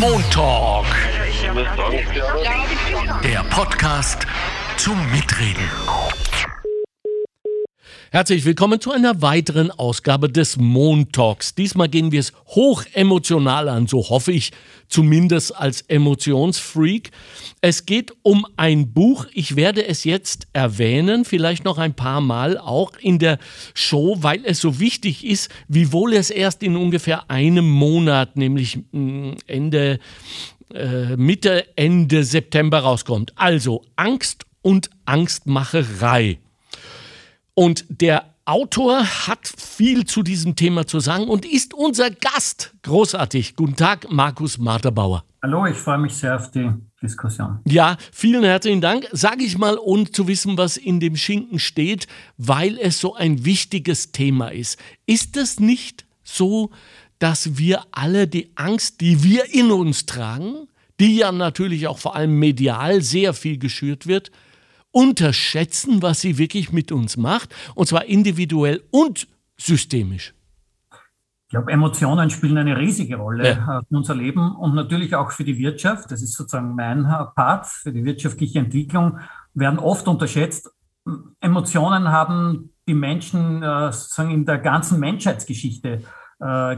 Montalk. 0.00 0.86
Der 3.22 3.42
Podcast 3.44 4.26
zum 4.76 5.10
Mitreden. 5.10 5.68
Herzlich 8.14 8.44
willkommen 8.44 8.78
zu 8.78 8.92
einer 8.92 9.22
weiteren 9.22 9.70
Ausgabe 9.70 10.28
des 10.28 10.58
Montalks. 10.58 11.54
Diesmal 11.54 11.88
gehen 11.88 12.12
wir 12.12 12.20
es 12.20 12.34
hoch 12.48 12.84
emotional 12.92 13.70
an, 13.70 13.86
so 13.86 14.10
hoffe 14.10 14.32
ich 14.32 14.52
zumindest 14.86 15.56
als 15.56 15.80
Emotionsfreak. 15.80 17.10
Es 17.62 17.86
geht 17.86 18.12
um 18.20 18.46
ein 18.58 18.92
Buch, 18.92 19.24
ich 19.32 19.56
werde 19.56 19.86
es 19.86 20.04
jetzt 20.04 20.46
erwähnen, 20.52 21.24
vielleicht 21.24 21.64
noch 21.64 21.78
ein 21.78 21.94
paar 21.94 22.20
Mal 22.20 22.58
auch 22.58 22.92
in 23.00 23.18
der 23.18 23.38
Show, 23.72 24.18
weil 24.20 24.44
es 24.44 24.60
so 24.60 24.78
wichtig 24.78 25.24
ist, 25.24 25.50
wiewohl 25.68 26.12
es 26.12 26.28
erst 26.28 26.62
in 26.62 26.76
ungefähr 26.76 27.30
einem 27.30 27.66
Monat, 27.66 28.36
nämlich 28.36 28.78
mm, 28.92 29.36
Ende, 29.46 30.00
äh, 30.74 31.16
Mitte, 31.16 31.64
Ende 31.76 32.24
September 32.24 32.80
rauskommt. 32.80 33.32
Also 33.36 33.86
Angst 33.96 34.44
und 34.60 34.90
Angstmacherei. 35.06 36.40
Und 37.54 37.84
der 37.88 38.34
Autor 38.44 39.04
hat 39.04 39.46
viel 39.46 40.04
zu 40.04 40.22
diesem 40.22 40.56
Thema 40.56 40.86
zu 40.86 41.00
sagen 41.00 41.28
und 41.28 41.44
ist 41.44 41.74
unser 41.74 42.10
Gast. 42.10 42.74
Großartig. 42.82 43.56
Guten 43.56 43.76
Tag, 43.76 44.10
Markus 44.10 44.58
Marterbauer. 44.58 45.24
Hallo, 45.42 45.66
ich 45.66 45.76
freue 45.76 45.98
mich 45.98 46.14
sehr 46.14 46.36
auf 46.36 46.50
die 46.50 46.70
Diskussion. 47.02 47.58
Ja, 47.66 47.98
vielen 48.10 48.42
herzlichen 48.42 48.80
Dank. 48.80 49.06
Sage 49.12 49.44
ich 49.44 49.58
mal, 49.58 49.76
ohne 49.78 50.10
zu 50.10 50.28
wissen, 50.28 50.56
was 50.56 50.76
in 50.76 50.98
dem 50.98 51.14
Schinken 51.14 51.58
steht, 51.58 52.06
weil 52.38 52.78
es 52.78 53.00
so 53.00 53.14
ein 53.14 53.44
wichtiges 53.44 54.12
Thema 54.12 54.48
ist. 54.48 54.78
Ist 55.04 55.36
es 55.36 55.60
nicht 55.60 56.06
so, 56.24 56.70
dass 57.18 57.58
wir 57.58 57.84
alle 57.92 58.26
die 58.26 58.50
Angst, 58.56 59.00
die 59.00 59.22
wir 59.22 59.52
in 59.52 59.70
uns 59.70 60.06
tragen, 60.06 60.68
die 60.98 61.16
ja 61.16 61.30
natürlich 61.32 61.86
auch 61.86 61.98
vor 61.98 62.16
allem 62.16 62.38
medial 62.38 63.02
sehr 63.02 63.34
viel 63.34 63.58
geschürt 63.58 64.06
wird, 64.06 64.32
unterschätzen, 64.92 66.02
was 66.02 66.20
sie 66.20 66.38
wirklich 66.38 66.72
mit 66.72 66.92
uns 66.92 67.16
macht, 67.16 67.54
und 67.74 67.88
zwar 67.88 68.04
individuell 68.04 68.82
und 68.90 69.26
systemisch. 69.56 70.34
Ich 71.52 71.54
glaube, 71.54 71.70
Emotionen 71.70 72.30
spielen 72.30 72.56
eine 72.56 72.78
riesige 72.78 73.16
Rolle 73.16 73.46
ja. 73.46 73.78
Äh, 73.78 73.82
in 73.90 73.96
unser 73.98 74.14
Leben 74.14 74.56
und 74.56 74.74
natürlich 74.74 75.14
auch 75.14 75.32
für 75.32 75.44
die 75.44 75.58
Wirtschaft. 75.58 76.10
Das 76.10 76.22
ist 76.22 76.32
sozusagen 76.32 76.74
mein 76.74 77.04
äh, 77.04 77.24
Part 77.34 77.66
für 77.66 77.92
die 77.92 78.06
wirtschaftliche 78.06 78.58
Entwicklung. 78.58 79.18
Werden 79.52 79.78
oft 79.78 80.08
unterschätzt. 80.08 80.70
Emotionen 81.40 82.08
haben 82.08 82.70
die 82.88 82.94
Menschen 82.94 83.62
äh, 83.62 83.92
sozusagen 83.92 84.30
in 84.30 84.46
der 84.46 84.58
ganzen 84.58 84.98
Menschheitsgeschichte 85.00 86.02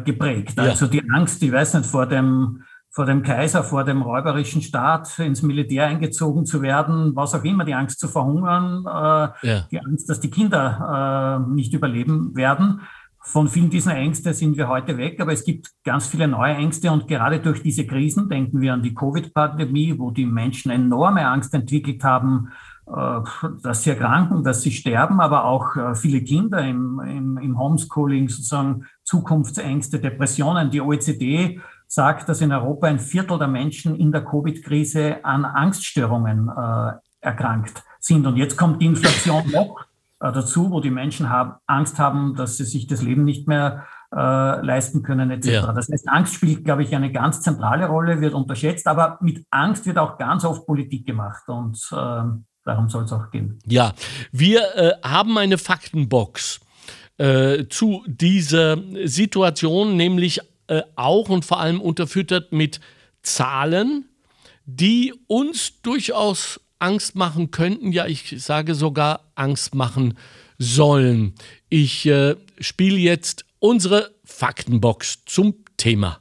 geprägt. 0.04 0.58
Ja. 0.58 0.64
Also 0.64 0.86
die 0.86 1.02
Angst, 1.08 1.42
ich 1.42 1.50
weiß 1.50 1.72
nicht, 1.72 1.86
vor 1.86 2.04
dem 2.04 2.64
vor 2.94 3.06
dem 3.06 3.24
Kaiser, 3.24 3.64
vor 3.64 3.82
dem 3.82 4.02
räuberischen 4.02 4.62
Staat 4.62 5.18
ins 5.18 5.42
Militär 5.42 5.86
eingezogen 5.86 6.46
zu 6.46 6.62
werden, 6.62 7.16
was 7.16 7.34
auch 7.34 7.42
immer, 7.42 7.64
die 7.64 7.74
Angst 7.74 7.98
zu 7.98 8.06
verhungern, 8.06 8.84
äh, 8.86 9.48
ja. 9.48 9.66
die 9.68 9.80
Angst, 9.80 10.08
dass 10.08 10.20
die 10.20 10.30
Kinder 10.30 11.42
äh, 11.44 11.52
nicht 11.52 11.74
überleben 11.74 12.36
werden. 12.36 12.82
Von 13.18 13.48
vielen 13.48 13.68
dieser 13.68 13.96
Ängste 13.96 14.32
sind 14.32 14.56
wir 14.56 14.68
heute 14.68 14.96
weg, 14.96 15.20
aber 15.20 15.32
es 15.32 15.44
gibt 15.44 15.70
ganz 15.82 16.06
viele 16.06 16.28
neue 16.28 16.54
Ängste 16.54 16.92
und 16.92 17.08
gerade 17.08 17.40
durch 17.40 17.64
diese 17.64 17.84
Krisen, 17.84 18.28
denken 18.28 18.60
wir 18.60 18.72
an 18.72 18.82
die 18.82 18.94
Covid-Pandemie, 18.94 19.98
wo 19.98 20.12
die 20.12 20.26
Menschen 20.26 20.70
enorme 20.70 21.26
Angst 21.26 21.52
entwickelt 21.52 22.04
haben, 22.04 22.52
äh, 22.86 23.20
dass 23.60 23.82
sie 23.82 23.90
erkranken, 23.90 24.44
dass 24.44 24.62
sie 24.62 24.70
sterben, 24.70 25.20
aber 25.20 25.46
auch 25.46 25.74
äh, 25.74 25.96
viele 25.96 26.22
Kinder 26.22 26.60
im, 26.60 27.00
im, 27.00 27.38
im 27.38 27.58
Homeschooling 27.58 28.28
sozusagen 28.28 28.84
Zukunftsängste, 29.02 29.98
Depressionen. 29.98 30.70
Die 30.70 30.80
OECD 30.80 31.60
sagt, 31.94 32.28
dass 32.28 32.40
in 32.40 32.52
Europa 32.52 32.88
ein 32.88 32.98
Viertel 32.98 33.38
der 33.38 33.48
Menschen 33.48 33.94
in 33.94 34.10
der 34.10 34.24
Covid-Krise 34.24 35.24
an 35.24 35.44
Angststörungen 35.44 36.48
äh, 36.48 36.92
erkrankt 37.20 37.82
sind. 38.00 38.26
Und 38.26 38.36
jetzt 38.36 38.56
kommt 38.56 38.82
die 38.82 38.86
Inflation 38.86 39.50
noch 39.52 39.86
äh, 40.20 40.32
dazu, 40.32 40.70
wo 40.70 40.80
die 40.80 40.90
Menschen 40.90 41.30
haben, 41.30 41.54
Angst 41.66 41.98
haben, 41.98 42.34
dass 42.34 42.56
sie 42.56 42.64
sich 42.64 42.86
das 42.86 43.02
Leben 43.02 43.24
nicht 43.24 43.46
mehr 43.46 43.86
äh, 44.12 44.16
leisten 44.16 45.02
können 45.02 45.30
etc. 45.30 45.46
Ja. 45.46 45.72
Das 45.72 45.88
heißt, 45.88 46.08
Angst 46.08 46.34
spielt, 46.34 46.64
glaube 46.64 46.82
ich, 46.82 46.94
eine 46.94 47.12
ganz 47.12 47.40
zentrale 47.40 47.86
Rolle, 47.86 48.20
wird 48.20 48.34
unterschätzt, 48.34 48.86
aber 48.86 49.18
mit 49.20 49.44
Angst 49.50 49.86
wird 49.86 49.98
auch 49.98 50.18
ganz 50.18 50.44
oft 50.44 50.66
Politik 50.66 51.06
gemacht 51.06 51.44
und 51.48 51.78
äh, 51.92 52.22
darum 52.64 52.88
soll 52.88 53.04
es 53.04 53.12
auch 53.12 53.30
gehen. 53.30 53.58
Ja, 53.66 53.92
wir 54.32 54.62
äh, 54.76 54.92
haben 55.02 55.38
eine 55.38 55.58
Faktenbox. 55.58 56.60
Äh, 57.16 57.68
zu 57.68 58.02
dieser 58.08 58.76
Situation, 59.04 59.96
nämlich 59.96 60.40
äh, 60.66 60.82
auch 60.96 61.28
und 61.28 61.44
vor 61.44 61.60
allem 61.60 61.80
unterfüttert 61.80 62.52
mit 62.52 62.80
Zahlen, 63.22 64.08
die 64.66 65.14
uns 65.26 65.80
durchaus 65.82 66.60
Angst 66.78 67.14
machen 67.14 67.50
könnten, 67.50 67.92
ja, 67.92 68.06
ich 68.06 68.34
sage 68.38 68.74
sogar 68.74 69.30
Angst 69.34 69.74
machen 69.74 70.18
sollen. 70.58 71.34
Ich 71.68 72.06
äh, 72.06 72.36
spiele 72.60 72.98
jetzt 72.98 73.44
unsere 73.58 74.14
Faktenbox 74.24 75.24
zum 75.24 75.54
Thema. 75.76 76.20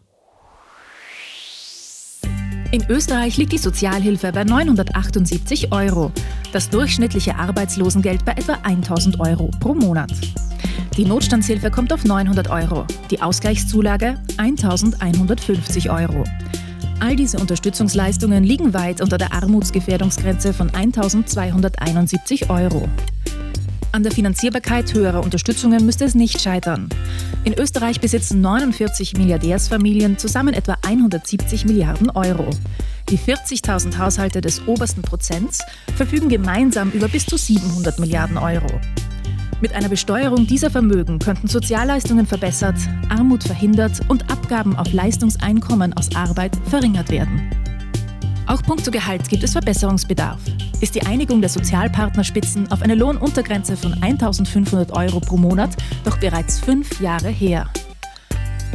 In 2.73 2.83
Österreich 2.89 3.37
liegt 3.37 3.51
die 3.51 3.59
Sozialhilfe 3.59 4.31
bei 4.31 4.43
978 4.45 5.71
Euro, 5.71 6.11
das 6.53 6.71
durchschnittliche 6.71 7.35
Arbeitslosengeld 7.35 8.25
bei 8.25 8.31
etwa 8.31 8.53
1000 8.63 9.19
Euro 9.19 9.51
pro 9.59 9.75
Monat. 9.75 10.11
Die 10.97 11.05
Notstandshilfe 11.05 11.69
kommt 11.69 11.93
auf 11.93 12.03
900 12.03 12.49
Euro, 12.49 12.87
die 13.11 13.21
Ausgleichszulage 13.21 14.19
1150 14.37 15.91
Euro. 15.91 16.23
All 16.99 17.15
diese 17.15 17.37
Unterstützungsleistungen 17.37 18.43
liegen 18.43 18.73
weit 18.73 19.01
unter 19.01 19.19
der 19.19 19.33
Armutsgefährdungsgrenze 19.33 20.51
von 20.51 20.73
1271 20.73 22.49
Euro. 22.49 22.89
An 23.93 24.01
der 24.01 24.11
Finanzierbarkeit 24.11 24.91
höherer 24.95 25.21
Unterstützungen 25.23 25.85
müsste 25.85 26.03
es 26.03 26.15
nicht 26.15 26.41
scheitern. 26.41 26.89
In 27.43 27.53
Österreich 27.53 28.01
besitzen 28.01 28.41
49 28.41 29.13
Milliardärsfamilien 29.17 30.17
zusammen 30.17 30.55
etwa 30.55 30.77
170 30.81 31.65
Milliarden 31.65 32.09
Euro. 32.09 32.49
Die 33.09 33.19
40.000 33.19 33.99
Haushalte 33.99 34.41
des 34.41 34.67
obersten 34.67 35.03
Prozents 35.03 35.61
verfügen 35.95 36.27
gemeinsam 36.27 36.89
über 36.89 37.07
bis 37.07 37.27
zu 37.27 37.37
700 37.37 37.99
Milliarden 37.99 38.39
Euro. 38.39 38.81
Mit 39.61 39.73
einer 39.73 39.89
Besteuerung 39.89 40.47
dieser 40.47 40.71
Vermögen 40.71 41.19
könnten 41.19 41.47
Sozialleistungen 41.47 42.25
verbessert, 42.25 42.77
Armut 43.09 43.43
verhindert 43.43 44.01
und 44.07 44.31
Abgaben 44.31 44.75
auf 44.75 44.91
Leistungseinkommen 44.91 45.93
aus 45.93 46.15
Arbeit 46.15 46.57
verringert 46.67 47.11
werden. 47.11 47.62
Auch 48.45 48.61
punkto 48.61 48.91
Gehalt 48.91 49.29
gibt 49.29 49.43
es 49.43 49.53
Verbesserungsbedarf. 49.53 50.39
Ist 50.81 50.95
die 50.95 51.05
Einigung 51.05 51.39
der 51.39 51.49
Sozialpartnerspitzen 51.49 52.71
auf 52.71 52.81
eine 52.81 52.95
Lohnuntergrenze 52.95 53.77
von 53.77 53.93
1.500 53.93 54.91
Euro 54.91 55.21
pro 55.21 55.37
Monat 55.37 55.71
doch 56.03 56.17
bereits 56.17 56.59
fünf 56.59 56.99
Jahre 56.99 57.29
her. 57.29 57.69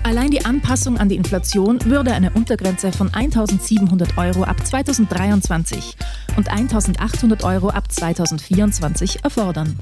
Allein 0.04 0.30
die 0.30 0.42
Anpassung 0.44 0.96
an 0.96 1.10
die 1.10 1.16
Inflation 1.16 1.84
würde 1.84 2.12
eine 2.12 2.30
Untergrenze 2.30 2.92
von 2.92 3.10
1.700 3.10 4.16
Euro 4.16 4.44
ab 4.44 4.64
2023 4.64 5.96
und 6.36 6.50
1.800 6.50 7.44
Euro 7.44 7.68
ab 7.68 7.92
2024 7.92 9.22
erfordern. 9.22 9.78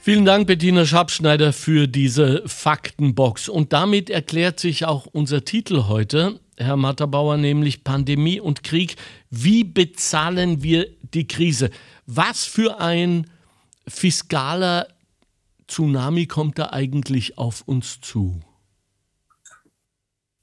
Vielen 0.00 0.24
Dank, 0.24 0.46
Bettina 0.46 0.86
Schabschneider, 0.86 1.52
für 1.52 1.86
diese 1.86 2.42
Faktenbox. 2.46 3.48
Und 3.48 3.72
damit 3.72 4.08
erklärt 4.08 4.58
sich 4.58 4.84
auch 4.84 5.06
unser 5.06 5.44
Titel 5.44 5.84
heute, 5.86 6.40
Herr 6.56 6.76
Matterbauer, 6.76 7.36
nämlich 7.36 7.84
Pandemie 7.84 8.40
und 8.40 8.62
Krieg. 8.62 8.96
Wie 9.30 9.64
bezahlen 9.64 10.62
wir 10.62 10.86
die 11.14 11.26
Krise? 11.26 11.70
Was 12.06 12.44
für 12.44 12.80
ein 12.80 13.26
fiskaler 13.88 14.86
Tsunami 15.66 16.26
kommt 16.26 16.58
da 16.58 16.70
eigentlich 16.70 17.38
auf 17.38 17.62
uns 17.62 18.00
zu? 18.00 18.40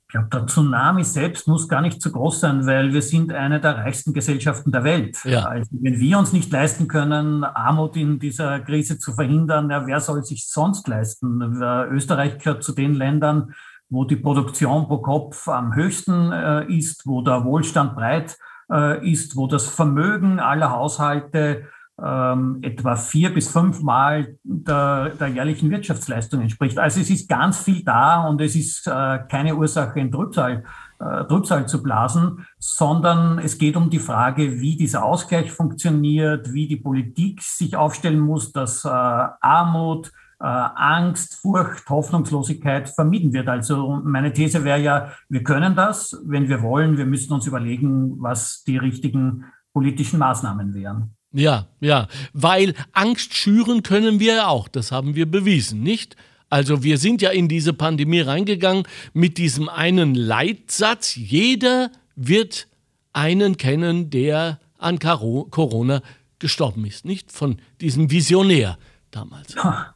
Ich 0.08 0.14
glaube, 0.14 0.30
der 0.34 0.48
Tsunami 0.48 1.04
selbst 1.04 1.48
muss 1.48 1.68
gar 1.68 1.82
nicht 1.82 2.02
so 2.02 2.10
groß 2.10 2.40
sein, 2.40 2.66
weil 2.66 2.92
wir 2.92 3.04
sind 3.04 3.32
eine 3.32 3.62
der 3.62 3.78
reichsten 3.78 4.12
Gesellschaften 4.12 4.72
der 4.72 4.84
Welt. 4.84 5.20
Ja. 5.24 5.44
Also 5.44 5.70
wenn 5.82 6.00
wir 6.00 6.18
uns 6.18 6.34
nicht 6.34 6.52
leisten 6.52 6.88
können, 6.88 7.44
Armut 7.44 7.96
in 7.96 8.18
dieser 8.18 8.60
Krise 8.62 8.98
zu 8.98 9.14
verhindern, 9.14 9.70
ja, 9.70 9.86
wer 9.86 10.02
soll 10.02 10.24
sich 10.24 10.48
sonst 10.48 10.88
leisten? 10.88 11.44
Österreich 11.92 12.40
gehört 12.40 12.64
zu 12.64 12.72
den 12.72 12.96
Ländern, 12.96 13.54
wo 13.90 14.06
die 14.06 14.16
Produktion 14.16 14.88
pro 14.88 15.00
Kopf 15.00 15.48
am 15.48 15.76
höchsten 15.76 16.32
äh, 16.32 16.66
ist, 16.66 17.08
wo 17.08 17.22
der 17.22 17.44
Wohlstand 17.44 17.96
breit 17.96 18.38
äh, 18.72 19.10
ist, 19.10 19.36
wo 19.36 19.48
das 19.48 19.68
Vermögen 19.68 20.40
aller 20.40 20.72
Haushalte 20.72 21.66
ähm, 22.02 22.60
etwa 22.62 22.96
vier 22.96 23.34
bis 23.34 23.50
fünfmal 23.50 24.36
der, 24.44 25.10
der 25.20 25.28
jährlichen 25.28 25.70
Wirtschaftsleistung 25.70 26.42
entspricht. 26.42 26.78
Also 26.78 27.02
es 27.02 27.10
ist 27.10 27.28
ganz 27.28 27.60
viel 27.60 27.84
da 27.84 28.28
und 28.28 28.42
es 28.42 28.56
ist 28.56 28.88
äh, 28.88 29.20
keine 29.30 29.56
Ursache, 29.56 30.00
in 30.00 30.12
Trübsal, 30.12 30.64
äh, 31.00 31.26
Trübsal 31.26 31.68
zu 31.68 31.84
blasen, 31.84 32.46
sondern 32.58 33.40
es 33.40 33.58
geht 33.58 33.76
um 33.76 33.90
die 33.90 34.00
Frage, 34.00 34.60
wie 34.60 34.78
dieser 34.78 35.04
Ausgleich 35.04 35.52
funktioniert, 35.52 36.54
wie 36.54 36.68
die 36.68 36.78
Politik 36.78 37.42
sich 37.42 37.76
aufstellen 37.76 38.20
muss, 38.20 38.52
dass 38.52 38.86
äh, 38.86 38.90
Armut, 38.90 40.12
Angst, 40.40 41.36
Furcht, 41.36 41.90
Hoffnungslosigkeit 41.90 42.90
vermieden 42.90 43.34
wird. 43.34 43.50
Also 43.50 44.02
meine 44.04 44.32
These 44.32 44.64
wäre 44.64 44.82
ja, 44.82 45.12
wir 45.28 45.44
können 45.44 45.76
das, 45.76 46.18
wenn 46.26 46.48
wir 46.48 46.62
wollen. 46.62 46.98
Wir 46.98 47.06
müssen 47.06 47.34
uns 47.34 47.46
überlegen, 47.46 48.22
was 48.22 48.64
die 48.64 48.78
richtigen 48.78 49.46
politischen 49.74 50.20
Maßnahmen 50.20 50.74
wären. 50.74 51.16
Ja, 51.32 51.68
ja, 51.80 52.08
weil 52.34 52.74
Angst 52.94 53.36
schüren 53.36 53.84
können 53.84 54.20
wir 54.20 54.36
ja 54.36 54.48
auch, 54.48 54.68
das 54.68 54.92
haben 54.92 55.14
wir 55.14 55.30
bewiesen, 55.30 55.84
nicht? 55.84 56.16
Also 56.50 56.82
wir 56.82 56.98
sind 56.98 57.22
ja 57.22 57.30
in 57.30 57.48
diese 57.48 57.74
Pandemie 57.74 58.22
reingegangen 58.22 58.84
mit 59.14 59.38
diesem 59.38 59.70
einen 59.70 60.16
Leitsatz, 60.16 61.16
jeder 61.16 61.92
wird 62.16 62.68
einen 63.14 63.58
kennen, 63.58 64.10
der 64.10 64.60
an 64.80 64.98
Corona 64.98 66.02
gestorben 66.40 66.86
ist, 66.86 67.06
nicht? 67.06 67.32
Von 67.32 67.58
diesem 67.80 68.10
Visionär 68.10 68.80
damals. 69.12 69.54
Ja, 69.54 69.94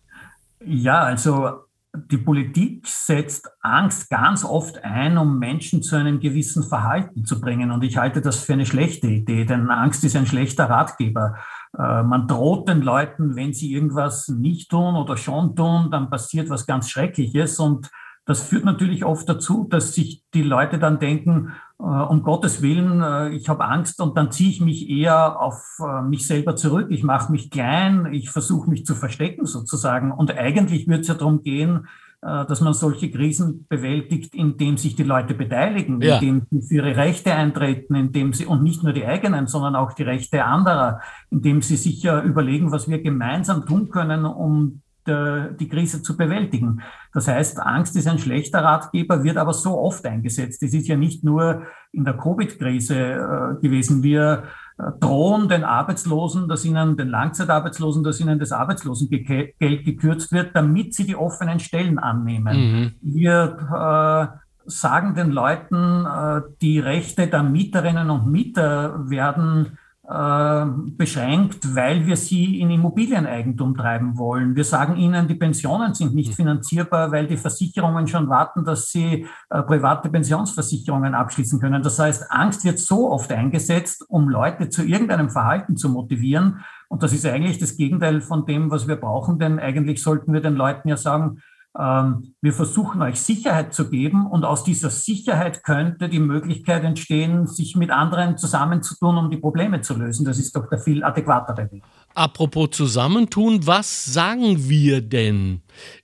also 1.01 1.63
die 1.95 2.18
Politik 2.18 2.88
setzt 2.88 3.48
Angst 3.62 4.10
ganz 4.10 4.44
oft 4.44 4.83
ein, 4.83 5.18
um 5.18 5.38
Menschen 5.38 5.83
zu 5.83 5.95
einem 5.95 6.19
gewissen 6.19 6.63
Verhalten 6.63 7.24
zu 7.24 7.39
bringen. 7.39 7.69
Und 7.69 7.83
ich 7.83 7.98
halte 7.98 8.19
das 8.21 8.39
für 8.39 8.54
eine 8.54 8.65
schlechte 8.65 9.07
Idee, 9.07 9.45
denn 9.45 9.69
Angst 9.69 10.04
ist 10.04 10.15
ein 10.15 10.25
schlechter 10.25 10.69
Ratgeber. 10.69 11.36
Äh, 11.77 12.01
man 12.04 12.27
droht 12.27 12.68
den 12.68 12.81
Leuten, 12.81 13.36
wenn 13.36 13.54
sie 13.54 13.71
irgendwas 13.74 14.27
nicht 14.27 14.71
tun 14.71 14.95
oder 14.95 15.18
schon 15.18 15.56
tun, 15.56 15.92
dann 15.92 16.10
passiert 16.10 16.50
was 16.50 16.65
ganz 16.65 16.89
Schreckliches. 16.89 17.60
Und 17.60 17.92
das 18.25 18.42
führt 18.42 18.64
natürlich 18.64 19.04
oft 19.04 19.28
dazu, 19.28 19.68
dass 19.70 19.94
sich 19.94 20.24
die 20.34 20.44
Leute 20.44 20.80
dann 20.80 21.00
denken, 21.00 21.54
äh, 21.80 21.84
um 21.84 22.24
Gottes 22.24 22.62
Willen, 22.62 23.02
äh, 23.02 23.30
ich 23.36 23.50
habe 23.50 23.66
Angst 23.66 24.00
und 24.00 24.18
dann 24.18 24.31
ziehe 24.31 24.50
ich 24.50 24.62
mich 24.62 24.90
eher 24.90 25.42
auf 25.42 25.78
äh, 25.80 26.02
mich 26.02 26.25
selber 26.25 26.56
zurück. 26.56 26.88
Ich 26.90 27.04
mache 27.04 27.31
mich 27.31 27.52
klein, 27.52 28.14
ich 28.14 28.30
versuche 28.30 28.70
mich 28.70 28.86
zu 28.86 28.96
verstecken 28.96 29.46
sozusagen. 29.46 30.12
Und 30.12 30.31
eigentlich 30.31 30.88
würde 30.88 31.02
es 31.02 31.08
ja 31.08 31.16
darum 31.16 31.42
gehen, 31.42 31.88
dass 32.25 32.62
man 32.62 32.74
solche 32.74 33.12
Krisen 33.12 33.66
bewältigt, 33.68 34.34
indem 34.34 34.78
sich 34.78 34.96
die 34.96 35.04
Leute 35.04 35.34
beteiligen, 35.34 36.00
ja. 36.02 36.20
indem 36.20 36.48
sie 36.50 36.62
für 36.62 36.75
ihre 36.75 36.96
Rechte 36.96 37.34
eintreten, 37.34 37.96
indem 37.96 38.31
sie, 38.31 38.46
und 38.46 38.64
nicht 38.64 38.81
nur 38.81 38.94
die 38.94 39.06
eigenen, 39.06 39.48
sondern 39.48 39.75
auch 39.75 39.92
die 39.92 40.04
Rechte 40.04 40.46
anderer, 40.46 41.02
indem 41.30 41.62
sie 41.62 41.75
sich 41.75 42.02
ja 42.02 42.24
überlegen, 42.24 42.72
was 42.72 42.88
wir 42.88 43.02
gemeinsam 43.02 43.66
tun 43.66 43.90
können, 43.90 44.24
um 44.24 44.82
die 45.07 45.67
Krise 45.67 46.01
zu 46.01 46.15
bewältigen. 46.15 46.81
Das 47.13 47.27
heißt, 47.27 47.59
Angst 47.59 47.95
ist 47.95 48.07
ein 48.07 48.19
schlechter 48.19 48.63
Ratgeber, 48.63 49.23
wird 49.23 49.38
aber 49.38 49.53
so 49.53 49.77
oft 49.77 50.05
eingesetzt. 50.05 50.63
Es 50.63 50.73
ist 50.73 50.88
ja 50.88 50.95
nicht 50.95 51.23
nur 51.23 51.63
in 51.91 52.05
der 52.05 52.15
Covid-Krise 52.15 52.95
äh, 52.95 53.61
gewesen. 53.61 54.01
Wir 54.01 54.44
äh, 54.77 54.83
drohen 55.00 55.47
den 55.47 55.63
Arbeitslosen, 55.63 56.47
dass 56.47 56.65
ihnen, 56.65 56.97
den 56.97 57.09
Langzeitarbeitslosen, 57.09 58.03
dass 58.03 58.19
ihnen 58.19 58.39
das 58.39 58.51
Arbeitslosengeld 58.51 59.59
gekürzt 59.59 60.31
wird, 60.31 60.55
damit 60.55 60.95
sie 60.95 61.05
die 61.05 61.15
offenen 61.15 61.59
Stellen 61.59 62.00
annehmen. 62.00 62.57
Mhm. 62.57 62.91
Wir 63.01 64.33
äh, 64.33 64.44
sagen 64.65 65.13
den 65.13 65.31
Leuten, 65.31 66.05
äh, 66.05 66.41
die 66.61 66.79
Rechte 66.79 67.27
der 67.27 67.44
Mieterinnen 67.44 68.09
und 68.09 68.31
Mieter 68.31 69.09
werden 69.09 69.77
äh, 70.07 70.65
beschränkt, 70.97 71.75
weil 71.75 72.05
wir 72.05 72.17
sie 72.17 72.59
in 72.59 72.69
Immobilieneigentum 72.71 73.75
treiben 73.75 74.17
wollen. 74.17 74.53
Wir 74.53 74.65
sagen 74.65 74.97
ihnen, 74.97 75.29
die 75.29 75.35
Pensionen 75.35 75.94
sind 75.94 76.13
nicht 76.13 76.29
hm. 76.29 76.35
finanzierbar, 76.35 77.11
weil 77.11 77.25
die 77.25 77.38
Versicherungen 77.38 78.07
schon 78.07 78.27
warten, 78.27 78.65
dass 78.65 78.91
sie 78.91 79.25
äh, 79.50 79.61
private 79.63 80.09
Pensionsversicherungen 80.09 81.15
abschließen 81.15 81.59
können. 81.59 81.81
Das 81.81 82.00
heißt, 82.00 82.31
Angst 82.31 82.65
wird 82.65 82.79
so 82.79 83.11
oft 83.11 83.31
eingesetzt, 83.31 84.05
um 84.09 84.27
Leute 84.27 84.69
zu 84.69 84.83
irgendeinem 84.83 85.29
Verhalten 85.29 85.77
zu 85.77 85.88
motivieren. 85.88 86.59
Und 86.89 87.01
das 87.01 87.13
ist 87.13 87.25
eigentlich 87.25 87.57
das 87.57 87.77
Gegenteil 87.77 88.21
von 88.21 88.45
dem, 88.45 88.71
was 88.71 88.89
wir 88.89 88.97
brauchen, 88.97 89.39
denn 89.39 89.57
eigentlich 89.57 90.03
sollten 90.03 90.33
wir 90.33 90.41
den 90.41 90.55
Leuten 90.55 90.89
ja 90.89 90.97
sagen, 90.97 91.39
wir 91.75 92.54
versuchen 92.54 93.02
euch 93.02 93.20
Sicherheit 93.20 93.74
zu 93.74 93.90
geben 93.90 94.28
und 94.28 94.46
aus 94.46 94.64
dieser 94.64 94.92
Sicherheit 94.92 95.64
könnte 95.64 96.08
die 96.08 96.20
Möglichkeit 96.20 96.84
entstehen, 96.84 97.48
sich 97.48 97.75
mit 97.75 97.90
anderen 97.90 98.38
zusammenzutun, 98.38 99.18
um 99.18 99.31
die 99.31 99.38
Probleme 99.38 99.81
zu 99.81 99.96
lösen. 99.96 100.24
Das 100.24 100.38
ist 100.38 100.56
doch 100.56 100.70
der 100.70 100.78
viel 100.78 101.04
adäquatere 101.04 101.72
Weg. 101.72 101.81
Apropos 102.14 102.70
Zusammentun, 102.72 103.66
was 103.66 104.06
sagen 104.06 104.70
wir 104.70 105.02
denn 105.02 105.62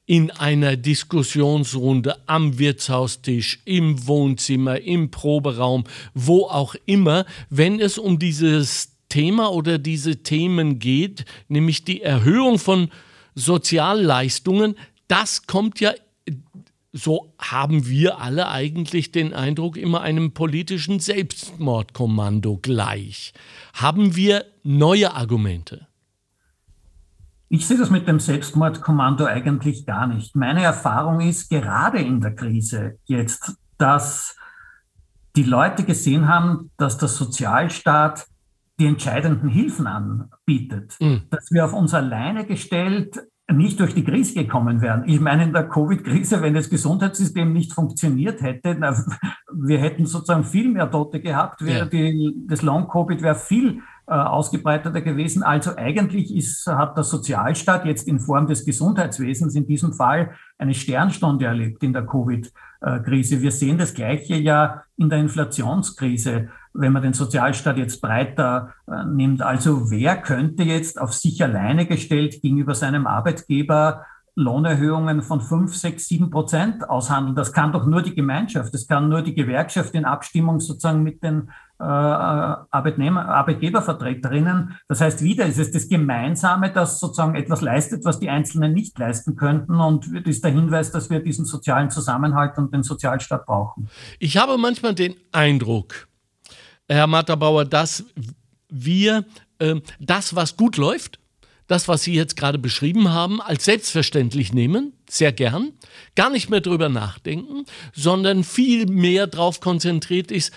in 0.07 0.31
einer 0.31 0.75
Diskussionsrunde 0.75 2.15
am 2.25 2.57
Wirtshaustisch, 2.57 3.61
im 3.65 4.07
Wohnzimmer, 4.07 4.81
im 4.81 5.11
Proberaum, 5.11 5.83
wo 6.15 6.45
auch 6.47 6.73
immer, 6.87 7.25
wenn 7.51 7.79
es 7.79 7.99
um 7.99 8.17
dieses 8.17 8.97
Thema 9.07 9.51
oder 9.51 9.77
diese 9.77 10.23
Themen 10.23 10.79
geht, 10.79 11.25
nämlich 11.47 11.83
die 11.83 12.01
Erhöhung 12.01 12.57
von 12.57 12.89
Sozialleistungen, 13.35 14.75
das 15.09 15.45
kommt 15.47 15.81
ja, 15.81 15.91
so 16.93 17.33
haben 17.37 17.85
wir 17.87 18.19
alle 18.19 18.47
eigentlich 18.49 19.11
den 19.11 19.33
Eindruck, 19.33 19.75
immer 19.75 20.01
einem 20.01 20.33
politischen 20.33 20.99
Selbstmordkommando 20.99 22.57
gleich. 22.61 23.33
Haben 23.73 24.15
wir 24.15 24.45
neue 24.63 25.13
Argumente? 25.13 25.87
Ich 27.49 27.67
sehe 27.67 27.77
das 27.77 27.89
mit 27.89 28.07
dem 28.07 28.19
Selbstmordkommando 28.19 29.25
eigentlich 29.25 29.85
gar 29.85 30.07
nicht. 30.07 30.35
Meine 30.35 30.63
Erfahrung 30.63 31.19
ist 31.19 31.49
gerade 31.49 31.99
in 31.99 32.21
der 32.21 32.35
Krise 32.35 32.99
jetzt, 33.05 33.55
dass 33.77 34.35
die 35.35 35.43
Leute 35.43 35.83
gesehen 35.83 36.27
haben, 36.27 36.71
dass 36.77 36.97
der 36.97 37.07
Sozialstaat 37.07 38.27
die 38.79 38.85
entscheidenden 38.85 39.49
Hilfen 39.49 39.87
anbietet, 39.87 40.95
mhm. 40.99 41.23
dass 41.31 41.51
wir 41.51 41.65
auf 41.65 41.73
uns 41.73 41.93
alleine 41.93 42.45
gestellt 42.45 43.19
nicht 43.51 43.79
durch 43.79 43.93
die 43.93 44.03
Krise 44.03 44.33
gekommen 44.35 44.81
wären. 44.81 45.03
Ich 45.07 45.19
meine, 45.19 45.43
in 45.43 45.53
der 45.53 45.67
Covid-Krise, 45.67 46.41
wenn 46.41 46.53
das 46.53 46.69
Gesundheitssystem 46.69 47.51
nicht 47.51 47.73
funktioniert 47.73 48.41
hätte, 48.41 48.75
na, 48.79 48.95
wir 49.53 49.79
hätten 49.79 50.05
sozusagen 50.05 50.43
viel 50.43 50.69
mehr 50.69 50.89
Tote 50.89 51.19
gehabt, 51.19 51.65
wäre 51.65 51.79
ja. 51.79 51.85
die, 51.85 52.33
das 52.47 52.61
Long-Covid 52.61 53.21
wäre 53.21 53.35
viel 53.35 53.81
äh, 54.07 54.13
ausgebreiteter 54.13 55.01
gewesen. 55.01 55.43
Also 55.43 55.75
eigentlich 55.75 56.35
ist, 56.35 56.67
hat 56.67 56.97
der 56.97 57.03
Sozialstaat 57.03 57.85
jetzt 57.85 58.07
in 58.07 58.19
Form 58.19 58.47
des 58.47 58.65
Gesundheitswesens 58.65 59.55
in 59.55 59.67
diesem 59.67 59.93
Fall 59.93 60.31
eine 60.57 60.73
Sternstunde 60.73 61.45
erlebt 61.45 61.83
in 61.83 61.93
der 61.93 62.05
Covid-Krise. 62.05 63.41
Wir 63.41 63.51
sehen 63.51 63.77
das 63.77 63.93
Gleiche 63.93 64.35
ja 64.35 64.83
in 64.97 65.09
der 65.09 65.19
Inflationskrise 65.19 66.49
wenn 66.73 66.93
man 66.93 67.01
den 67.01 67.13
Sozialstaat 67.13 67.77
jetzt 67.77 68.01
breiter 68.01 68.73
äh, 68.87 69.03
nimmt. 69.05 69.41
Also 69.41 69.89
wer 69.89 70.17
könnte 70.17 70.63
jetzt 70.63 70.99
auf 70.99 71.13
sich 71.13 71.43
alleine 71.43 71.85
gestellt 71.85 72.41
gegenüber 72.41 72.75
seinem 72.75 73.07
Arbeitgeber 73.07 74.05
Lohnerhöhungen 74.35 75.21
von 75.21 75.41
5, 75.41 75.75
6, 75.75 76.07
7 76.07 76.29
Prozent 76.29 76.89
aushandeln? 76.89 77.35
Das 77.35 77.51
kann 77.51 77.71
doch 77.71 77.85
nur 77.85 78.01
die 78.01 78.15
Gemeinschaft, 78.15 78.73
das 78.73 78.87
kann 78.87 79.09
nur 79.09 79.21
die 79.21 79.35
Gewerkschaft 79.35 79.93
in 79.95 80.05
Abstimmung 80.05 80.59
sozusagen 80.59 81.03
mit 81.03 81.23
den 81.23 81.49
äh, 81.79 81.83
Arbeitnehmer, 81.83 83.25
Arbeitgebervertreterinnen. 83.29 84.77
Das 84.89 84.99
heißt, 84.99 85.23
wieder 85.23 85.45
ist 85.45 85.59
es 85.59 85.71
das 85.71 85.87
Gemeinsame, 85.87 86.71
das 86.71 86.99
sozusagen 86.99 87.35
etwas 87.35 87.61
leistet, 87.61 88.03
was 88.03 88.19
die 88.19 88.29
Einzelnen 88.29 88.73
nicht 88.73 88.99
leisten 88.99 89.37
könnten. 89.37 89.75
Und 89.79 90.05
das 90.13 90.35
ist 90.35 90.43
der 90.43 90.51
Hinweis, 90.51 90.91
dass 90.91 91.09
wir 91.09 91.21
diesen 91.21 91.45
sozialen 91.45 91.89
Zusammenhalt 91.89 92.57
und 92.57 92.73
den 92.73 92.83
Sozialstaat 92.83 93.45
brauchen. 93.45 93.89
Ich 94.19 94.35
habe 94.35 94.57
manchmal 94.57 94.93
den 94.93 95.15
Eindruck, 95.31 96.08
Herr 96.89 97.07
Matterbauer, 97.07 97.65
dass 97.65 98.03
wir 98.69 99.25
äh, 99.59 99.75
das, 99.99 100.35
was 100.35 100.57
gut 100.57 100.77
läuft, 100.77 101.19
das, 101.67 101.87
was 101.87 102.03
Sie 102.03 102.15
jetzt 102.15 102.35
gerade 102.35 102.57
beschrieben 102.57 103.09
haben, 103.09 103.41
als 103.41 103.65
selbstverständlich 103.65 104.53
nehmen, 104.53 104.93
sehr 105.07 105.31
gern, 105.31 105.73
gar 106.15 106.31
nicht 106.31 106.49
mehr 106.49 106.61
drüber 106.61 106.89
nachdenken, 106.89 107.65
sondern 107.93 108.43
viel 108.43 108.87
mehr 108.87 109.27
darauf 109.27 109.59
konzentriert 109.59 110.31
ist, 110.31 110.51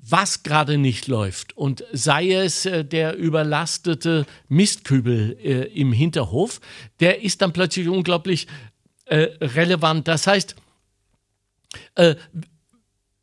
was 0.00 0.42
gerade 0.42 0.76
nicht 0.76 1.06
läuft. 1.06 1.56
Und 1.56 1.84
sei 1.92 2.32
es 2.32 2.66
äh, 2.66 2.84
der 2.84 3.16
überlastete 3.16 4.26
Mistkübel 4.48 5.38
äh, 5.40 5.64
im 5.78 5.92
Hinterhof, 5.92 6.60
der 6.98 7.22
ist 7.22 7.40
dann 7.40 7.52
plötzlich 7.52 7.88
unglaublich 7.88 8.48
äh, 9.04 9.28
relevant. 9.40 10.08
Das 10.08 10.26
heißt, 10.26 10.56
äh, 11.94 12.16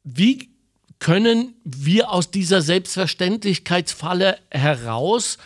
wie 0.03 0.54
können 0.99 1.53
wir 1.63 2.11
aus 2.11 2.31
dieser 2.31 2.61
Selbstverständlichkeitsfalle 2.61 4.37
heraus, 4.49 5.37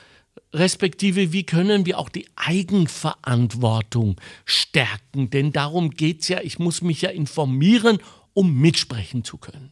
respektive 0.54 1.32
wie 1.34 1.44
können 1.44 1.86
wir 1.86 2.00
auch 2.00 2.10
die 2.10 2.28
Eigenverantwortung 2.36 4.16
stärken? 4.46 5.30
Denn 5.30 5.52
darum 5.52 5.92
geht 5.92 6.22
es 6.22 6.28
ja, 6.28 6.40
ich 6.42 6.60
muss 6.60 6.82
mich 6.82 7.02
ja 7.02 7.10
informieren, 7.10 8.00
um 8.34 8.60
mitsprechen 8.60 9.24
zu 9.24 9.38
können. 9.38 9.72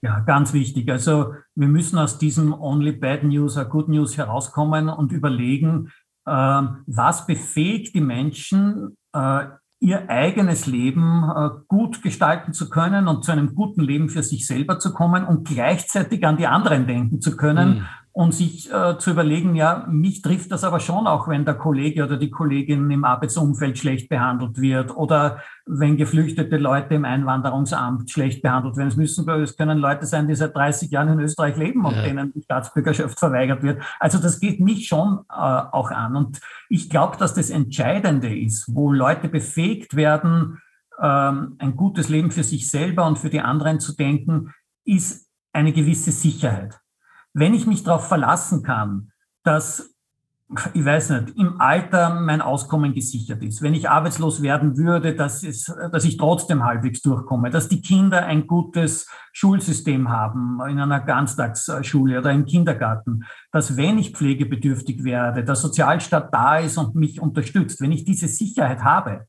Ja, 0.00 0.20
ganz 0.20 0.52
wichtig. 0.52 0.90
Also 0.90 1.34
wir 1.56 1.68
müssen 1.68 1.98
aus 1.98 2.18
diesem 2.18 2.52
Only 2.52 2.92
Bad 2.92 3.24
News 3.24 3.56
or 3.56 3.64
Good 3.64 3.88
News 3.88 4.16
herauskommen 4.16 4.88
und 4.88 5.10
überlegen, 5.10 5.90
äh, 6.24 6.30
was 6.30 7.26
befähigt 7.26 7.94
die 7.94 8.00
Menschen, 8.00 8.96
äh, 9.12 9.46
ihr 9.80 10.10
eigenes 10.10 10.66
Leben 10.66 11.24
äh, 11.24 11.50
gut 11.68 12.02
gestalten 12.02 12.52
zu 12.52 12.68
können 12.68 13.06
und 13.06 13.24
zu 13.24 13.32
einem 13.32 13.54
guten 13.54 13.80
Leben 13.80 14.08
für 14.08 14.22
sich 14.22 14.46
selber 14.46 14.78
zu 14.78 14.92
kommen 14.92 15.24
und 15.24 15.46
gleichzeitig 15.46 16.26
an 16.26 16.36
die 16.36 16.46
anderen 16.46 16.86
denken 16.86 17.20
zu 17.20 17.36
können. 17.36 17.68
Mhm. 17.68 17.86
Und 18.18 18.34
sich 18.34 18.68
äh, 18.72 18.98
zu 18.98 19.12
überlegen, 19.12 19.54
ja, 19.54 19.86
mich 19.88 20.22
trifft 20.22 20.50
das 20.50 20.64
aber 20.64 20.80
schon 20.80 21.06
auch, 21.06 21.28
wenn 21.28 21.44
der 21.44 21.54
Kollege 21.54 22.02
oder 22.02 22.16
die 22.16 22.32
Kollegin 22.32 22.90
im 22.90 23.04
Arbeitsumfeld 23.04 23.78
schlecht 23.78 24.08
behandelt 24.08 24.60
wird 24.60 24.90
oder 24.96 25.40
wenn 25.66 25.96
geflüchtete 25.96 26.56
Leute 26.56 26.96
im 26.96 27.04
Einwanderungsamt 27.04 28.10
schlecht 28.10 28.42
behandelt 28.42 28.76
werden. 28.76 28.88
Es 28.88 28.96
müssen, 28.96 29.28
es 29.28 29.56
können 29.56 29.78
Leute 29.78 30.04
sein, 30.04 30.26
die 30.26 30.34
seit 30.34 30.56
30 30.56 30.90
Jahren 30.90 31.10
in 31.10 31.20
Österreich 31.20 31.56
leben 31.56 31.84
und 31.84 31.94
ja. 31.94 32.02
denen 32.02 32.32
die 32.32 32.42
Staatsbürgerschaft 32.42 33.20
verweigert 33.20 33.62
wird. 33.62 33.80
Also 34.00 34.18
das 34.18 34.40
geht 34.40 34.58
mich 34.58 34.88
schon 34.88 35.20
äh, 35.30 35.34
auch 35.36 35.92
an. 35.92 36.16
Und 36.16 36.40
ich 36.68 36.90
glaube, 36.90 37.18
dass 37.18 37.34
das 37.34 37.50
Entscheidende 37.50 38.36
ist, 38.36 38.74
wo 38.74 38.90
Leute 38.90 39.28
befähigt 39.28 39.94
werden, 39.94 40.60
ähm, 41.00 41.54
ein 41.60 41.76
gutes 41.76 42.08
Leben 42.08 42.32
für 42.32 42.42
sich 42.42 42.68
selber 42.68 43.06
und 43.06 43.16
für 43.16 43.30
die 43.30 43.42
anderen 43.42 43.78
zu 43.78 43.94
denken, 43.94 44.52
ist 44.84 45.30
eine 45.52 45.72
gewisse 45.72 46.10
Sicherheit 46.10 46.80
wenn 47.34 47.54
ich 47.54 47.66
mich 47.66 47.84
darauf 47.84 48.08
verlassen 48.08 48.62
kann, 48.62 49.12
dass, 49.44 49.94
ich 50.72 50.84
weiß 50.84 51.10
nicht, 51.10 51.36
im 51.36 51.60
Alter 51.60 52.10
mein 52.20 52.40
Auskommen 52.40 52.94
gesichert 52.94 53.42
ist, 53.42 53.62
wenn 53.62 53.74
ich 53.74 53.88
arbeitslos 53.88 54.42
werden 54.42 54.76
würde, 54.76 55.14
dass, 55.14 55.42
es, 55.42 55.72
dass 55.92 56.04
ich 56.04 56.16
trotzdem 56.16 56.64
halbwegs 56.64 57.02
durchkomme, 57.02 57.50
dass 57.50 57.68
die 57.68 57.82
Kinder 57.82 58.24
ein 58.24 58.46
gutes 58.46 59.08
Schulsystem 59.32 60.08
haben 60.08 60.58
in 60.68 60.80
einer 60.80 61.00
Ganztagsschule 61.00 62.18
oder 62.18 62.32
im 62.32 62.44
Kindergarten, 62.44 63.24
dass 63.52 63.76
wenn 63.76 63.98
ich 63.98 64.14
pflegebedürftig 64.14 65.04
werde, 65.04 65.44
der 65.44 65.56
Sozialstaat 65.56 66.32
da 66.32 66.58
ist 66.58 66.78
und 66.78 66.94
mich 66.94 67.20
unterstützt, 67.20 67.80
wenn 67.80 67.92
ich 67.92 68.04
diese 68.04 68.28
Sicherheit 68.28 68.82
habe, 68.82 69.26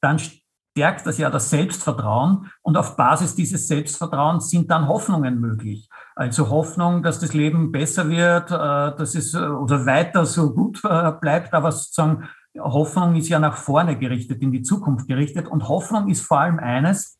dann 0.00 0.18
stärkt 0.18 1.06
das 1.06 1.18
ja 1.18 1.30
das 1.30 1.50
Selbstvertrauen 1.50 2.50
und 2.62 2.76
auf 2.76 2.96
Basis 2.96 3.34
dieses 3.34 3.68
Selbstvertrauens 3.68 4.48
sind 4.48 4.70
dann 4.70 4.88
Hoffnungen 4.88 5.38
möglich. 5.40 5.88
Also 6.14 6.50
Hoffnung, 6.50 7.02
dass 7.02 7.20
das 7.20 7.32
Leben 7.32 7.72
besser 7.72 8.08
wird, 8.08 8.50
äh, 8.50 8.96
dass 8.96 9.14
es 9.14 9.34
äh, 9.34 9.38
oder 9.38 9.86
weiter 9.86 10.26
so 10.26 10.52
gut 10.52 10.80
äh, 10.84 11.12
bleibt, 11.12 11.54
aber 11.54 11.72
sozusagen 11.72 12.28
Hoffnung 12.58 13.14
ist 13.16 13.28
ja 13.28 13.38
nach 13.38 13.56
vorne 13.56 13.98
gerichtet, 13.98 14.42
in 14.42 14.52
die 14.52 14.62
Zukunft 14.62 15.08
gerichtet. 15.08 15.48
Und 15.48 15.68
Hoffnung 15.68 16.08
ist 16.08 16.20
vor 16.20 16.40
allem 16.40 16.58
eines, 16.58 17.18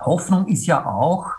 Hoffnung 0.00 0.48
ist 0.48 0.66
ja 0.66 0.84
auch, 0.86 1.30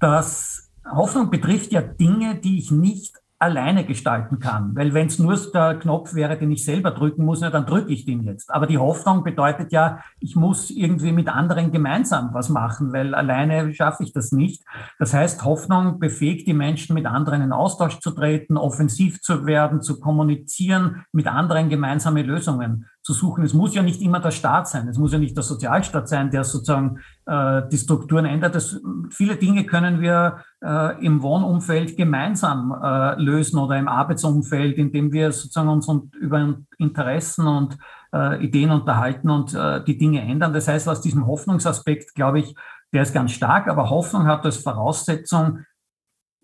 dass 0.00 0.70
Hoffnung 0.90 1.30
betrifft 1.30 1.72
ja 1.72 1.80
Dinge, 1.80 2.36
die 2.36 2.58
ich 2.58 2.70
nicht 2.70 3.16
alleine 3.38 3.84
gestalten 3.84 4.40
kann. 4.40 4.74
Weil 4.74 4.94
wenn 4.94 5.06
es 5.06 5.18
nur 5.18 5.36
der 5.54 5.76
Knopf 5.76 6.14
wäre, 6.14 6.36
den 6.36 6.50
ich 6.50 6.64
selber 6.64 6.90
drücken 6.90 7.24
muss, 7.24 7.40
dann 7.40 7.66
drücke 7.66 7.92
ich 7.92 8.04
den 8.04 8.24
jetzt. 8.24 8.52
Aber 8.52 8.66
die 8.66 8.78
Hoffnung 8.78 9.22
bedeutet 9.22 9.72
ja, 9.72 10.00
ich 10.18 10.34
muss 10.34 10.70
irgendwie 10.70 11.12
mit 11.12 11.28
anderen 11.28 11.70
gemeinsam 11.70 12.30
was 12.32 12.48
machen, 12.48 12.92
weil 12.92 13.14
alleine 13.14 13.72
schaffe 13.74 14.02
ich 14.02 14.12
das 14.12 14.32
nicht. 14.32 14.64
Das 14.98 15.14
heißt, 15.14 15.44
Hoffnung 15.44 16.00
befähigt 16.00 16.48
die 16.48 16.54
Menschen, 16.54 16.94
mit 16.94 17.06
anderen 17.06 17.42
in 17.42 17.52
Austausch 17.52 18.00
zu 18.00 18.10
treten, 18.10 18.56
offensiv 18.56 19.20
zu 19.22 19.46
werden, 19.46 19.82
zu 19.82 20.00
kommunizieren, 20.00 21.04
mit 21.12 21.28
anderen 21.28 21.68
gemeinsame 21.68 22.22
Lösungen 22.22 22.86
zu 23.08 23.14
suchen. 23.14 23.42
Es 23.42 23.54
muss 23.54 23.74
ja 23.74 23.82
nicht 23.82 24.02
immer 24.02 24.20
der 24.20 24.32
Staat 24.32 24.68
sein, 24.68 24.86
es 24.86 24.98
muss 24.98 25.14
ja 25.14 25.18
nicht 25.18 25.34
der 25.34 25.42
Sozialstaat 25.42 26.10
sein, 26.10 26.30
der 26.30 26.44
sozusagen 26.44 26.98
äh, 27.24 27.62
die 27.72 27.78
Strukturen 27.78 28.26
ändert. 28.26 28.54
Das, 28.54 28.78
viele 29.08 29.36
Dinge 29.36 29.64
können 29.64 30.02
wir 30.02 30.44
äh, 30.62 31.02
im 31.02 31.22
Wohnumfeld 31.22 31.96
gemeinsam 31.96 32.70
äh, 32.70 33.18
lösen 33.18 33.58
oder 33.58 33.78
im 33.78 33.88
Arbeitsumfeld, 33.88 34.76
indem 34.76 35.10
wir 35.10 35.32
sozusagen 35.32 35.70
uns 35.70 35.88
und 35.88 36.14
über 36.16 36.56
Interessen 36.76 37.46
und 37.46 37.78
äh, 38.12 38.44
Ideen 38.44 38.72
unterhalten 38.72 39.30
und 39.30 39.54
äh, 39.54 39.82
die 39.82 39.96
Dinge 39.96 40.20
ändern. 40.20 40.52
Das 40.52 40.68
heißt, 40.68 40.86
aus 40.86 41.00
diesem 41.00 41.26
Hoffnungsaspekt, 41.26 42.14
glaube 42.14 42.40
ich, 42.40 42.54
der 42.92 43.04
ist 43.04 43.14
ganz 43.14 43.32
stark, 43.32 43.68
aber 43.68 43.88
Hoffnung 43.88 44.26
hat 44.26 44.44
als 44.44 44.58
Voraussetzung 44.58 45.64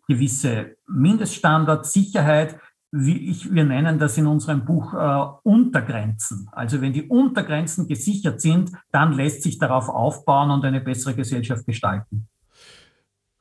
gewisse 0.09 0.77
Mindeststandards, 0.87 1.93
Sicherheit, 1.93 2.59
wie 2.97 3.31
ich, 3.31 3.53
wir 3.53 3.65
nennen 3.65 3.99
das 3.99 4.17
in 4.19 4.29
unserem 4.29 4.65
Buch 4.65 4.95
äh, 4.95 5.27
Untergrenzen. 5.43 6.49
Also 6.53 6.81
wenn 6.81 6.93
die 6.93 7.03
Untergrenzen 7.03 7.89
gesichert 7.89 8.41
sind, 8.41 8.71
dann 8.93 9.15
lässt 9.15 9.43
sich 9.43 9.59
darauf 9.59 9.89
aufbauen 9.89 10.53
und 10.53 10.65
eine 10.65 10.81
bessere 10.81 11.15
Gesellschaft 11.15 11.67
gestalten. 11.67 12.29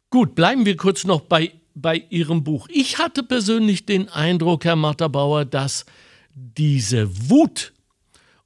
Gut, 0.09 0.33
bleiben 0.33 0.65
wir 0.65 0.75
kurz 0.75 1.05
noch 1.05 1.21
bei, 1.21 1.51
bei 1.75 2.03
Ihrem 2.09 2.43
Buch. 2.43 2.67
Ich 2.71 2.97
hatte 2.97 3.21
persönlich 3.21 3.85
den 3.85 4.09
Eindruck, 4.09 4.65
Herr 4.65 4.75
Matterbauer, 4.75 5.45
dass 5.45 5.85
diese 6.33 7.29
Wut 7.29 7.73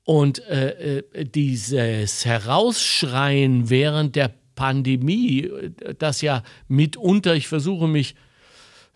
und 0.04 0.46
äh, 0.50 1.00
äh 1.00 1.24
dieses 1.24 2.26
Herausschreien 2.26 3.70
während 3.70 4.18
der 4.18 4.34
Pandemie, 4.56 5.44
äh, 5.44 5.72
das 5.98 6.22
ja 6.22 6.44
mitunter, 6.68 7.34
ich 7.34 7.48
versuche 7.48 7.88
mich 7.88 8.16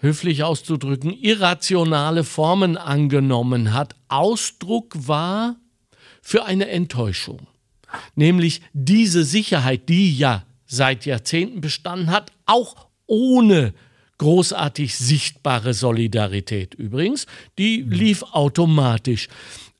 höflich 0.01 0.43
auszudrücken, 0.43 1.11
irrationale 1.13 2.23
Formen 2.23 2.75
angenommen 2.75 3.73
hat, 3.73 3.95
Ausdruck 4.09 5.07
war 5.07 5.55
für 6.21 6.45
eine 6.45 6.67
Enttäuschung. 6.69 7.47
Nämlich 8.15 8.61
diese 8.73 9.23
Sicherheit, 9.23 9.89
die 9.89 10.17
ja 10.17 10.43
seit 10.65 11.05
Jahrzehnten 11.05 11.61
bestanden 11.61 12.09
hat, 12.09 12.31
auch 12.45 12.87
ohne 13.05 13.73
großartig 14.17 14.95
sichtbare 14.95 15.73
Solidarität 15.73 16.73
übrigens, 16.75 17.25
die 17.57 17.81
lief 17.81 18.23
automatisch. 18.31 19.27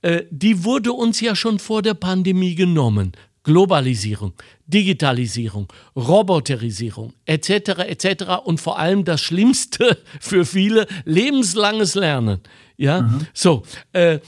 Äh, 0.02 0.24
die 0.32 0.64
wurde 0.64 0.94
uns 0.94 1.22
ja 1.22 1.36
schon 1.36 1.60
vor 1.60 1.82
der 1.82 1.94
Pandemie 1.94 2.56
genommen. 2.56 3.14
Globalisierung, 3.44 4.34
Digitalisierung, 4.68 5.72
Roboterisierung 5.96 7.14
etc. 7.26 7.50
etc. 7.88 8.24
und 8.46 8.60
vor 8.60 8.78
allem 8.78 9.04
das 9.04 9.22
Schlimmste 9.22 9.98
für 10.20 10.46
viele 10.46 10.88
lebenslanges 11.06 11.96
Lernen. 11.96 12.42
Ja, 12.78 13.02
mhm. 13.02 13.28
so 13.34 13.64
äh, 13.94 14.20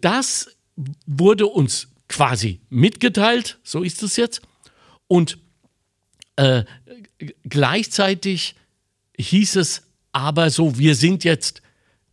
das 0.00 0.56
wurde 1.06 1.46
uns 1.46 1.88
quasi 2.08 2.60
mitgeteilt, 2.68 3.58
so 3.62 3.82
ist 3.82 4.02
es 4.02 4.16
jetzt 4.16 4.42
und 5.08 5.38
äh, 6.36 6.64
gleichzeitig 7.44 8.54
hieß 9.18 9.56
es 9.56 9.82
aber 10.12 10.50
so, 10.50 10.78
wir 10.78 10.94
sind 10.94 11.24
jetzt 11.24 11.62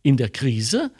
in 0.02 0.16
der 0.16 0.30
Krise 0.30 0.90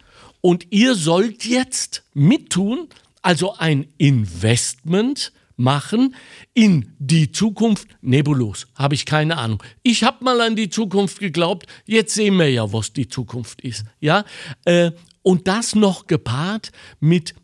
und 0.40 0.66
ihr 0.70 0.94
sollt 0.94 1.44
jetzt 1.44 2.02
mittun, 2.14 2.88
also 3.23 3.57
ein 3.57 3.89
Investment 3.99 5.33
machen 5.57 6.15
in 6.55 6.93
die 6.99 7.31
Zukunft. 7.31 7.87
Nebulos, 8.00 8.67
habe 8.75 8.95
ich 8.95 9.05
keine 9.05 9.37
Ahnung. 9.37 9.62
Ich 9.83 10.03
habe 10.03 10.25
mal 10.25 10.41
an 10.41 10.57
die 10.57 10.71
Zukunft 10.71 11.21
geglaubt, 11.21 11.67
jetzt 11.87 12.15
sehen 12.15 12.37
wir 12.39 12.50
ja, 12.50 12.73
was 12.73 12.93
die 12.93 13.09
Zukunft 13.09 13.61
ist. 13.61 13.85
Ja? 14.00 14.25
Äh, 14.65 14.93
und 15.23 15.47
das 15.47 15.75
noch 15.75 16.07
gepaart 16.07 16.73
mit 16.99 17.35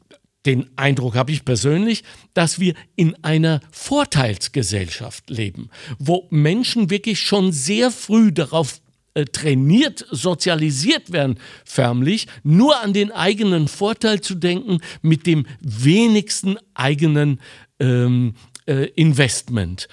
den 0.47 0.71
Eindruck 0.76 1.16
habe 1.16 1.33
ich 1.33 1.45
persönlich, 1.45 2.04
dass 2.33 2.61
wir 2.61 2.75
in 2.95 3.23
einer 3.25 3.61
Vorteilsgesellschaft 3.73 5.28
leben, 5.28 5.71
wo 5.99 6.26
Menschen 6.30 6.88
wirklich 6.88 7.21
schon 7.21 7.52
sehr 7.52 7.90
früh 7.90 8.33
darauf 8.33 8.80
äh, 9.16 9.25
trainiert, 9.25 10.06
sozialisiert 10.11 11.11
werden, 11.11 11.38
förmlich, 11.64 12.26
nur 12.42 12.82
an 12.82 12.92
den 12.92 13.12
eigenen 13.12 13.66
Vorteil 13.66 14.20
zu 14.20 14.35
denken, 14.35 14.80
mit 15.00 15.26
dem 15.26 15.46
wenigsten 15.61 16.58
eigenen 16.75 17.40
ähm, 17.80 18.35
äh, 18.66 18.90
Investment. 18.94 19.88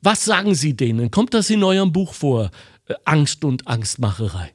Was 0.00 0.24
sagen 0.24 0.54
Sie 0.54 0.76
denen? 0.76 1.10
Kommt 1.10 1.34
das 1.34 1.50
in 1.50 1.64
eurem 1.64 1.92
Buch 1.92 2.14
vor? 2.14 2.52
Äh, 2.86 2.94
Angst 3.04 3.44
und 3.44 3.66
Angstmacherei. 3.66 4.52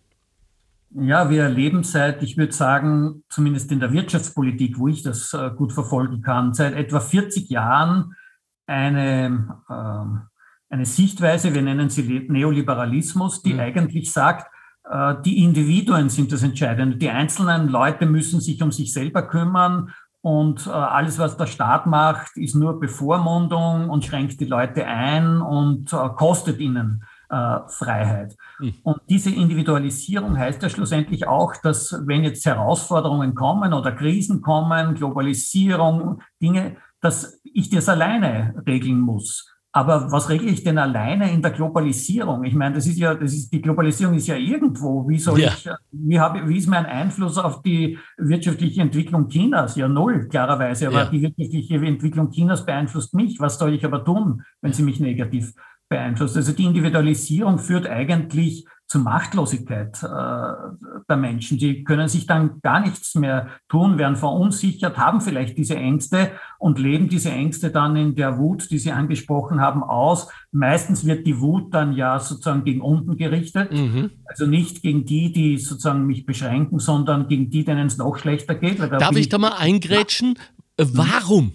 Ja, 0.92 1.30
wir 1.30 1.44
erleben 1.44 1.84
seit, 1.84 2.24
ich 2.24 2.38
würde 2.38 2.54
sagen, 2.54 3.24
zumindest 3.28 3.74
in 3.74 3.82
der 3.82 3.92
Wirtschaftspolitik, 3.92 4.80
wo 4.80 4.88
ich 4.88 5.04
das 5.04 5.34
äh, 5.34 5.52
gut 5.56 5.74
verfolgen 5.74 6.22
kann, 6.22 6.54
seit 6.54 6.76
etwa 6.76 7.02
40 7.02 7.50
Jahren 7.50 8.16
eine 8.68 9.60
äh, 9.70 10.29
eine 10.70 10.86
Sichtweise, 10.86 11.54
wir 11.54 11.62
nennen 11.62 11.90
sie 11.90 12.26
Neoliberalismus, 12.28 13.42
die 13.42 13.54
mhm. 13.54 13.60
eigentlich 13.60 14.12
sagt, 14.12 14.48
äh, 14.90 15.16
die 15.26 15.44
Individuen 15.44 16.10
sind 16.10 16.32
das 16.32 16.44
Entscheidende. 16.44 16.98
Die 16.98 17.10
einzelnen 17.10 17.70
Leute 17.70 18.06
müssen 18.06 18.40
sich 18.40 18.62
um 18.62 18.72
sich 18.72 18.94
selber 18.94 19.24
kümmern 19.24 19.94
und 20.22 20.68
äh, 20.68 20.72
alles, 20.72 21.18
was 21.18 21.38
der 21.38 21.48
Staat 21.48 21.86
macht, 21.86 22.36
ist 22.38 22.56
nur 22.56 22.80
Bevormundung 22.80 23.90
und 23.90 24.06
schränkt 24.06 24.40
die 24.40 24.46
Leute 24.46 24.86
ein 24.86 25.42
und 25.42 25.94
äh, 25.94 26.10
kostet 26.16 26.60
ihnen 26.60 27.04
Freiheit. 27.32 28.36
Mhm. 28.60 28.74
Und 28.82 29.02
diese 29.08 29.30
Individualisierung 29.30 30.36
heißt 30.36 30.64
ja 30.64 30.68
schlussendlich 30.70 31.28
auch, 31.28 31.56
dass 31.58 31.96
wenn 32.08 32.24
jetzt 32.24 32.44
Herausforderungen 32.44 33.36
kommen 33.36 33.72
oder 33.72 33.92
Krisen 33.92 34.42
kommen, 34.42 34.96
Globalisierung, 34.96 36.24
Dinge, 36.42 36.78
dass 37.02 37.40
ich 37.44 37.70
das 37.70 37.88
alleine 37.88 38.56
regeln 38.66 39.00
muss. 39.00 39.46
Aber 39.72 40.12
was 40.12 40.30
regle 40.30 40.50
ich 40.50 40.64
denn 40.64 40.80
alleine 40.80 41.32
in 41.32 41.44
der 41.44 41.52
Globalisierung? 41.52 42.44
Ich 42.44 42.56
meine, 42.56 42.76
das 42.76 42.88
ist 42.88 42.98
ja, 42.98 43.14
das 43.14 43.34
ist, 43.34 43.54
die 43.54 43.62
Globalisierung 43.62 44.16
ist 44.16 44.28
ja 44.28 44.36
irgendwo. 44.36 45.08
Wie 45.08 45.20
soll 45.20 45.40
ja. 45.40 45.50
ich, 45.50 45.70
wie, 45.92 46.20
habe, 46.20 46.48
wie 46.50 46.58
ist 46.58 46.68
mein 46.68 46.88
Einfluss 46.88 47.38
auf 47.38 47.62
die 47.62 48.00
wirtschaftliche 48.18 48.82
Entwicklung 48.82 49.28
Chinas? 49.28 49.76
Ja, 49.76 49.88
null, 49.88 50.28
klarerweise. 50.28 50.88
Aber 50.88 51.04
ja. 51.04 51.10
die 51.10 51.22
wirtschaftliche 51.22 51.76
Entwicklung 51.76 52.32
Chinas 52.32 52.66
beeinflusst 52.66 53.14
mich. 53.14 53.40
Was 53.40 53.60
soll 53.60 53.76
ich 53.76 53.86
aber 53.86 54.04
tun, 54.04 54.42
wenn 54.62 54.74
sie 54.74 54.84
mich 54.84 55.00
negativ 55.00 55.54
beeinflusst. 55.90 56.38
Also 56.38 56.54
die 56.54 56.66
Individualisierung 56.66 57.58
führt 57.58 57.88
eigentlich 57.88 58.66
zur 58.90 59.02
Machtlosigkeit 59.02 60.02
äh, 60.02 60.08
der 61.08 61.18
Menschen. 61.18 61.60
Die 61.60 61.84
können 61.84 62.08
sich 62.08 62.26
dann 62.26 62.60
gar 62.64 62.80
nichts 62.80 63.14
mehr 63.14 63.50
tun, 63.68 64.00
werden 64.00 64.16
verunsichert, 64.16 64.98
haben 64.98 65.22
vielleicht 65.22 65.60
diese 65.60 65.76
Ängste 65.76 66.32
und 66.58 66.80
leben 66.80 67.08
diese 67.08 67.30
Ängste 67.30 67.70
dann 67.70 67.96
in 67.96 68.16
der 68.16 68.40
Wut, 68.40 68.72
die 68.72 68.80
Sie 68.80 68.92
angesprochen 68.92 69.62
haben, 69.62 69.84
aus. 69.84 70.30
Meistens 70.52 71.06
wird 71.06 71.28
die 71.28 71.40
Wut 71.40 71.72
dann 71.72 71.94
ja 71.94 72.20
sozusagen 72.20 72.64
gegen 72.64 72.82
unten 72.82 73.16
gerichtet. 73.16 73.72
Mhm. 73.72 74.10
Also 74.26 74.48
nicht 74.48 74.82
gegen 74.82 75.06
die, 75.06 75.32
die 75.32 75.60
sozusagen 75.60 76.08
mich 76.08 76.26
beschränken, 76.26 76.80
sondern 76.80 77.28
gegen 77.28 77.52
die, 77.52 77.64
denen 77.64 77.86
es 77.86 77.98
noch 77.98 78.18
schlechter 78.18 78.56
geht. 78.56 78.80
Darf 78.80 79.16
ich 79.16 79.30
da 79.30 79.38
mal 79.38 79.54
eingrätschen? 79.54 80.34
Ja. 80.80 80.86
Warum? 80.94 81.54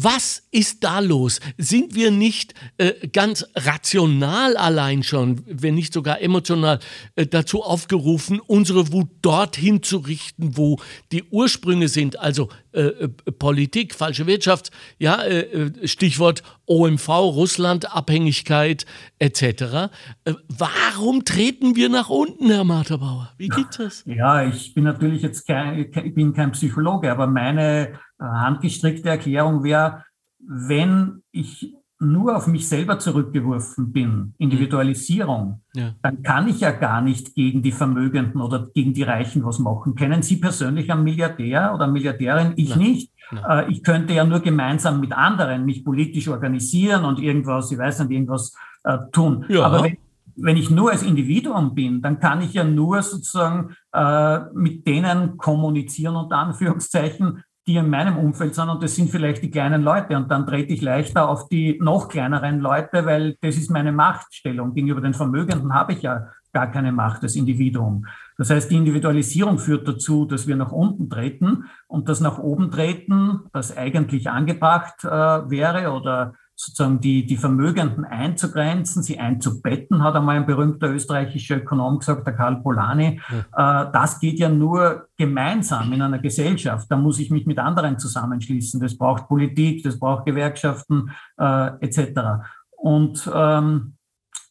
Was 0.00 0.44
ist 0.52 0.84
da 0.84 1.00
los? 1.00 1.40
Sind 1.56 1.96
wir 1.96 2.12
nicht 2.12 2.54
äh, 2.76 3.08
ganz 3.08 3.44
rational 3.56 4.56
allein 4.56 5.02
schon, 5.02 5.42
wenn 5.44 5.74
nicht 5.74 5.92
sogar 5.92 6.20
emotional, 6.22 6.78
äh, 7.16 7.26
dazu 7.26 7.64
aufgerufen, 7.64 8.38
unsere 8.38 8.92
Wut 8.92 9.08
dorthin 9.22 9.82
zu 9.82 9.98
richten, 9.98 10.56
wo 10.56 10.78
die 11.10 11.24
Ursprünge 11.24 11.88
sind? 11.88 12.16
Also 12.16 12.48
äh, 12.72 12.80
äh 12.80 13.08
Politik, 13.38 13.94
falsche 13.94 14.26
Wirtschaft, 14.26 14.70
ja, 14.98 15.22
äh, 15.22 15.86
Stichwort 15.86 16.42
OMV, 16.66 17.08
Russland, 17.08 17.94
Abhängigkeit 17.94 18.84
etc. 19.18 19.90
warum 20.48 21.24
treten 21.24 21.76
wir 21.76 21.88
nach 21.88 22.10
unten, 22.10 22.50
Herr 22.50 22.64
Marterbauer? 22.64 23.32
Wie 23.38 23.48
geht 23.48 23.78
das? 23.78 24.04
Ja, 24.06 24.46
ich 24.46 24.74
bin 24.74 24.84
natürlich 24.84 25.22
jetzt 25.22 25.46
kein, 25.46 25.78
ich 25.78 26.14
bin 26.14 26.34
kein 26.34 26.52
Psychologe, 26.52 27.10
aber 27.10 27.26
meine 27.26 27.98
handgestrickte 28.18 29.08
Erklärung 29.08 29.62
wäre, 29.62 30.04
wenn 30.40 31.22
ich 31.32 31.74
nur 32.00 32.36
auf 32.36 32.46
mich 32.46 32.68
selber 32.68 32.98
zurückgeworfen 32.98 33.92
bin, 33.92 34.34
Individualisierung, 34.38 35.62
ja. 35.74 35.94
dann 36.02 36.22
kann 36.22 36.48
ich 36.48 36.60
ja 36.60 36.70
gar 36.70 37.02
nicht 37.02 37.34
gegen 37.34 37.62
die 37.62 37.72
Vermögenden 37.72 38.40
oder 38.40 38.68
gegen 38.72 38.94
die 38.94 39.02
Reichen 39.02 39.44
was 39.44 39.58
machen. 39.58 39.94
Kennen 39.94 40.22
Sie 40.22 40.36
persönlich 40.36 40.92
einen 40.92 41.02
Milliardär 41.02 41.72
oder 41.74 41.88
Milliardärin? 41.88 42.52
Ich 42.56 42.70
Nein. 42.70 42.78
nicht. 42.78 43.12
Nein. 43.32 43.44
Äh, 43.48 43.72
ich 43.72 43.82
könnte 43.82 44.14
ja 44.14 44.24
nur 44.24 44.40
gemeinsam 44.40 45.00
mit 45.00 45.12
anderen 45.12 45.64
mich 45.64 45.84
politisch 45.84 46.28
organisieren 46.28 47.04
und 47.04 47.18
irgendwas, 47.18 47.72
ich 47.72 47.78
weiß 47.78 48.00
nicht, 48.00 48.12
irgendwas 48.12 48.54
äh, 48.84 48.98
tun. 49.10 49.44
Ja. 49.48 49.64
Aber 49.64 49.82
wenn, 49.82 49.98
wenn 50.36 50.56
ich 50.56 50.70
nur 50.70 50.92
als 50.92 51.02
Individuum 51.02 51.74
bin, 51.74 52.00
dann 52.00 52.20
kann 52.20 52.42
ich 52.42 52.54
ja 52.54 52.64
nur 52.64 53.02
sozusagen 53.02 53.74
äh, 53.92 54.40
mit 54.54 54.86
denen 54.86 55.36
kommunizieren, 55.36 56.14
unter 56.14 56.36
Anführungszeichen, 56.36 57.42
die 57.68 57.76
in 57.76 57.90
meinem 57.90 58.16
Umfeld 58.16 58.54
sind 58.54 58.70
und 58.70 58.82
das 58.82 58.96
sind 58.96 59.10
vielleicht 59.10 59.42
die 59.42 59.50
kleinen 59.50 59.82
Leute 59.82 60.16
und 60.16 60.30
dann 60.30 60.46
trete 60.46 60.72
ich 60.72 60.80
leichter 60.80 61.28
auf 61.28 61.48
die 61.48 61.78
noch 61.80 62.08
kleineren 62.08 62.60
Leute, 62.60 63.04
weil 63.04 63.36
das 63.42 63.56
ist 63.56 63.70
meine 63.70 63.92
Machtstellung. 63.92 64.72
Gegenüber 64.72 65.02
den 65.02 65.12
Vermögenden 65.12 65.74
habe 65.74 65.92
ich 65.92 66.02
ja 66.02 66.28
gar 66.52 66.70
keine 66.70 66.92
Macht 66.92 67.22
als 67.22 67.36
Individuum. 67.36 68.06
Das 68.38 68.48
heißt, 68.48 68.70
die 68.70 68.76
Individualisierung 68.76 69.58
führt 69.58 69.86
dazu, 69.86 70.24
dass 70.24 70.46
wir 70.46 70.56
nach 70.56 70.72
unten 70.72 71.10
treten 71.10 71.66
und 71.86 72.08
das 72.08 72.20
nach 72.20 72.38
oben 72.38 72.70
treten, 72.70 73.40
das 73.52 73.76
eigentlich 73.76 74.30
angebracht 74.30 75.04
äh, 75.04 75.08
wäre 75.08 75.92
oder 75.92 76.34
sozusagen 76.60 77.00
die, 77.00 77.24
die 77.24 77.36
Vermögenden 77.36 78.04
einzugrenzen, 78.04 79.04
sie 79.04 79.20
einzubetten, 79.20 80.02
hat 80.02 80.16
einmal 80.16 80.36
ein 80.36 80.46
berühmter 80.46 80.90
österreichischer 80.90 81.58
Ökonom 81.58 82.00
gesagt, 82.00 82.26
der 82.26 82.34
Karl 82.34 82.56
Polanyi. 82.56 83.20
Ja. 83.56 83.84
Äh, 83.84 83.92
das 83.92 84.18
geht 84.18 84.40
ja 84.40 84.48
nur 84.48 85.06
gemeinsam 85.16 85.92
in 85.92 86.02
einer 86.02 86.18
Gesellschaft. 86.18 86.90
Da 86.90 86.96
muss 86.96 87.20
ich 87.20 87.30
mich 87.30 87.46
mit 87.46 87.60
anderen 87.60 88.00
zusammenschließen. 88.00 88.80
Das 88.80 88.98
braucht 88.98 89.28
Politik, 89.28 89.84
das 89.84 90.00
braucht 90.00 90.26
Gewerkschaften 90.26 91.12
äh, 91.38 91.68
etc. 91.80 92.42
Und 92.76 93.30
ähm, 93.32 93.94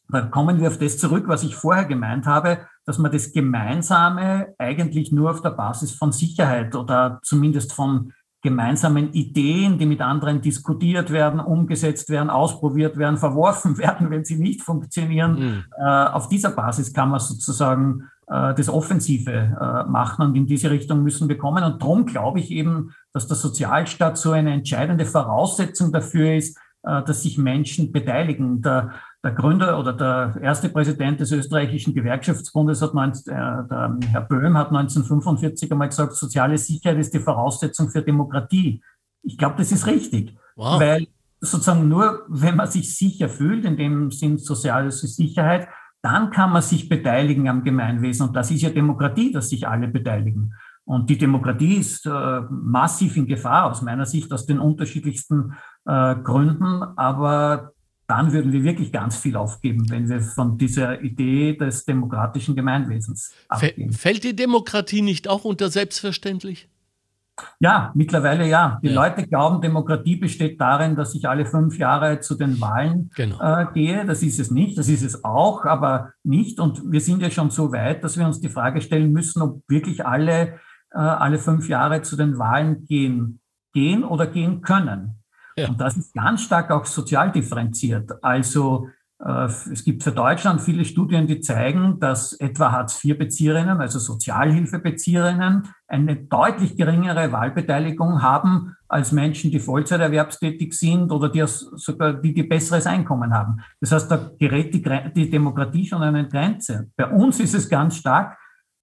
da 0.08 0.22
kommen 0.22 0.60
wir 0.60 0.68
auf 0.68 0.78
das 0.78 0.96
zurück, 0.96 1.24
was 1.26 1.42
ich 1.42 1.54
vorher 1.54 1.84
gemeint 1.84 2.24
habe, 2.24 2.60
dass 2.86 2.96
man 2.96 3.12
das 3.12 3.32
Gemeinsame 3.32 4.54
eigentlich 4.56 5.12
nur 5.12 5.30
auf 5.30 5.42
der 5.42 5.50
Basis 5.50 5.92
von 5.92 6.10
Sicherheit 6.12 6.74
oder 6.74 7.20
zumindest 7.22 7.74
von 7.74 8.14
gemeinsamen 8.48 9.12
Ideen, 9.12 9.78
die 9.78 9.84
mit 9.84 10.00
anderen 10.00 10.40
diskutiert 10.40 11.10
werden, 11.10 11.38
umgesetzt 11.38 12.08
werden, 12.08 12.30
ausprobiert 12.30 12.96
werden, 12.96 13.18
verworfen 13.18 13.76
werden, 13.84 14.10
wenn 14.10 14.24
sie 14.24 14.36
nicht 14.36 14.62
funktionieren. 14.62 15.32
Mhm. 15.38 15.64
Äh, 15.78 15.84
auf 15.84 16.28
dieser 16.28 16.50
Basis 16.50 16.92
kann 16.92 17.10
man 17.10 17.20
sozusagen 17.20 18.04
äh, 18.26 18.54
das 18.54 18.70
Offensive 18.70 19.30
äh, 19.30 19.90
machen 19.90 20.24
und 20.26 20.34
in 20.34 20.46
diese 20.46 20.70
Richtung 20.70 21.02
müssen 21.02 21.28
wir 21.28 21.36
kommen. 21.36 21.62
Und 21.62 21.82
darum 21.82 22.06
glaube 22.06 22.40
ich 22.40 22.50
eben, 22.50 22.94
dass 23.12 23.28
der 23.28 23.36
Sozialstaat 23.36 24.16
so 24.16 24.32
eine 24.32 24.52
entscheidende 24.52 25.04
Voraussetzung 25.04 25.92
dafür 25.92 26.34
ist, 26.34 26.58
dass 26.80 27.22
sich 27.22 27.36
Menschen 27.36 27.90
beteiligen. 27.90 28.62
Der, 28.62 28.92
der 29.28 29.34
Gründer 29.34 29.78
oder 29.78 29.92
der 29.92 30.40
erste 30.42 30.70
Präsident 30.70 31.20
des 31.20 31.32
österreichischen 31.32 31.94
Gewerkschaftsbundes, 31.94 32.80
hat 32.80 32.94
19, 32.94 33.32
äh, 33.32 33.36
der 33.36 33.98
Herr 34.10 34.22
Böhm, 34.22 34.56
hat 34.56 34.68
1945 34.68 35.70
einmal 35.70 35.88
gesagt, 35.88 36.14
soziale 36.14 36.56
Sicherheit 36.56 36.98
ist 36.98 37.12
die 37.12 37.20
Voraussetzung 37.20 37.90
für 37.90 38.02
Demokratie. 38.02 38.82
Ich 39.22 39.36
glaube, 39.36 39.56
das 39.58 39.70
ist 39.70 39.86
richtig, 39.86 40.34
wow. 40.56 40.80
weil 40.80 41.08
sozusagen 41.40 41.88
nur, 41.88 42.24
wenn 42.28 42.56
man 42.56 42.70
sich 42.70 42.96
sicher 42.96 43.28
fühlt, 43.28 43.64
in 43.64 43.76
dem 43.76 44.10
Sinn 44.10 44.38
soziale 44.38 44.90
Sicherheit, 44.90 45.68
dann 46.00 46.30
kann 46.30 46.52
man 46.52 46.62
sich 46.62 46.88
beteiligen 46.88 47.48
am 47.48 47.64
Gemeinwesen. 47.64 48.28
Und 48.28 48.36
das 48.36 48.50
ist 48.50 48.62
ja 48.62 48.70
Demokratie, 48.70 49.30
dass 49.30 49.50
sich 49.50 49.68
alle 49.68 49.88
beteiligen. 49.88 50.54
Und 50.84 51.10
die 51.10 51.18
Demokratie 51.18 51.74
ist 51.74 52.06
äh, 52.06 52.40
massiv 52.50 53.16
in 53.18 53.26
Gefahr 53.26 53.66
aus 53.66 53.82
meiner 53.82 54.06
Sicht 54.06 54.32
aus 54.32 54.46
den 54.46 54.58
unterschiedlichsten 54.58 55.52
äh, 55.84 56.14
Gründen. 56.16 56.82
Aber 56.96 57.72
dann 58.08 58.32
würden 58.32 58.52
wir 58.52 58.64
wirklich 58.64 58.90
ganz 58.90 59.16
viel 59.16 59.36
aufgeben, 59.36 59.88
wenn 59.90 60.08
wir 60.08 60.20
von 60.20 60.58
dieser 60.58 61.00
Idee 61.02 61.56
des 61.56 61.84
demokratischen 61.84 62.56
Gemeinwesens 62.56 63.32
abgehen. 63.48 63.92
Fällt 63.92 64.24
die 64.24 64.34
Demokratie 64.34 65.02
nicht 65.02 65.28
auch 65.28 65.44
unter 65.44 65.68
selbstverständlich? 65.68 66.68
Ja, 67.60 67.92
mittlerweile 67.94 68.48
ja. 68.48 68.80
Die 68.82 68.88
ja. 68.88 68.94
Leute 68.94 69.24
glauben, 69.24 69.60
Demokratie 69.60 70.16
besteht 70.16 70.60
darin, 70.60 70.96
dass 70.96 71.14
ich 71.14 71.28
alle 71.28 71.46
fünf 71.46 71.78
Jahre 71.78 72.18
zu 72.18 72.34
den 72.34 72.60
Wahlen 72.60 73.10
genau. 73.14 73.40
äh, 73.40 73.66
gehe. 73.72 74.04
Das 74.04 74.24
ist 74.24 74.40
es 74.40 74.50
nicht. 74.50 74.76
Das 74.76 74.88
ist 74.88 75.02
es 75.02 75.22
auch, 75.22 75.64
aber 75.64 76.12
nicht. 76.24 76.58
Und 76.58 76.90
wir 76.90 77.00
sind 77.00 77.22
ja 77.22 77.30
schon 77.30 77.50
so 77.50 77.70
weit, 77.72 78.02
dass 78.02 78.18
wir 78.18 78.26
uns 78.26 78.40
die 78.40 78.48
Frage 78.48 78.80
stellen 78.80 79.12
müssen, 79.12 79.40
ob 79.42 79.62
wirklich 79.68 80.04
alle 80.04 80.58
äh, 80.92 80.98
alle 80.98 81.38
fünf 81.38 81.68
Jahre 81.68 82.02
zu 82.02 82.16
den 82.16 82.38
Wahlen 82.38 82.84
gehen, 82.86 83.40
gehen 83.72 84.04
oder 84.04 84.26
gehen 84.26 84.62
können. 84.62 85.17
Und 85.66 85.80
das 85.80 85.96
ist 85.96 86.14
ganz 86.14 86.42
stark 86.42 86.70
auch 86.70 86.84
sozial 86.84 87.32
differenziert. 87.32 88.12
Also 88.22 88.88
äh, 89.24 89.44
es 89.44 89.84
gibt 89.84 90.02
für 90.02 90.12
Deutschland 90.12 90.60
viele 90.60 90.84
Studien, 90.84 91.26
die 91.26 91.40
zeigen, 91.40 91.98
dass 91.98 92.32
etwa 92.34 92.72
Hartz-IV-Bezieherinnen, 92.72 93.80
also 93.80 93.98
Sozialhilfebezieherinnen, 93.98 95.68
eine 95.88 96.16
deutlich 96.16 96.76
geringere 96.76 97.32
Wahlbeteiligung 97.32 98.22
haben 98.22 98.76
als 98.86 99.12
Menschen, 99.12 99.50
die 99.50 99.60
Vollzeiterwerbstätig 99.60 100.72
sind 100.72 101.10
oder 101.10 101.28
die 101.28 101.44
sogar 101.46 102.14
die, 102.14 102.32
die 102.32 102.44
besseres 102.44 102.86
Einkommen 102.86 103.34
haben. 103.34 103.60
Das 103.80 103.92
heißt, 103.92 104.10
da 104.10 104.30
gerät 104.38 104.72
die, 104.72 104.82
die 105.14 105.30
Demokratie 105.30 105.86
schon 105.86 106.02
an 106.02 106.14
eine 106.14 106.28
Grenze. 106.28 106.90
Bei 106.96 107.10
uns 107.10 107.40
ist 107.40 107.54
es 107.54 107.68
ganz 107.68 107.96
stark. 107.96 108.38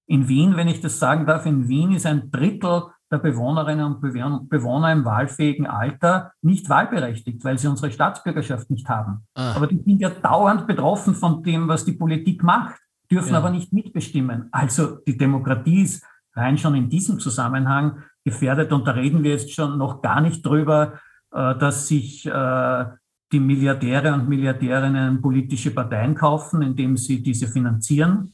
In 0.07 0.27
Wien, 0.27 0.55
wenn 0.55 0.67
ich 0.67 0.81
das 0.81 0.99
sagen 0.99 1.25
darf, 1.25 1.47
in 1.47 1.67
Wien 1.67 1.93
ist 1.93 2.05
ein 2.05 2.29
Drittel 2.29 2.83
der 3.11 3.19
Bewohnerinnen 3.19 3.85
und 3.85 3.99
Bewohner 4.01 4.91
im 4.91 5.05
wahlfähigen 5.05 5.67
Alter 5.67 6.31
nicht 6.41 6.69
wahlberechtigt, 6.69 7.43
weil 7.43 7.57
sie 7.57 7.67
unsere 7.67 7.91
Staatsbürgerschaft 7.91 8.69
nicht 8.69 8.89
haben. 8.89 9.25
Ah. 9.35 9.53
Aber 9.55 9.67
die 9.67 9.81
sind 9.81 10.01
ja 10.01 10.09
dauernd 10.09 10.65
betroffen 10.67 11.13
von 11.13 11.43
dem, 11.43 11.67
was 11.67 11.85
die 11.85 11.91
Politik 11.91 12.43
macht, 12.43 12.75
dürfen 13.11 13.33
ja. 13.33 13.37
aber 13.37 13.51
nicht 13.51 13.71
mitbestimmen. 13.73 14.49
Also 14.51 14.97
die 15.07 15.17
Demokratie 15.17 15.83
ist 15.83 16.03
rein 16.33 16.57
schon 16.57 16.75
in 16.75 16.89
diesem 16.89 17.19
Zusammenhang 17.19 18.03
gefährdet. 18.23 18.71
Und 18.71 18.87
da 18.87 18.91
reden 18.91 19.23
wir 19.23 19.31
jetzt 19.31 19.53
schon 19.53 19.77
noch 19.77 20.01
gar 20.01 20.21
nicht 20.21 20.45
drüber, 20.45 20.99
äh, 21.31 21.55
dass 21.57 21.87
sich 21.87 22.25
äh, 22.25 22.85
die 23.31 23.39
Milliardäre 23.39 24.13
und 24.13 24.27
Milliardärinnen 24.27 25.21
politische 25.21 25.71
Parteien 25.71 26.15
kaufen, 26.15 26.61
indem 26.61 26.97
sie 26.97 27.21
diese 27.21 27.47
finanzieren, 27.47 28.33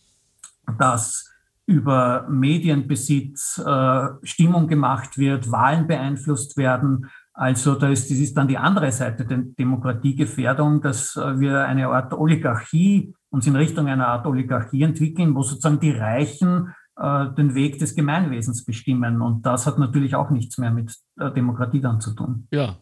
dass 0.78 1.31
über 1.66 2.28
Medienbesitz 2.30 3.62
äh, 3.66 4.08
Stimmung 4.24 4.68
gemacht 4.68 5.18
wird, 5.18 5.52
Wahlen 5.52 5.88
beeinflusst 5.88 6.58
werden. 6.58 7.10
Also 7.34 7.76
da 7.76 7.90
ist, 7.90 8.12
das 8.12 8.18
ist 8.18 8.36
dann 8.36 8.48
die 8.48 8.58
andere 8.58 8.92
Seite 8.92 9.26
der 9.26 9.38
Demokratiegefährdung, 9.38 10.82
dass 10.82 11.16
äh, 11.16 11.40
wir 11.40 11.66
eine 11.66 11.88
Art 11.88 12.14
Oligarchie, 12.14 13.14
uns 13.30 13.48
in 13.48 13.56
Richtung 13.56 13.88
einer 13.88 14.08
Art 14.08 14.26
Oligarchie 14.26 14.84
entwickeln, 14.84 15.34
wo 15.36 15.44
sozusagen 15.44 15.80
die 15.80 15.92
Reichen 15.92 16.74
äh, 16.98 17.30
den 17.38 17.56
Weg 17.56 17.80
des 17.80 17.96
Gemeinwesens 17.96 18.66
bestimmen. 18.66 19.22
Und 19.22 19.46
das 19.46 19.66
hat 19.66 19.80
natürlich 19.80 20.16
auch 20.16 20.30
nichts 20.30 20.58
mehr 20.58 20.72
mit 20.72 20.94
äh, 21.20 21.32
Demokratie 21.32 21.80
dann 21.80 22.02
zu 22.02 22.14
tun. 22.14 22.48
Ja, 22.52 22.78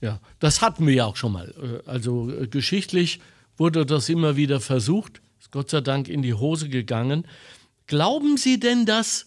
ja, 0.00 0.20
das 0.38 0.62
hatten 0.62 0.86
wir 0.86 0.94
ja 0.94 1.06
auch 1.06 1.16
schon 1.16 1.32
mal. 1.32 1.54
Äh, 1.60 1.88
also 1.88 2.30
äh, 2.30 2.46
geschichtlich 2.46 3.20
wurde 3.56 3.86
das 3.86 4.08
immer 4.08 4.36
wieder 4.36 4.60
versucht, 4.60 5.20
ist 5.40 5.50
Gott 5.50 5.70
sei 5.70 5.80
Dank 5.80 6.08
in 6.08 6.22
die 6.22 6.34
Hose 6.34 6.68
gegangen. 6.68 7.26
Glauben 7.88 8.36
Sie 8.36 8.60
denn, 8.60 8.84
dass 8.84 9.26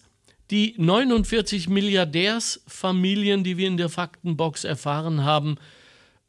die 0.52 0.74
49 0.78 1.68
Milliardärsfamilien, 1.68 3.42
die 3.42 3.56
wir 3.56 3.66
in 3.66 3.76
der 3.76 3.88
Faktenbox 3.88 4.62
erfahren 4.62 5.24
haben, 5.24 5.56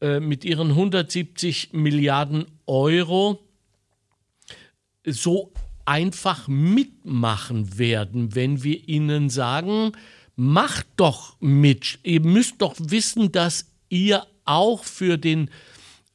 äh, 0.02 0.20
mit 0.20 0.44
ihren 0.44 0.70
170 0.70 1.74
Milliarden 1.74 2.46
Euro 2.66 3.40
so 5.06 5.54
einfach 5.86 6.48
mitmachen 6.48 7.78
werden, 7.78 8.34
wenn 8.34 8.64
wir 8.64 8.90
ihnen 8.90 9.30
sagen, 9.30 9.92
macht 10.36 10.88
doch 10.98 11.38
mit, 11.40 12.00
ihr 12.02 12.22
müsst 12.22 12.56
doch 12.64 12.74
wissen, 12.80 13.32
dass 13.32 13.70
ihr 13.90 14.26
auch 14.44 14.84
für 14.84 15.20
den 15.20 15.52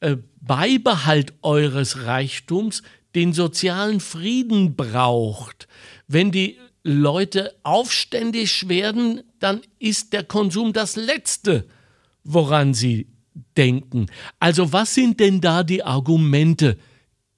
äh, 0.01 0.17
Beibehalt 0.41 1.31
eures 1.43 2.03
Reichtums 2.03 2.83
den 3.15 3.31
sozialen 3.31 4.01
Frieden 4.01 4.75
braucht. 4.75 5.68
Wenn 6.09 6.31
die 6.31 6.57
Leute 6.83 7.55
aufständig 7.61 8.67
werden, 8.67 9.21
dann 9.39 9.61
ist 9.77 10.11
der 10.11 10.23
Konsum 10.23 10.73
das 10.73 10.95
Letzte, 10.95 11.67
woran 12.23 12.73
sie 12.73 13.07
denken. 13.55 14.07
Also 14.39 14.73
was 14.73 14.95
sind 14.95 15.19
denn 15.19 15.39
da 15.39 15.63
die 15.63 15.83
Argumente, 15.83 16.77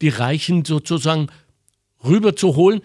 die 0.02 0.10
Reichen 0.10 0.64
sozusagen 0.64 1.28
rüberzuholen, 2.04 2.82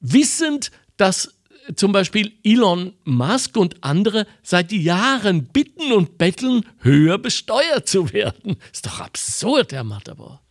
wissend, 0.00 0.70
dass 0.98 1.34
zum 1.76 1.92
Beispiel 1.92 2.32
Elon 2.44 2.92
Musk 3.04 3.56
und 3.56 3.82
andere 3.82 4.26
seit 4.42 4.70
Jahren 4.70 5.44
bitten 5.46 5.92
und 5.92 6.18
betteln, 6.18 6.66
höher 6.78 7.16
besteuert 7.16 7.88
zu 7.88 8.12
werden. 8.12 8.56
Ist 8.70 8.84
doch 8.84 9.00
absurd, 9.00 9.72
Herr 9.72 9.84
Matterbauer. 9.84 10.42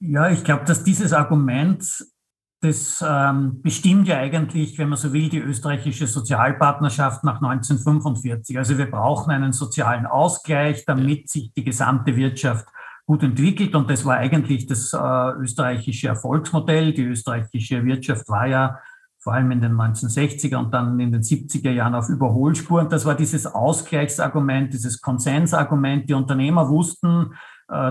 Ja, 0.00 0.30
ich 0.30 0.44
glaube, 0.44 0.66
dass 0.66 0.84
dieses 0.84 1.14
Argument, 1.14 1.82
das 2.64 3.04
ähm, 3.06 3.60
bestimmt 3.62 4.08
ja 4.08 4.16
eigentlich, 4.18 4.78
wenn 4.78 4.88
man 4.88 4.98
so 4.98 5.12
will, 5.12 5.28
die 5.28 5.38
österreichische 5.38 6.06
Sozialpartnerschaft 6.06 7.22
nach 7.22 7.42
1945. 7.42 8.56
Also 8.56 8.78
wir 8.78 8.90
brauchen 8.90 9.30
einen 9.30 9.52
sozialen 9.52 10.06
Ausgleich, 10.06 10.84
damit 10.86 11.28
sich 11.28 11.52
die 11.52 11.62
gesamte 11.62 12.16
Wirtschaft 12.16 12.66
gut 13.06 13.22
entwickelt. 13.22 13.74
Und 13.74 13.90
das 13.90 14.04
war 14.06 14.16
eigentlich 14.16 14.66
das 14.66 14.94
äh, 14.94 15.30
österreichische 15.38 16.08
Erfolgsmodell. 16.08 16.94
Die 16.94 17.04
österreichische 17.04 17.84
Wirtschaft 17.84 18.28
war 18.28 18.46
ja 18.46 18.78
vor 19.18 19.34
allem 19.34 19.50
in 19.50 19.60
den 19.60 19.74
1960er 19.74 20.56
und 20.56 20.72
dann 20.72 20.98
in 21.00 21.12
den 21.12 21.22
70er 21.22 21.70
Jahren 21.70 21.94
auf 21.94 22.08
Überholspuren. 22.08 22.88
Das 22.88 23.04
war 23.04 23.14
dieses 23.14 23.46
Ausgleichsargument, 23.46 24.72
dieses 24.72 25.00
Konsensargument. 25.00 26.08
Die 26.08 26.14
Unternehmer 26.14 26.68
wussten, 26.68 27.34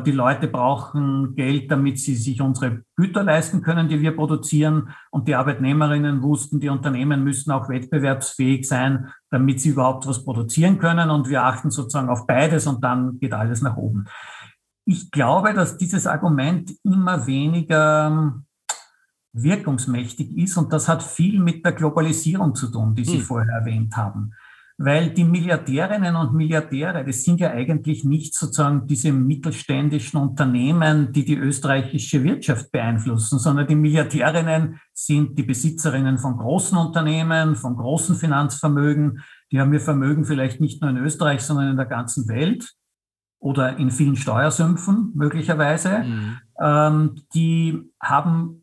die 0.06 0.12
Leute 0.12 0.48
brauchen 0.48 1.34
Geld, 1.36 1.72
damit 1.72 1.98
sie 2.00 2.16
sich 2.16 2.42
unsere 2.42 2.84
Güter 2.96 3.24
leisten 3.24 3.64
können, 3.64 3.90
die 3.90 4.02
wir 4.02 4.16
produzieren. 4.16 4.90
Und 5.10 5.28
die 5.28 5.34
Arbeitnehmerinnen 5.34 6.22
wussten, 6.22 6.60
die 6.60 6.70
Unternehmen 6.70 7.24
müssen 7.24 7.52
auch 7.52 7.70
wettbewerbsfähig 7.70 8.68
sein, 8.68 9.12
damit 9.32 9.62
sie 9.62 9.70
überhaupt 9.70 10.06
was 10.06 10.24
produzieren 10.24 10.78
können. 10.78 11.10
Und 11.10 11.28
wir 11.28 11.44
achten 11.44 11.72
sozusagen 11.72 12.10
auf 12.10 12.28
beides 12.28 12.68
und 12.68 12.84
dann 12.84 13.18
geht 13.18 13.34
alles 13.34 13.64
nach 13.64 13.76
oben. 13.76 14.06
Ich 14.86 15.10
glaube, 15.10 15.54
dass 15.54 15.78
dieses 15.78 16.06
Argument 16.06 16.72
immer 16.84 17.26
weniger 17.26 18.44
wirkungsmächtig 19.34 20.38
ist. 20.38 20.56
Und 20.58 20.72
das 20.72 20.88
hat 20.88 21.02
viel 21.02 21.40
mit 21.40 21.66
der 21.66 21.72
Globalisierung 21.72 22.54
zu 22.54 22.70
tun, 22.70 22.94
die 22.94 23.06
Sie 23.06 23.18
hm. 23.18 23.24
vorher 23.24 23.56
erwähnt 23.56 23.98
haben. 23.98 24.34
Weil 24.78 25.12
die 25.12 25.24
Milliardärinnen 25.24 26.16
und 26.16 26.34
Milliardäre, 26.34 27.06
das 27.06 27.24
sind 27.24 27.40
ja 27.40 27.52
eigentlich 27.52 28.04
nicht 28.04 28.34
sozusagen 28.34 28.88
diese 28.88 29.12
mittelständischen 29.12 30.20
Unternehmen, 30.20 31.12
die 31.12 31.24
die 31.24 31.36
österreichische 31.36 32.24
Wirtschaft 32.24 32.72
beeinflussen, 32.72 33.38
sondern 33.38 33.68
die 33.68 33.76
Milliardärinnen 33.76 34.80
sind 34.94 35.38
die 35.38 35.44
Besitzerinnen 35.44 36.18
von 36.18 36.38
großen 36.38 36.78
Unternehmen, 36.78 37.56
von 37.56 37.76
großen 37.76 38.16
Finanzvermögen. 38.16 39.24
Die 39.52 39.60
haben 39.60 39.74
ihr 39.74 39.80
Vermögen 39.80 40.26
vielleicht 40.26 40.60
nicht 40.60 40.82
nur 40.82 40.90
in 40.90 40.98
Österreich, 40.98 41.42
sondern 41.42 41.70
in 41.70 41.78
der 41.78 41.86
ganzen 41.86 42.28
Welt 42.28 42.74
oder 43.40 43.78
in 43.78 43.92
vielen 43.92 44.16
Steuersümpfen 44.16 45.12
möglicherweise. 45.14 46.00
Mhm. 46.00 46.38
Ähm, 46.60 47.16
die 47.36 47.92
haben 48.02 48.63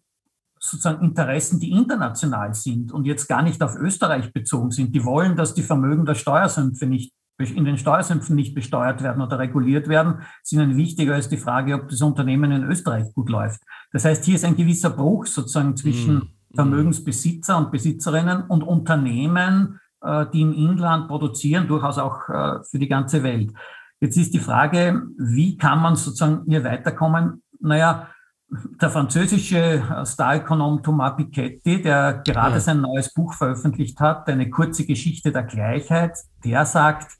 sozusagen 0.61 1.05
Interessen, 1.05 1.59
die 1.59 1.71
international 1.71 2.55
sind 2.55 2.93
und 2.93 3.07
jetzt 3.07 3.29
gar 3.29 3.43
nicht 3.43 3.63
auf 3.63 3.77
Österreich 3.77 4.33
bezogen 4.33 4.71
sind. 4.71 4.95
Die 4.95 5.05
wollen, 5.05 5.35
dass 5.35 5.55
die 5.55 5.63
Vermögen 5.63 6.05
der 6.05 6.15
Steuersümpfe 6.15 6.87
nicht 6.87 7.13
in 7.39 7.65
den 7.65 7.79
Steuersümpfen 7.79 8.37
nicht 8.37 8.55
besteuert 8.55 9.03
werden 9.03 9.23
oder 9.23 9.39
reguliert 9.39 9.89
werden, 9.89 10.21
sind 10.43 10.61
ihnen 10.61 10.77
wichtiger 10.77 11.15
als 11.15 11.31
die 11.31 11.39
Frage, 11.39 11.75
ob 11.75 11.89
das 11.89 12.03
Unternehmen 12.03 12.53
in 12.53 12.65
Österreich 12.65 13.15
gut 13.15 13.31
läuft. 13.31 13.63
Das 13.93 14.05
heißt, 14.05 14.27
hier 14.27 14.35
ist 14.35 14.45
ein 14.45 14.57
gewisser 14.57 14.91
Bruch 14.91 15.25
sozusagen 15.25 15.75
zwischen 15.75 16.17
mm. 16.17 16.29
Vermögensbesitzer 16.55 17.57
und 17.57 17.71
Besitzerinnen 17.71 18.43
und 18.43 18.63
Unternehmen, 18.63 19.81
äh, 20.03 20.27
die 20.35 20.43
im 20.43 20.53
Inland 20.53 21.09
produzieren, 21.09 21.67
durchaus 21.67 21.97
auch 21.97 22.29
äh, 22.29 22.63
für 22.65 22.79
die 22.79 22.89
ganze 22.89 23.23
Welt. 23.23 23.55
Jetzt 24.01 24.19
ist 24.19 24.35
die 24.35 24.39
Frage, 24.39 25.03
wie 25.17 25.57
kann 25.57 25.81
man 25.81 25.97
sozusagen 25.97 26.43
hier 26.47 26.63
weiterkommen? 26.63 27.43
Naja, 27.59 28.09
der 28.51 28.91
französische 28.91 29.83
Starökonom 30.05 30.83
Thomas 30.83 31.17
Piketty, 31.17 31.83
der 31.83 32.23
gerade 32.25 32.55
ja. 32.55 32.61
sein 32.61 32.81
neues 32.81 33.13
Buch 33.13 33.35
veröffentlicht 33.35 34.01
hat, 34.01 34.29
eine 34.29 34.51
kurze 34.51 34.85
Geschichte 34.87 35.31
der 35.31 35.45
Gleichheit, 35.45 36.19
der 36.45 36.67
sagt, 36.67 37.13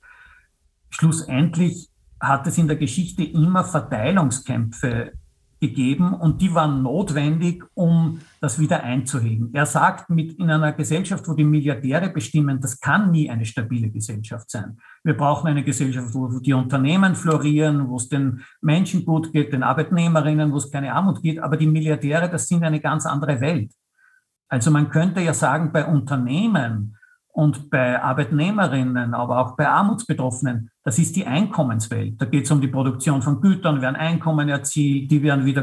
schlussendlich 0.91 1.89
hat 2.21 2.47
es 2.47 2.59
in 2.59 2.67
der 2.67 2.77
Geschichte 2.77 3.23
immer 3.23 3.65
Verteilungskämpfe 3.65 5.13
gegeben 5.61 6.15
und 6.15 6.41
die 6.41 6.55
waren 6.55 6.83
notwendig, 6.83 7.63
um 7.75 8.21
das 8.41 8.59
wieder 8.59 8.83
einzuhegen. 8.83 9.51
Er 9.53 9.67
sagt, 9.67 10.09
mit 10.09 10.33
in 10.33 10.51
einer 10.51 10.73
Gesellschaft, 10.73 11.29
wo 11.29 11.35
die 11.35 11.45
Milliardäre 11.45 12.09
bestimmen, 12.09 12.59
das 12.61 12.81
kann 12.81 13.11
nie 13.11 13.29
eine 13.29 13.45
stabile 13.45 13.91
Gesellschaft 13.91 14.51
sein. 14.51 14.79
Wir 15.05 15.15
brauchen 15.15 15.49
eine 15.49 15.63
Gesellschaft, 15.63 16.15
wo 16.15 16.39
die 16.41 16.55
Unternehmen 16.55 17.15
florieren, 17.15 17.89
wo 17.89 17.97
es 17.97 18.09
den 18.09 18.41
Menschen 18.63 19.05
gut 19.05 19.31
geht, 19.33 19.53
den 19.53 19.63
Arbeitnehmerinnen, 19.63 20.53
wo 20.53 20.57
es 20.57 20.71
keine 20.71 20.95
Armut 20.95 21.23
gibt. 21.23 21.41
Aber 21.41 21.59
die 21.59 21.67
Milliardäre, 21.67 22.31
das 22.31 22.49
sind 22.49 22.65
eine 22.65 22.81
ganz 22.81 23.05
andere 23.05 23.43
Welt. 23.43 23.73
Also 24.49 24.71
man 24.71 24.89
könnte 24.89 25.21
ja 25.21 25.35
sagen, 25.35 25.71
bei 25.71 25.85
Unternehmen 25.85 26.97
und 27.33 27.71
bei 27.71 28.03
Arbeitnehmerinnen, 28.03 29.15
aber 29.15 29.39
auch 29.39 29.57
bei 29.57 29.69
Armutsbetroffenen, 29.69 30.71
das 30.83 30.99
ist 30.99 31.15
die 31.15 31.27
Einkommenswelt. 31.27 32.21
Da 32.21 32.25
geht 32.25 32.47
es 32.47 32.51
um 32.51 32.61
die 32.61 32.69
Produktion 32.69 33.23
von 33.23 33.41
Gütern, 33.41 33.81
werden 33.81 33.97
Einkommen 33.97 34.49
erzielt, 34.49 35.11
die 35.11 35.23
werden 35.23 35.45
wieder 35.45 35.63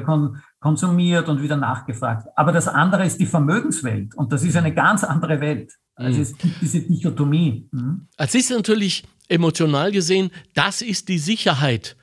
konsumiert 0.67 1.29
und 1.29 1.41
wieder 1.41 1.55
nachgefragt. 1.55 2.27
Aber 2.35 2.51
das 2.51 2.67
andere 2.67 3.05
ist 3.05 3.21
die 3.21 3.25
Vermögenswelt 3.25 4.15
und 4.15 4.33
das 4.33 4.43
ist 4.43 4.57
eine 4.57 4.73
ganz 4.73 5.05
andere 5.05 5.39
Welt. 5.39 5.71
Also 5.95 6.21
es 6.21 6.37
gibt 6.37 6.61
diese 6.61 6.81
Dichotomie. 6.81 7.69
Mhm. 7.71 8.07
Es 8.17 8.35
ist 8.35 8.51
natürlich 8.51 9.05
emotional 9.29 9.93
gesehen, 9.93 10.29
das 10.55 10.81
ist 10.81 11.07
die 11.07 11.19
Sicherheit 11.19 11.95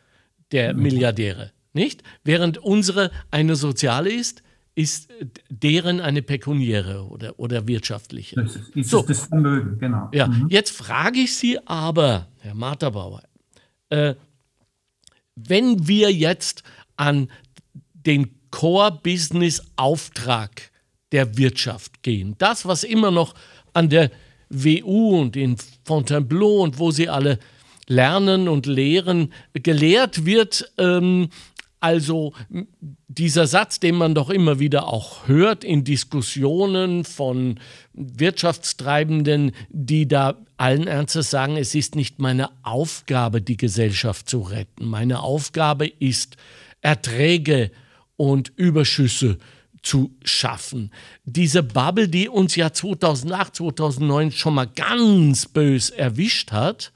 der 0.50 0.72
mhm. 0.72 0.82
Milliardäre, 0.82 1.52
nicht? 1.74 2.02
Während 2.24 2.56
unsere 2.56 3.10
eine 3.30 3.54
soziale 3.54 4.10
ist, 4.10 4.42
ist 4.74 5.10
deren 5.50 6.00
eine 6.00 6.22
pekuniäre 6.22 7.06
oder, 7.06 7.38
oder 7.38 7.68
wirtschaftliche. 7.68 8.36
Das 8.36 8.56
ist 8.56 8.88
so. 8.88 9.02
das 9.02 9.26
Vermögen, 9.26 9.78
genau. 9.78 10.08
Ja, 10.12 10.28
mhm. 10.28 10.46
jetzt 10.48 10.74
frage 10.74 11.20
ich 11.20 11.36
Sie 11.36 11.58
aber, 11.66 12.28
Herr 12.40 12.54
Materbauer, 12.54 13.22
äh, 13.90 14.14
wenn 15.36 15.86
wir 15.86 16.10
jetzt 16.10 16.62
an 16.96 17.28
den 17.92 18.33
Core-Business-Auftrag 18.54 20.70
der 21.10 21.36
Wirtschaft 21.36 22.04
gehen, 22.04 22.36
das, 22.38 22.66
was 22.66 22.84
immer 22.84 23.10
noch 23.10 23.34
an 23.72 23.88
der 23.88 24.12
WU 24.48 25.20
und 25.20 25.34
in 25.34 25.56
Fontainebleau 25.84 26.62
und 26.62 26.78
wo 26.78 26.92
sie 26.92 27.08
alle 27.08 27.40
lernen 27.88 28.48
und 28.48 28.66
lehren, 28.66 29.32
gelehrt 29.54 30.24
wird, 30.24 30.72
ähm, 30.78 31.30
also 31.80 32.32
dieser 33.08 33.48
Satz, 33.48 33.80
den 33.80 33.96
man 33.96 34.14
doch 34.14 34.30
immer 34.30 34.60
wieder 34.60 34.86
auch 34.86 35.26
hört 35.26 35.64
in 35.64 35.82
Diskussionen 35.82 37.04
von 37.04 37.58
Wirtschaftstreibenden, 37.92 39.50
die 39.68 40.06
da 40.06 40.36
allen 40.58 40.86
Ernstes 40.86 41.28
sagen, 41.28 41.56
es 41.56 41.74
ist 41.74 41.96
nicht 41.96 42.20
meine 42.20 42.50
Aufgabe, 42.62 43.42
die 43.42 43.56
Gesellschaft 43.56 44.28
zu 44.28 44.42
retten. 44.42 44.86
Meine 44.86 45.24
Aufgabe 45.24 45.88
ist, 45.88 46.36
Erträge 46.82 47.72
und 48.16 48.52
Überschüsse 48.56 49.38
zu 49.82 50.16
schaffen. 50.24 50.90
Diese 51.24 51.62
Bubble, 51.62 52.08
die 52.08 52.28
uns 52.28 52.56
ja 52.56 52.72
2008, 52.72 53.56
2009 53.56 54.32
schon 54.32 54.54
mal 54.54 54.66
ganz 54.66 55.46
bös 55.46 55.90
erwischt 55.90 56.52
hat, 56.52 56.92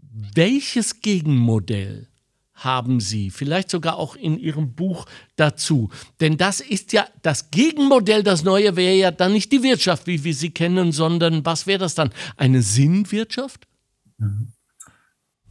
welches 0.00 1.00
Gegenmodell 1.00 2.08
haben 2.54 3.00
Sie, 3.00 3.30
vielleicht 3.30 3.70
sogar 3.70 3.96
auch 3.96 4.16
in 4.16 4.38
Ihrem 4.38 4.74
Buch 4.74 5.06
dazu. 5.36 5.90
Denn 6.20 6.36
das 6.36 6.60
ist 6.60 6.92
ja 6.92 7.06
das 7.22 7.50
Gegenmodell, 7.50 8.22
das 8.22 8.42
neue 8.42 8.74
wäre 8.76 8.94
ja 8.94 9.10
dann 9.10 9.32
nicht 9.32 9.52
die 9.52 9.62
Wirtschaft, 9.62 10.06
wie 10.06 10.24
wir 10.24 10.34
sie 10.34 10.50
kennen, 10.50 10.90
sondern 10.90 11.44
was 11.44 11.66
wäre 11.66 11.78
das 11.78 11.94
dann? 11.94 12.10
Eine 12.36 12.62
Sinnwirtschaft? 12.62 13.68
Mhm. 14.18 14.52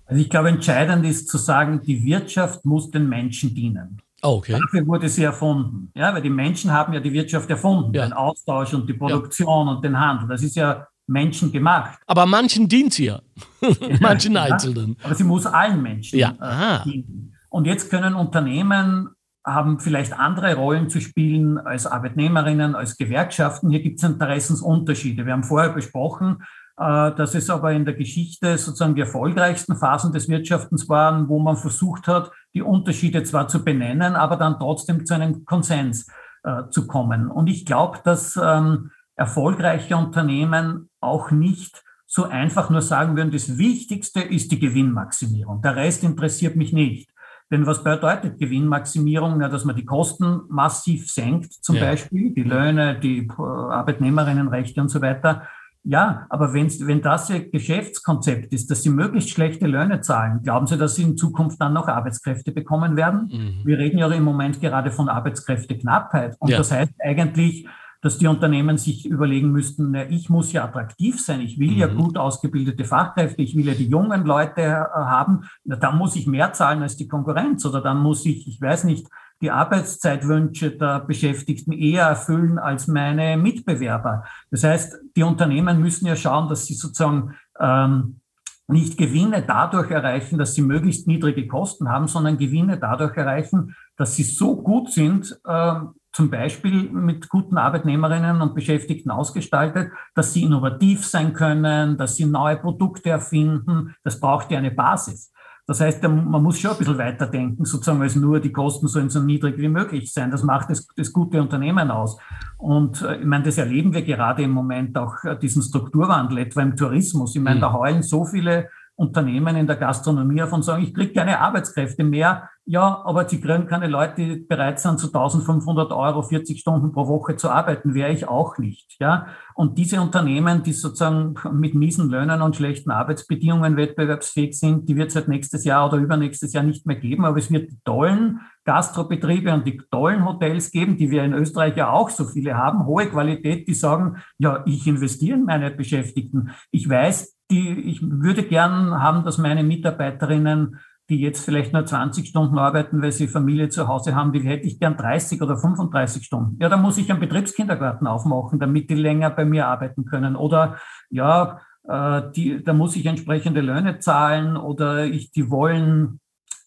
Also 0.06 0.22
ich 0.22 0.30
glaube, 0.30 0.50
entscheidend 0.50 1.06
ist 1.06 1.28
zu 1.28 1.38
sagen, 1.38 1.82
die 1.86 2.04
Wirtschaft 2.04 2.64
muss 2.66 2.92
den 2.92 3.10
Menschen 3.10 3.54
dienen. 3.54 4.02
Okay. 4.22 4.60
Dafür 4.60 4.88
wurde 4.88 5.10
sie 5.10 5.24
erfunden. 5.24 5.92
Ja, 5.96 6.14
weil 6.14 6.22
die 6.22 6.30
Menschen 6.30 6.72
haben 6.72 6.94
ja 6.94 7.00
die 7.00 7.14
Wirtschaft 7.14 7.50
erfunden, 7.50 7.94
ja. 7.94 8.06
den 8.06 8.14
Austausch 8.14 8.74
und 8.74 8.88
die 8.88 8.94
Produktion 8.94 9.68
ja. 9.68 9.74
und 9.74 9.84
den 9.84 10.00
Handel. 10.00 10.28
Das 10.28 10.42
ist 10.42 10.56
ja 10.56 10.88
Menschen 11.06 11.52
gemacht. 11.52 12.00
Aber 12.08 12.26
manchen 12.26 12.68
dient 12.68 12.94
sie 12.94 13.06
ja, 13.06 13.22
manchen 14.02 14.34
ja, 14.34 14.44
Einzelnen. 14.44 14.98
Aber 15.04 15.16
sie 15.16 15.24
muss 15.24 15.46
allen 15.46 15.82
Menschen 15.82 16.20
ja. 16.20 16.34
äh, 16.42 16.84
dienen. 16.84 17.36
Und 17.50 17.66
jetzt 17.66 17.90
können 17.90 18.14
Unternehmen 18.16 19.10
haben 19.46 19.80
vielleicht 19.80 20.12
andere 20.12 20.56
Rollen 20.56 20.90
zu 20.90 21.00
spielen 21.00 21.58
als 21.58 21.88
Arbeitnehmerinnen, 21.88 22.76
als 22.76 22.98
Gewerkschaften. 22.98 23.70
Hier 23.70 23.82
gibt 23.82 24.00
es 24.00 24.04
Interessensunterschiede. 24.04 25.26
Wir 25.26 25.32
haben 25.32 25.46
vorher 25.46 25.70
besprochen, 25.70 26.44
dass 26.78 27.34
es 27.34 27.50
aber 27.50 27.72
in 27.72 27.86
der 27.86 27.96
Geschichte 27.96 28.56
sozusagen 28.58 28.94
die 28.94 29.02
erfolgreichsten 29.02 29.76
Phasen 29.76 30.14
des 30.14 30.30
Wirtschaftens 30.30 30.88
waren, 30.88 31.28
wo 31.28 31.40
man 31.40 31.58
versucht 31.58 32.08
hat, 32.08 32.32
die 32.54 32.62
Unterschiede 32.62 33.24
zwar 33.24 33.48
zu 33.48 33.64
benennen, 33.64 34.16
aber 34.16 34.36
dann 34.36 34.60
trotzdem 34.60 35.06
zu 35.06 35.16
einem 35.16 35.44
Konsens 35.44 36.08
äh, 36.44 36.70
zu 36.70 36.86
kommen. 36.86 37.32
Und 37.32 37.48
ich 37.48 37.66
glaube, 37.66 38.00
dass 38.04 38.40
ähm, 38.42 38.92
erfolgreiche 39.16 39.98
Unternehmen 39.98 40.90
auch 41.02 41.32
nicht 41.32 41.84
so 42.06 42.26
einfach 42.26 42.70
nur 42.70 42.82
sagen 42.82 43.18
würden, 43.18 43.32
das 43.32 43.58
Wichtigste 43.58 44.22
ist 44.22 44.52
die 44.52 44.60
Gewinnmaximierung. 44.60 45.62
Der 45.64 45.76
Rest 45.76 46.04
interessiert 46.04 46.56
mich 46.56 46.74
nicht. 46.74 47.10
Denn 47.52 47.66
was 47.66 47.84
bedeutet 47.84 48.40
Gewinnmaximierung? 48.40 49.42
Ja, 49.42 49.50
dass 49.50 49.66
man 49.66 49.76
die 49.76 49.86
Kosten 49.86 50.42
massiv 50.50 51.10
senkt, 51.10 51.54
zum 51.54 51.78
ja. 51.78 51.86
Beispiel, 51.86 52.34
die 52.34 52.44
Löhne, 52.44 53.00
die 53.00 53.28
äh, 53.28 53.42
Arbeitnehmerinnenrechte 53.42 54.82
und 54.82 54.90
so 54.90 55.02
weiter. 55.02 55.48
Ja, 55.84 56.26
aber 56.30 56.54
wenn's, 56.54 56.86
wenn 56.86 57.02
das 57.02 57.30
Ihr 57.30 57.50
Geschäftskonzept 57.50 58.52
ist, 58.52 58.70
dass 58.70 58.84
Sie 58.84 58.90
möglichst 58.90 59.30
schlechte 59.30 59.68
Löhne 59.68 60.02
zahlen, 60.02 60.42
glauben 60.44 60.68
Sie, 60.68 60.78
dass 60.78 60.96
Sie 60.96 61.04
in 61.04 61.18
Zukunft 61.18 61.62
dann 61.62 61.74
noch 61.74 61.88
Arbeitskräfte 61.88 62.52
bekommen 62.52 62.98
werden? 62.98 63.30
Mhm. 63.32 63.66
Wir 63.66 63.78
reden 63.78 63.98
ja 63.98 64.08
im 64.08 64.24
Moment 64.24 64.60
gerade 64.60 64.92
von 64.92 65.08
Arbeitskräfteknappheit. 65.08 66.36
Und 66.40 66.50
ja. 66.50 66.58
das 66.58 66.72
heißt 66.72 66.94
eigentlich, 67.00 67.68
dass 68.02 68.18
die 68.18 68.28
Unternehmen 68.28 68.78
sich 68.78 69.06
überlegen 69.06 69.52
müssten, 69.52 69.92
na, 69.92 70.10
ich 70.10 70.30
muss 70.30 70.52
ja 70.54 70.66
attraktiv 70.66 71.20
sein, 71.20 71.42
ich 71.42 71.60
will 71.60 71.72
mhm. 71.72 71.78
ja 71.78 71.88
gut 71.88 72.18
ausgebildete 72.18 72.86
Fachkräfte, 72.86 73.42
ich 73.42 73.56
will 73.56 73.66
ja 73.66 73.74
die 73.74 73.88
jungen 73.88 74.26
Leute 74.26 74.62
äh, 74.62 74.86
haben, 74.94 75.50
na, 75.64 75.76
dann 75.76 75.98
muss 75.98 76.16
ich 76.16 76.28
mehr 76.28 76.54
zahlen 76.54 76.82
als 76.82 76.96
die 76.96 77.08
Konkurrenz 77.08 77.66
oder 77.66 77.82
dann 77.82 77.98
muss 77.98 78.26
ich, 78.26 78.48
ich 78.48 78.62
weiß 78.62 78.84
nicht, 78.84 79.08
die 79.42 79.52
Arbeitszeitwünsche 79.52 80.72
der 80.72 81.02
Beschäftigten 81.02 81.72
eher 81.72 82.06
erfüllen 82.06 82.58
als 82.58 82.88
meine 82.88 83.38
Mitbewerber. 83.38 84.24
Das 84.50 84.64
heißt, 84.64 84.98
die 85.16 85.24
Unternehmen 85.24 85.80
müssen 85.80 86.08
ja 86.08 86.16
schauen, 86.16 86.50
dass 86.50 86.66
sie 86.66 86.74
sozusagen 86.74 87.36
ähm, 87.60 88.20
nicht 88.68 88.98
Gewinne 88.98 89.44
dadurch 89.44 89.92
erreichen, 89.92 90.38
dass 90.38 90.54
sie 90.54 90.62
möglichst 90.62 91.08
niedrige 91.08 91.48
Kosten 91.48 91.90
haben, 91.90 92.08
sondern 92.08 92.38
Gewinne 92.38 92.78
dadurch 92.78 93.16
erreichen, 93.16 93.76
dass 93.96 94.16
sie 94.16 94.24
so 94.24 94.62
gut 94.62 94.92
sind, 94.92 95.40
äh, 95.46 95.76
zum 96.12 96.30
Beispiel 96.32 96.90
mit 96.90 97.30
guten 97.30 97.58
Arbeitnehmerinnen 97.58 98.42
und 98.42 98.56
Beschäftigten 98.56 99.12
ausgestaltet, 99.12 99.92
dass 100.16 100.34
sie 100.34 100.44
innovativ 100.44 101.06
sein 101.06 101.34
können, 101.34 101.96
dass 101.98 102.16
sie 102.16 102.26
neue 102.26 102.58
Produkte 102.58 103.12
erfinden. 103.12 103.96
Das 104.04 104.20
braucht 104.20 104.52
ja 104.52 104.58
eine 104.58 104.72
Basis. 104.72 105.32
Das 105.68 105.82
heißt, 105.82 106.02
man 106.04 106.42
muss 106.42 106.60
schon 106.60 106.72
ein 106.72 106.78
bisschen 106.78 106.98
weiterdenken, 106.98 107.66
sozusagen, 107.66 108.02
als 108.02 108.16
nur 108.16 108.40
die 108.40 108.54
Kosten 108.54 108.88
sollen 108.88 109.10
so 109.10 109.20
niedrig 109.20 109.58
wie 109.58 109.68
möglich 109.68 110.14
sein. 110.14 110.32
Das 110.32 110.42
macht 110.42 110.70
das, 110.70 110.88
das 110.96 111.12
gute 111.12 111.42
Unternehmen 111.42 111.92
aus. 111.92 112.18
Und 112.58 113.02
äh, 113.02 113.18
ich 113.18 113.26
meine, 113.26 113.44
das 113.44 113.58
erleben 113.58 113.94
wir 113.94 114.02
gerade 114.02 114.44
im 114.44 114.52
Moment 114.52 114.98
auch 114.98 115.22
äh, 115.26 115.38
diesen 115.38 115.62
Strukturwandel, 115.62 116.38
etwa 116.38 116.62
im 116.62 116.78
Tourismus. 116.78 117.36
Ich 117.36 117.42
meine, 117.42 117.60
da 117.60 117.70
mhm. 117.70 117.74
heulen 117.74 118.02
so 118.02 118.24
viele 118.24 118.70
Unternehmen 118.96 119.58
in 119.58 119.68
der 119.68 119.76
Gastronomie 119.76 120.42
auf 120.42 120.54
und 120.54 120.64
sagen, 120.64 120.84
ich 120.84 120.94
kriege 120.94 121.12
keine 121.12 121.38
Arbeitskräfte 121.40 122.06
mehr. 122.06 122.50
Ja, 122.70 123.02
aber 123.06 123.30
sie 123.30 123.40
kriegen 123.40 123.66
keine 123.66 123.88
Leute, 123.88 124.16
die 124.18 124.36
bereit 124.36 124.82
sind, 124.82 125.00
zu 125.00 125.08
1500 125.08 125.90
Euro 125.94 126.22
40 126.22 126.60
Stunden 126.60 126.92
pro 126.92 127.08
Woche 127.08 127.38
zu 127.38 127.50
arbeiten, 127.50 127.94
wäre 127.94 128.12
ich 128.12 128.28
auch 128.28 128.58
nicht. 128.58 128.98
Ja, 129.00 129.28
und 129.56 129.78
diese 129.78 130.02
Unternehmen, 130.02 130.64
die 130.64 130.74
sozusagen 130.74 131.36
mit 131.54 131.76
miesen 131.76 132.10
Löhnen 132.10 132.42
und 132.42 132.58
schlechten 132.58 132.92
Arbeitsbedingungen 132.92 133.78
wettbewerbsfähig 133.78 134.60
sind, 134.60 134.90
die 134.90 134.98
wird 134.98 135.12
es 135.12 135.16
halt 135.16 135.30
nächstes 135.30 135.64
Jahr 135.64 135.88
oder 135.88 135.98
übernächstes 135.98 136.52
Jahr 136.52 136.66
nicht 136.66 136.86
mehr 136.86 136.98
geben. 136.98 137.24
Aber 137.24 137.38
es 137.38 137.50
wird 137.50 137.72
die 137.72 137.80
tollen 137.86 138.42
Gastrobetriebe 138.66 139.54
und 139.54 139.66
die 139.66 139.82
tollen 139.90 140.26
Hotels 140.26 140.70
geben, 140.70 140.98
die 140.98 141.10
wir 141.10 141.24
in 141.24 141.32
Österreich 141.32 141.78
ja 141.78 141.90
auch 141.90 142.10
so 142.10 142.26
viele 142.26 142.58
haben, 142.58 142.86
hohe 142.86 143.08
Qualität, 143.08 143.66
die 143.70 143.76
sagen, 143.76 144.18
ja, 144.40 144.64
ich 144.66 144.86
investiere 144.86 145.38
in 145.38 145.46
meine 145.46 145.72
Beschäftigten. 145.72 146.52
Ich 146.72 146.90
weiß, 146.90 147.38
die, 147.50 147.80
ich 147.90 148.02
würde 148.04 148.44
gern 148.44 149.02
haben, 149.02 149.24
dass 149.24 149.38
meine 149.38 149.64
Mitarbeiterinnen, 149.64 150.80
die 151.10 151.20
jetzt 151.20 151.44
vielleicht 151.44 151.74
nur 151.74 151.86
20 151.86 152.28
Stunden 152.28 152.58
arbeiten, 152.58 153.02
weil 153.02 153.12
sie 153.12 153.28
Familie 153.28 153.70
zu 153.70 153.88
Hause 153.88 154.16
haben, 154.16 154.34
die 154.34 154.42
hätte 154.42 154.68
ich 154.68 154.80
gern 154.80 154.98
30 154.98 155.42
oder 155.42 155.58
35 155.58 156.26
Stunden. 156.26 156.58
Ja, 156.60 156.68
da 156.68 156.78
muss 156.78 156.98
ich 156.98 157.10
einen 157.10 157.22
Betriebskindergarten 157.22 158.08
aufmachen, 158.08 158.60
damit 158.60 158.90
die 158.90 158.96
länger 158.96 159.30
bei 159.30 159.46
mir 159.46 159.68
arbeiten 159.68 160.06
können. 160.06 160.36
Oder 160.36 160.78
ja, 161.10 161.62
äh, 161.88 162.24
die, 162.36 162.64
da 162.64 162.74
muss 162.74 162.96
ich 162.96 163.06
entsprechende 163.06 163.62
Löhne 163.62 164.00
zahlen 164.00 164.58
oder 164.58 165.06
ich, 165.06 165.32
die 165.32 165.50
wollen 165.50 166.20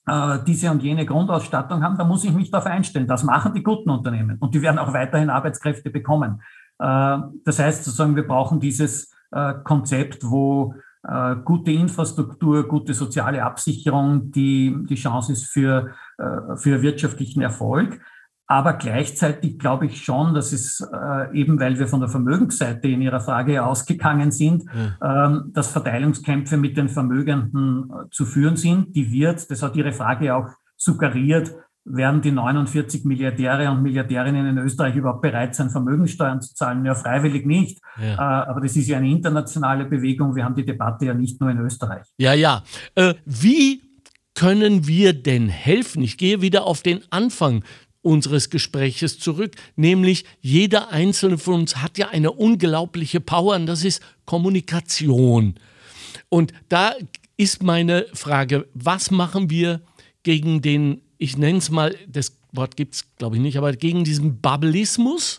äh, 0.06 0.38
diese 0.46 0.70
und 0.70 0.82
jene 0.82 1.04
Grundausstattung 1.04 1.82
haben, 1.82 1.98
da 1.98 2.04
muss 2.04 2.24
ich 2.24 2.32
mich 2.32 2.50
darauf 2.50 2.66
einstellen. 2.66 3.06
Das 3.06 3.22
machen 3.22 3.54
die 3.54 3.62
guten 3.62 3.90
Unternehmen 3.90 4.38
und 4.38 4.54
die 4.54 4.62
werden 4.62 4.78
auch 4.78 4.92
weiterhin 4.94 5.30
Arbeitskräfte 5.30 5.90
bekommen. 5.90 6.42
Äh, 6.78 7.18
das 7.44 7.58
heißt 7.58 7.84
sozusagen, 7.84 8.16
wir 8.16 8.26
brauchen 8.26 8.60
dieses 8.60 9.12
äh, 9.32 9.54
Konzept, 9.64 10.24
wo 10.24 10.74
äh, 11.06 11.36
gute 11.44 11.70
Infrastruktur, 11.72 12.68
gute 12.68 12.94
soziale 12.94 13.42
Absicherung 13.42 14.30
die, 14.30 14.76
die 14.88 14.96
Chance 14.96 15.32
ist 15.32 15.46
für, 15.46 15.90
äh, 16.18 16.56
für 16.56 16.82
wirtschaftlichen 16.82 17.42
Erfolg. 17.42 18.00
Aber 18.46 18.72
gleichzeitig 18.72 19.60
glaube 19.60 19.86
ich 19.86 20.04
schon, 20.04 20.34
dass 20.34 20.52
es 20.52 20.80
äh, 20.80 21.38
eben, 21.38 21.60
weil 21.60 21.78
wir 21.78 21.86
von 21.86 22.00
der 22.00 22.08
Vermögensseite 22.08 22.88
in 22.88 23.00
Ihrer 23.00 23.20
Frage 23.20 23.64
ausgegangen 23.64 24.32
sind, 24.32 24.64
ja. 25.00 25.26
ähm, 25.26 25.52
dass 25.54 25.68
Verteilungskämpfe 25.68 26.56
mit 26.56 26.76
den 26.76 26.88
Vermögenden 26.88 27.88
äh, 27.90 28.10
zu 28.10 28.26
führen 28.26 28.56
sind. 28.56 28.96
Die 28.96 29.12
wird, 29.12 29.48
das 29.52 29.62
hat 29.62 29.76
Ihre 29.76 29.92
Frage 29.92 30.34
auch 30.34 30.48
suggeriert, 30.76 31.54
werden 31.84 32.20
die 32.22 32.30
49 32.30 33.04
Milliardäre 33.04 33.70
und 33.70 33.82
Milliardärinnen 33.82 34.46
in 34.46 34.58
Österreich 34.58 34.96
überhaupt 34.96 35.22
bereit 35.22 35.54
sein, 35.54 35.70
Vermögensteuern 35.70 36.40
zu 36.40 36.54
zahlen? 36.54 36.84
Ja, 36.84 36.94
freiwillig 36.94 37.46
nicht. 37.46 37.80
Ja. 38.00 38.14
Äh, 38.14 38.48
aber 38.50 38.60
das 38.60 38.76
ist 38.76 38.88
ja 38.88 38.98
eine 38.98 39.10
internationale 39.10 39.86
Bewegung. 39.86 40.34
Wir 40.34 40.44
haben 40.44 40.54
die 40.54 40.64
Debatte 40.64 41.06
ja 41.06 41.14
nicht 41.14 41.40
nur 41.40 41.50
in 41.50 41.58
Österreich. 41.58 42.06
Ja, 42.18 42.34
ja. 42.34 42.62
Äh, 42.94 43.14
wie 43.24 43.82
können 44.34 44.86
wir 44.86 45.12
denn 45.12 45.48
helfen? 45.48 46.02
Ich 46.02 46.16
gehe 46.16 46.40
wieder 46.40 46.64
auf 46.66 46.82
den 46.82 47.00
Anfang 47.10 47.64
unseres 48.02 48.48
Gespräches 48.50 49.18
zurück, 49.18 49.56
nämlich 49.76 50.24
jeder 50.40 50.90
einzelne 50.90 51.36
von 51.36 51.54
uns 51.54 51.76
hat 51.76 51.98
ja 51.98 52.08
eine 52.08 52.32
unglaubliche 52.32 53.20
Power 53.20 53.56
und 53.56 53.66
das 53.66 53.84
ist 53.84 54.02
Kommunikation. 54.24 55.56
Und 56.28 56.52
da 56.68 56.94
ist 57.36 57.62
meine 57.62 58.06
Frage, 58.14 58.66
was 58.74 59.10
machen 59.10 59.50
wir 59.50 59.82
gegen 60.22 60.62
den 60.62 61.02
ich 61.20 61.36
nenne 61.36 61.58
es 61.58 61.70
mal, 61.70 61.94
das 62.08 62.36
Wort 62.52 62.76
gibt 62.76 62.94
es 62.94 63.04
glaube 63.18 63.36
ich 63.36 63.42
nicht, 63.42 63.58
aber 63.58 63.72
gegen 63.72 64.02
diesen 64.02 64.40
Babbelismus, 64.40 65.38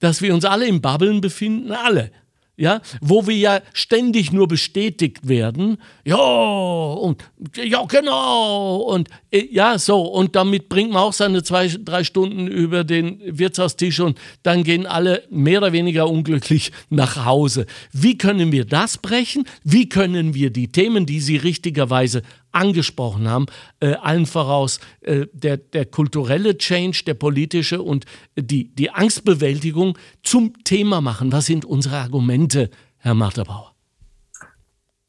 dass 0.00 0.20
wir 0.20 0.34
uns 0.34 0.44
alle 0.44 0.66
im 0.66 0.82
Babbeln 0.82 1.22
befinden, 1.22 1.72
alle 1.72 2.10
ja, 2.56 2.80
wo 3.00 3.26
wir 3.26 3.36
ja 3.36 3.60
ständig 3.74 4.32
nur 4.32 4.48
bestätigt 4.48 5.28
werden, 5.28 5.76
ja, 6.04 6.16
und 6.16 7.22
ja, 7.54 7.84
genau, 7.84 8.76
und 8.78 9.08
äh, 9.30 9.46
ja, 9.50 9.78
so, 9.78 10.00
und 10.00 10.34
damit 10.34 10.68
bringt 10.68 10.90
man 10.90 11.02
auch 11.02 11.12
seine 11.12 11.42
zwei, 11.42 11.68
drei 11.68 12.02
Stunden 12.02 12.46
über 12.46 12.82
den 12.82 13.20
Wirtshaustisch 13.26 14.00
und 14.00 14.18
dann 14.42 14.64
gehen 14.64 14.86
alle 14.86 15.22
mehr 15.30 15.58
oder 15.58 15.72
weniger 15.72 16.08
unglücklich 16.08 16.72
nach 16.88 17.26
Hause. 17.26 17.66
Wie 17.92 18.16
können 18.16 18.52
wir 18.52 18.64
das 18.64 18.96
brechen? 18.98 19.44
Wie 19.62 19.88
können 19.88 20.32
wir 20.32 20.50
die 20.50 20.68
Themen, 20.68 21.04
die 21.04 21.20
Sie 21.20 21.36
richtigerweise 21.36 22.22
angesprochen 22.56 23.28
haben, 23.28 23.46
äh, 23.80 23.94
allen 23.94 24.26
voraus 24.26 24.80
äh, 25.02 25.26
der, 25.32 25.58
der 25.58 25.84
kulturelle 25.86 26.56
Change, 26.58 27.02
der 27.06 27.14
politische 27.14 27.82
und 27.82 28.06
die, 28.36 28.74
die 28.74 28.90
Angstbewältigung 28.90 29.96
zum 30.22 30.52
Thema 30.64 31.00
machen? 31.00 31.32
Was 31.32 31.46
sind 31.46 31.64
unsere 31.64 31.98
Argumente, 31.98 32.70
Herr 32.98 33.14
Marterbauer? 33.14 33.74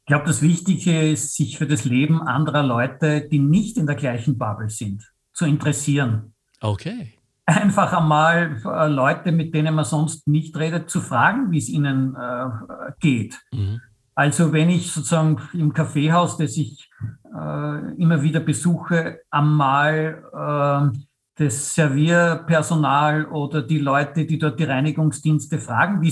Ich 0.08 0.10
glaube, 0.10 0.26
das 0.26 0.40
Wichtige 0.40 1.10
ist, 1.10 1.34
sich 1.34 1.58
für 1.58 1.66
das 1.66 1.84
Leben 1.84 2.22
anderer 2.22 2.62
Leute, 2.62 3.28
die 3.30 3.38
nicht 3.38 3.76
in 3.76 3.86
der 3.86 3.96
gleichen 3.96 4.38
Bubble 4.38 4.70
sind, 4.70 5.12
zu 5.34 5.44
interessieren. 5.44 6.32
Okay. 6.60 7.14
Einfach 7.44 7.92
einmal 7.92 8.60
äh, 8.64 8.88
Leute, 8.88 9.32
mit 9.32 9.54
denen 9.54 9.74
man 9.74 9.84
sonst 9.84 10.26
nicht 10.26 10.56
redet, 10.56 10.90
zu 10.90 11.00
fragen, 11.00 11.50
wie 11.50 11.58
es 11.58 11.68
ihnen 11.68 12.14
äh, 12.14 12.92
geht. 13.00 13.38
Mhm. 13.52 13.80
Also 14.18 14.52
wenn 14.52 14.68
ich 14.68 14.90
sozusagen 14.90 15.40
im 15.52 15.72
Kaffeehaus, 15.72 16.36
das 16.38 16.56
ich 16.56 16.90
äh, 17.32 18.02
immer 18.02 18.20
wieder 18.20 18.40
besuche, 18.40 19.20
einmal 19.30 20.24
äh, 20.34 20.98
das 21.36 21.72
Servierpersonal 21.72 23.26
oder 23.26 23.62
die 23.62 23.78
Leute, 23.78 24.26
die 24.26 24.40
dort 24.40 24.58
die 24.58 24.64
Reinigungsdienste 24.64 25.60
fragen, 25.60 26.02
wie, 26.02 26.08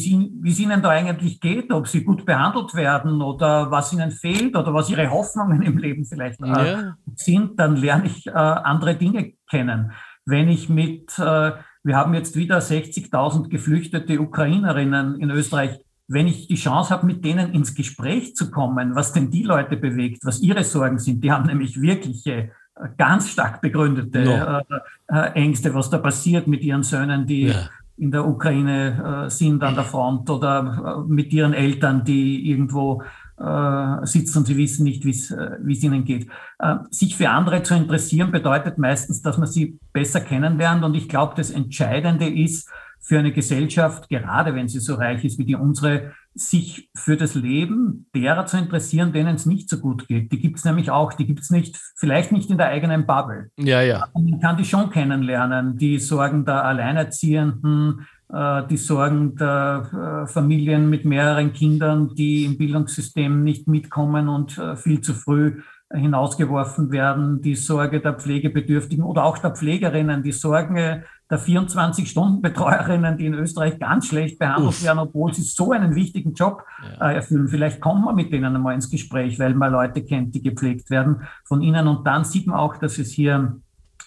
es 0.49 0.61
ihnen 0.61 0.83
da 0.83 0.91
eigentlich 0.91 1.41
geht, 1.41 1.73
ob 1.73 1.89
sie 1.89 2.05
gut 2.05 2.25
behandelt 2.25 2.77
werden 2.77 3.21
oder 3.23 3.73
was 3.73 3.93
ihnen 3.93 4.13
fehlt 4.13 4.55
oder 4.55 4.73
was 4.73 4.89
ihre 4.89 5.11
Hoffnungen 5.11 5.63
im 5.63 5.77
Leben 5.77 6.05
vielleicht 6.05 6.41
äh, 6.43 6.47
ja. 6.47 6.97
sind, 7.17 7.59
dann 7.59 7.75
lerne 7.75 8.07
ich 8.07 8.29
äh, 8.29 8.31
andere 8.31 8.95
Dinge 8.95 9.33
kennen. 9.51 9.91
Wenn 10.25 10.49
ich 10.49 10.69
mit, 10.69 11.19
äh, 11.19 11.53
wir 11.83 11.97
haben 11.97 12.15
jetzt 12.15 12.37
wieder 12.37 12.59
60.000 12.59 13.49
geflüchtete 13.49 14.21
Ukrainerinnen 14.21 15.19
in 15.19 15.31
Österreich, 15.31 15.81
wenn 16.09 16.29
ich 16.29 16.47
die 16.47 16.57
Chance 16.57 16.91
habe, 16.91 17.07
mit 17.07 17.25
denen 17.25 17.53
ins 17.53 17.75
Gespräch 17.75 18.37
zu 18.37 18.51
kommen, 18.51 18.95
was 18.95 19.13
denn 19.13 19.31
die 19.31 19.43
Leute 19.43 19.77
bewegt, 19.77 20.25
was 20.25 20.41
ihre 20.41 20.65
Sorgen 20.65 20.99
sind, 20.99 21.23
die 21.23 21.33
haben 21.33 21.47
nämlich 21.47 21.81
wirkliche, 21.81 22.33
äh, 22.33 22.51
ganz 22.97 23.29
stark 23.29 23.61
begründete 23.61 24.25
no. 24.25 24.61
äh, 25.09 25.31
Ängste, 25.33 25.75
was 25.75 25.91
da 25.91 25.99
passiert 25.99 26.47
mit 26.47 26.63
ihren 26.63 26.83
Söhnen, 26.83 27.27
die 27.27 27.47
ja. 27.47 27.69
in 27.97 28.11
der 28.11 28.27
Ukraine 28.27 29.27
äh, 29.27 29.31
sind 29.31 29.63
an 29.65 29.75
der 29.75 29.85
Front 29.85 30.31
oder 30.31 31.03
äh, 31.05 31.13
mit 31.13 31.33
ihren 31.33 31.55
Eltern, 31.55 32.05
die 32.05 32.51
irgendwo 32.51 33.03
äh, 33.39 34.07
sitzen 34.07 34.39
und 34.39 34.47
sie 34.47 34.57
wissen 34.57 34.85
nicht, 34.85 35.05
wie 35.05 35.11
es 35.11 35.83
ihnen 35.83 36.05
geht. 36.05 36.29
Äh, 36.59 36.77
sich 36.91 37.17
für 37.17 37.29
andere 37.31 37.63
zu 37.65 37.75
interessieren 37.75 38.31
bedeutet 38.31 38.79
meistens, 38.79 39.23
dass 39.23 39.39
man 39.39 39.49
sie 39.49 39.79
besser 39.93 40.21
kennenlernt. 40.21 40.85
Und 40.85 40.95
ich 40.95 41.09
glaube, 41.09 41.35
das 41.37 41.51
Entscheidende 41.51 42.29
ist 42.29 42.71
für 43.07 43.21
eine 43.21 43.31
Gesellschaft, 43.31 44.09
gerade 44.09 44.57
wenn 44.57 44.67
sie 44.67 44.81
so 44.81 44.97
reich 44.97 45.25
ist 45.25 45.39
wie 45.39 45.45
die 45.45 45.55
unsere, 45.55 46.11
sich 46.35 46.91
für 46.93 47.17
das 47.17 47.37
Leben 47.37 48.07
derer 48.13 48.47
zu 48.47 48.57
interessieren, 48.57 49.13
denen 49.13 49.37
es 49.37 49.47
nicht 49.47 49.71
so 49.71 49.79
gut 49.79 50.09
geht. 50.09 50.33
Die 50.33 50.41
gibt 50.41 50.59
es 50.59 50.65
nämlich 50.65 50.91
auch, 50.91 51.13
die 51.13 51.25
gibt 51.25 51.39
es 51.39 51.51
nicht, 51.51 51.77
vielleicht 51.95 52.33
nicht 52.33 52.51
in 52.51 52.59
der 52.59 52.67
eigenen 52.67 53.07
Bubble. 53.07 53.53
Ja, 53.59 53.81
ja. 53.81 54.09
Man 54.13 54.41
kann 54.41 54.57
die 54.57 54.65
schon 54.65 54.91
kennenlernen, 54.91 55.79
die 55.79 56.01
Sorgen 56.01 56.45
der 56.45 56.65
Alleinerziehenden, 56.65 58.09
äh, 58.29 58.67
die 58.67 58.77
Sorgen 58.77 59.37
der 59.37 60.25
äh, 60.25 60.27
Familien 60.27 60.91
mit 60.91 61.05
mehreren 61.05 61.53
Kindern, 61.53 62.13
die 62.17 62.45
im 62.45 62.59
Bildungssystem 62.59 63.45
nicht 63.45 63.69
mitkommen 63.69 64.29
und 64.29 64.59
äh, 64.59 64.75
viel 64.75 65.01
zu 65.01 65.15
früh 65.15 65.61
hinausgeworfen 65.95 66.91
werden, 66.91 67.41
die 67.41 67.55
Sorge 67.55 68.01
der 68.01 68.15
Pflegebedürftigen 68.15 69.05
oder 69.05 69.25
auch 69.25 69.39
der 69.39 69.53
Pflegerinnen, 69.53 70.25
die 70.25 70.33
Sorge 70.33 71.05
der 71.31 71.41
24-Stunden-Betreuerinnen, 71.41 73.19
die 73.19 73.27
in 73.27 73.35
Österreich 73.35 73.79
ganz 73.79 74.07
schlecht 74.07 74.39
behandelt 74.39 74.69
Uff. 74.69 74.85
werden, 74.85 74.99
obwohl 75.01 75.35
sie 75.35 75.43
so 75.43 75.73
einen 75.73 75.95
wichtigen 75.95 76.35
Job 76.35 76.63
ja. 76.83 77.13
erfüllen. 77.13 77.49
Vielleicht 77.49 77.81
kommt 77.81 78.05
man 78.05 78.15
mit 78.15 78.33
denen 78.33 78.55
einmal 78.55 78.75
ins 78.75 78.91
Gespräch, 78.91 79.39
weil 79.39 79.55
man 79.55 79.73
Leute 79.73 80.05
kennt, 80.05 80.35
die 80.35 80.43
gepflegt 80.43 80.89
werden 80.91 81.23
von 81.45 81.63
ihnen. 81.63 81.89
Und 81.89 82.07
dann 82.07 82.25
sieht 82.25 82.47
man 82.47 82.57
auch, 82.57 82.77
dass 82.77 82.99
es 82.99 83.11
hier 83.11 83.57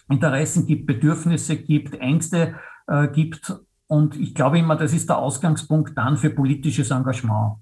Interessen 0.09 0.65
gibt, 0.65 0.85
Bedürfnisse 0.85 1.57
gibt, 1.57 1.95
Ängste 1.95 2.55
äh, 2.87 3.07
gibt 3.09 3.53
und 3.89 4.15
ich 4.15 4.35
glaube 4.35 4.59
immer, 4.59 4.75
das 4.75 4.93
ist 4.93 5.09
der 5.09 5.17
Ausgangspunkt 5.17 5.97
dann 5.97 6.15
für 6.15 6.29
politisches 6.29 6.91
Engagement. 6.91 7.55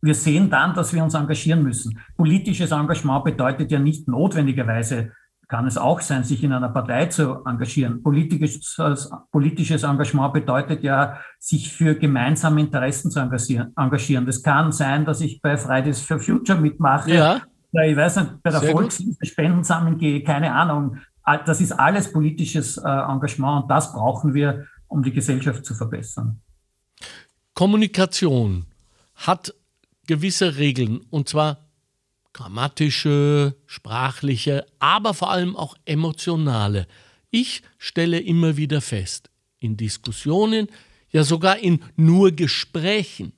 Wir 0.00 0.14
sehen 0.14 0.48
dann, 0.48 0.72
dass 0.72 0.92
wir 0.92 1.02
uns 1.02 1.14
engagieren 1.14 1.64
müssen. 1.64 1.98
Politisches 2.16 2.70
Engagement 2.70 3.24
bedeutet 3.24 3.72
ja 3.72 3.80
nicht 3.80 4.06
notwendigerweise, 4.06 5.10
kann 5.48 5.66
es 5.66 5.76
auch 5.76 6.00
sein, 6.00 6.24
sich 6.24 6.42
in 6.42 6.52
einer 6.52 6.68
Partei 6.68 7.06
zu 7.06 7.44
engagieren. 7.44 8.02
Politisches, 8.02 9.10
politisches 9.30 9.82
Engagement 9.82 10.32
bedeutet 10.32 10.82
ja, 10.82 11.18
sich 11.38 11.72
für 11.72 11.94
gemeinsame 11.94 12.60
Interessen 12.60 13.10
zu 13.10 13.20
engagieren. 13.20 14.26
Das 14.26 14.42
kann 14.42 14.72
sein, 14.72 15.04
dass 15.04 15.20
ich 15.20 15.40
bei 15.40 15.56
Fridays 15.56 16.00
for 16.00 16.18
Future 16.18 16.58
mitmache. 16.58 17.12
Ja. 17.12 17.40
Ich 17.72 17.96
weiß 17.96 18.16
nicht, 18.16 18.42
bei 18.42 18.50
der 18.50 18.62
Volkshilfe 18.62 19.26
Spenden 19.26 19.64
sammeln 19.64 19.98
gehe, 19.98 20.22
keine 20.22 20.52
Ahnung. 20.52 20.98
Das 21.46 21.60
ist 21.60 21.72
alles 21.72 22.12
politisches 22.12 22.76
äh, 22.76 22.82
Engagement 22.82 23.64
und 23.64 23.70
das 23.70 23.92
brauchen 23.92 24.34
wir 24.34 24.66
um 24.86 25.02
die 25.02 25.12
Gesellschaft 25.12 25.64
zu 25.64 25.74
verbessern. 25.74 26.40
Kommunikation 27.54 28.66
hat 29.16 29.54
gewisse 30.06 30.56
Regeln, 30.56 31.00
und 31.10 31.28
zwar 31.28 31.63
grammatische, 32.34 33.56
sprachliche, 33.64 34.66
aber 34.78 35.14
vor 35.14 35.30
allem 35.30 35.56
auch 35.56 35.76
emotionale. 35.86 36.86
Ich 37.30 37.62
stelle 37.78 38.20
immer 38.20 38.58
wieder 38.58 38.82
fest, 38.82 39.30
in 39.58 39.78
Diskussionen, 39.78 40.68
ja 41.10 41.24
sogar 41.24 41.58
in 41.58 41.82
nur 41.96 42.32
Gesprächen, 42.32 43.32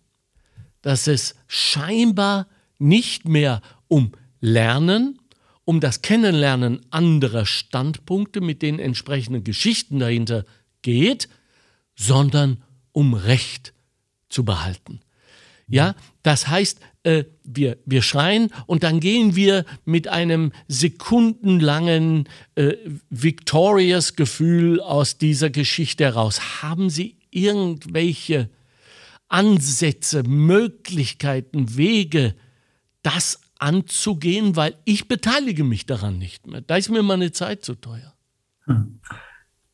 dass 0.82 1.06
es 1.06 1.36
scheinbar 1.46 2.48
nicht 2.78 3.28
mehr 3.28 3.60
um 3.86 4.12
Lernen, 4.40 5.20
um 5.64 5.80
das 5.80 6.02
Kennenlernen 6.02 6.80
anderer 6.90 7.46
Standpunkte 7.46 8.40
mit 8.40 8.62
den 8.62 8.78
entsprechenden 8.78 9.44
Geschichten 9.44 9.98
dahinter 9.98 10.44
geht, 10.82 11.28
sondern 11.94 12.62
um 12.92 13.14
Recht 13.14 13.74
zu 14.28 14.44
behalten. 14.44 15.00
Ja, 15.68 15.94
das 16.22 16.48
heißt, 16.48 16.80
äh, 17.06 17.24
wir, 17.44 17.78
wir 17.86 18.02
schreien 18.02 18.50
und 18.66 18.82
dann 18.82 18.98
gehen 18.98 19.36
wir 19.36 19.64
mit 19.84 20.08
einem 20.08 20.50
sekundenlangen 20.66 22.28
äh, 22.56 22.74
Victorious-Gefühl 23.10 24.80
aus 24.80 25.16
dieser 25.16 25.48
Geschichte 25.50 26.04
heraus. 26.04 26.62
Haben 26.62 26.90
Sie 26.90 27.16
irgendwelche 27.30 28.50
Ansätze, 29.28 30.24
Möglichkeiten, 30.24 31.76
Wege, 31.76 32.34
das 33.02 33.40
anzugehen? 33.60 34.56
Weil 34.56 34.76
ich 34.84 35.06
beteilige 35.06 35.62
mich 35.62 35.86
daran 35.86 36.18
nicht 36.18 36.48
mehr. 36.48 36.60
Da 36.60 36.76
ist 36.76 36.90
mir 36.90 37.04
meine 37.04 37.30
Zeit 37.30 37.64
zu 37.64 37.76
teuer. 37.76 38.14
Hm. 38.64 38.98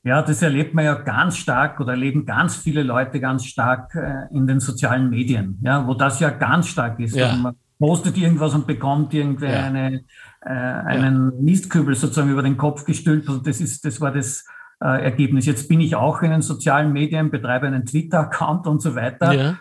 Ja, 0.04 0.20
das 0.20 0.42
erlebt 0.42 0.74
man 0.74 0.84
ja 0.84 0.94
ganz 0.94 1.36
stark 1.36 1.78
oder 1.78 1.92
erleben 1.92 2.26
ganz 2.26 2.56
viele 2.56 2.82
Leute 2.82 3.20
ganz 3.20 3.44
stark 3.44 3.94
äh, 3.94 4.34
in 4.34 4.48
den 4.48 4.58
sozialen 4.58 5.10
Medien, 5.10 5.58
ja, 5.62 5.86
wo 5.86 5.94
das 5.94 6.18
ja 6.18 6.30
ganz 6.30 6.66
stark 6.66 6.98
ist. 6.98 7.14
Ja. 7.14 7.36
Man 7.36 7.54
postet 7.78 8.16
irgendwas 8.16 8.54
und 8.54 8.66
bekommt 8.66 9.14
irgendwie 9.14 9.46
ja. 9.46 9.64
eine, 9.64 10.04
äh, 10.40 10.48
einen 10.48 11.32
ja. 11.32 11.40
Mistkübel 11.40 11.94
sozusagen 11.94 12.30
über 12.30 12.42
den 12.42 12.56
Kopf 12.56 12.84
gestülpt. 12.84 13.28
Und 13.28 13.46
das 13.46 13.60
ist, 13.60 13.84
das 13.84 14.00
war 14.00 14.10
das 14.10 14.44
äh, 14.80 15.04
Ergebnis. 15.04 15.46
Jetzt 15.46 15.68
bin 15.68 15.80
ich 15.80 15.94
auch 15.94 16.22
in 16.22 16.32
den 16.32 16.42
sozialen 16.42 16.92
Medien, 16.92 17.30
betreibe 17.30 17.68
einen 17.68 17.86
Twitter-Account 17.86 18.66
und 18.66 18.82
so 18.82 18.96
weiter. 18.96 19.32
Ja. 19.32 19.58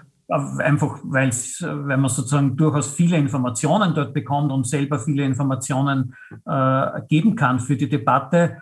Einfach, 0.60 1.00
weil 1.04 1.30
weil 1.30 1.98
man 1.98 2.10
sozusagen 2.10 2.56
durchaus 2.56 2.94
viele 2.94 3.18
Informationen 3.18 3.94
dort 3.94 4.14
bekommt 4.14 4.52
und 4.52 4.66
selber 4.66 4.98
viele 4.98 5.26
Informationen 5.26 6.16
äh, 6.46 7.02
geben 7.10 7.36
kann 7.36 7.60
für 7.60 7.76
die 7.76 7.90
Debatte. 7.90 8.62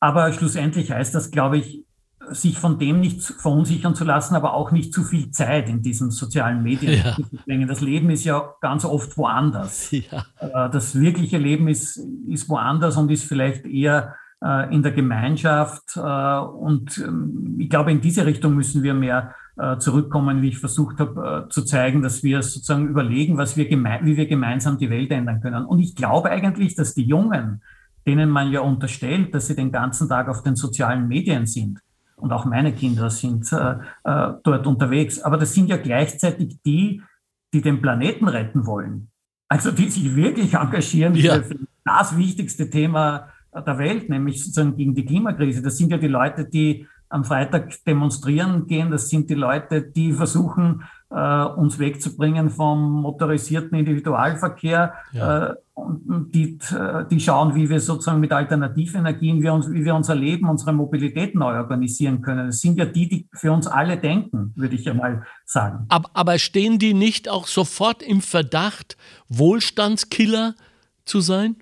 Aber 0.00 0.32
schlussendlich 0.32 0.90
heißt 0.90 1.14
das, 1.14 1.30
glaube 1.30 1.58
ich, 1.58 1.84
sich 2.28 2.58
von 2.58 2.78
dem 2.78 3.00
nicht 3.00 3.22
verunsichern 3.22 3.94
zu 3.94 4.04
lassen, 4.04 4.34
aber 4.34 4.54
auch 4.54 4.72
nicht 4.72 4.92
zu 4.92 5.02
viel 5.02 5.30
Zeit 5.30 5.68
in 5.68 5.82
diesen 5.82 6.10
sozialen 6.10 6.62
Medien 6.62 7.02
ja. 7.04 7.14
zu 7.14 7.24
verbringen. 7.24 7.66
Das 7.66 7.80
Leben 7.80 8.10
ist 8.10 8.24
ja 8.24 8.54
ganz 8.60 8.84
oft 8.84 9.16
woanders. 9.16 9.90
Ja. 10.10 10.24
Äh, 10.38 10.70
das 10.70 10.98
wirkliche 10.98 11.36
Leben 11.36 11.68
ist, 11.68 12.00
ist 12.28 12.48
woanders 12.48 12.96
und 12.96 13.10
ist 13.10 13.24
vielleicht 13.24 13.66
eher 13.66 14.14
äh, 14.42 14.72
in 14.74 14.82
der 14.82 14.92
Gemeinschaft. 14.92 15.96
Äh, 15.96 16.00
und 16.00 16.98
ähm, 16.98 17.56
ich 17.58 17.68
glaube, 17.68 17.90
in 17.90 18.00
diese 18.00 18.24
Richtung 18.24 18.54
müssen 18.54 18.82
wir 18.82 18.94
mehr 18.94 19.34
zurückkommen, 19.78 20.40
wie 20.40 20.48
ich 20.48 20.58
versucht 20.58 21.00
habe 21.00 21.48
zu 21.50 21.62
zeigen, 21.66 22.00
dass 22.00 22.22
wir 22.22 22.40
sozusagen 22.40 22.88
überlegen, 22.88 23.36
was 23.36 23.58
wir 23.58 23.68
wie 23.68 24.16
wir 24.16 24.26
gemeinsam 24.26 24.78
die 24.78 24.88
Welt 24.88 25.10
ändern 25.10 25.42
können. 25.42 25.66
Und 25.66 25.80
ich 25.80 25.94
glaube 25.94 26.30
eigentlich, 26.30 26.76
dass 26.76 26.94
die 26.94 27.04
Jungen, 27.04 27.60
denen 28.06 28.30
man 28.30 28.50
ja 28.50 28.60
unterstellt, 28.60 29.34
dass 29.34 29.46
sie 29.46 29.56
den 29.56 29.72
ganzen 29.72 30.08
Tag 30.08 30.28
auf 30.28 30.42
den 30.42 30.56
sozialen 30.56 31.08
Medien 31.08 31.46
sind. 31.46 31.80
Und 32.16 32.32
auch 32.32 32.44
meine 32.44 32.72
Kinder 32.72 33.10
sind 33.10 33.50
äh, 33.52 33.76
äh, 34.04 34.32
dort 34.42 34.66
unterwegs. 34.66 35.20
Aber 35.20 35.38
das 35.38 35.54
sind 35.54 35.68
ja 35.68 35.76
gleichzeitig 35.76 36.58
die, 36.64 37.02
die 37.52 37.62
den 37.62 37.80
Planeten 37.80 38.28
retten 38.28 38.66
wollen. 38.66 39.08
Also 39.48 39.70
die 39.70 39.88
sich 39.88 40.14
wirklich 40.14 40.54
engagieren 40.54 41.14
ja. 41.14 41.42
für 41.42 41.56
das 41.84 42.16
wichtigste 42.16 42.70
Thema 42.70 43.28
der 43.52 43.78
Welt, 43.78 44.08
nämlich 44.08 44.44
sozusagen 44.44 44.76
gegen 44.76 44.94
die 44.94 45.04
Klimakrise. 45.04 45.62
Das 45.62 45.76
sind 45.76 45.90
ja 45.90 45.98
die 45.98 46.08
Leute, 46.08 46.44
die 46.44 46.86
am 47.08 47.24
Freitag 47.24 47.72
demonstrieren 47.84 48.66
gehen. 48.66 48.90
Das 48.90 49.08
sind 49.08 49.28
die 49.28 49.34
Leute, 49.34 49.82
die 49.82 50.12
versuchen, 50.12 50.84
äh, 51.10 51.44
uns 51.44 51.78
wegzubringen 51.78 52.50
vom 52.50 53.02
motorisierten 53.02 53.78
Individualverkehr. 53.78 54.94
Ja. 55.12 55.46
Äh, 55.48 55.54
und 55.74 56.34
die, 56.34 56.58
die 57.10 57.20
schauen, 57.20 57.54
wie 57.54 57.70
wir 57.70 57.80
sozusagen 57.80 58.20
mit 58.20 58.32
Alternativenergien, 58.32 59.42
wie, 59.42 59.48
uns, 59.48 59.70
wie 59.70 59.82
wir 59.82 59.94
unser 59.94 60.14
Leben, 60.14 60.46
unsere 60.46 60.74
Mobilität 60.74 61.34
neu 61.34 61.56
organisieren 61.56 62.20
können. 62.20 62.48
Das 62.48 62.60
sind 62.60 62.76
ja 62.76 62.84
die, 62.84 63.08
die 63.08 63.28
für 63.32 63.50
uns 63.50 63.66
alle 63.66 63.96
denken, 63.96 64.52
würde 64.56 64.74
ich 64.74 64.84
ja 64.84 64.92
mal 64.92 65.24
sagen. 65.46 65.86
Aber, 65.88 66.10
aber 66.12 66.38
stehen 66.38 66.78
die 66.78 66.92
nicht 66.92 67.30
auch 67.30 67.46
sofort 67.46 68.02
im 68.02 68.20
Verdacht, 68.20 68.98
Wohlstandskiller 69.30 70.54
zu 71.06 71.20
sein? 71.20 71.56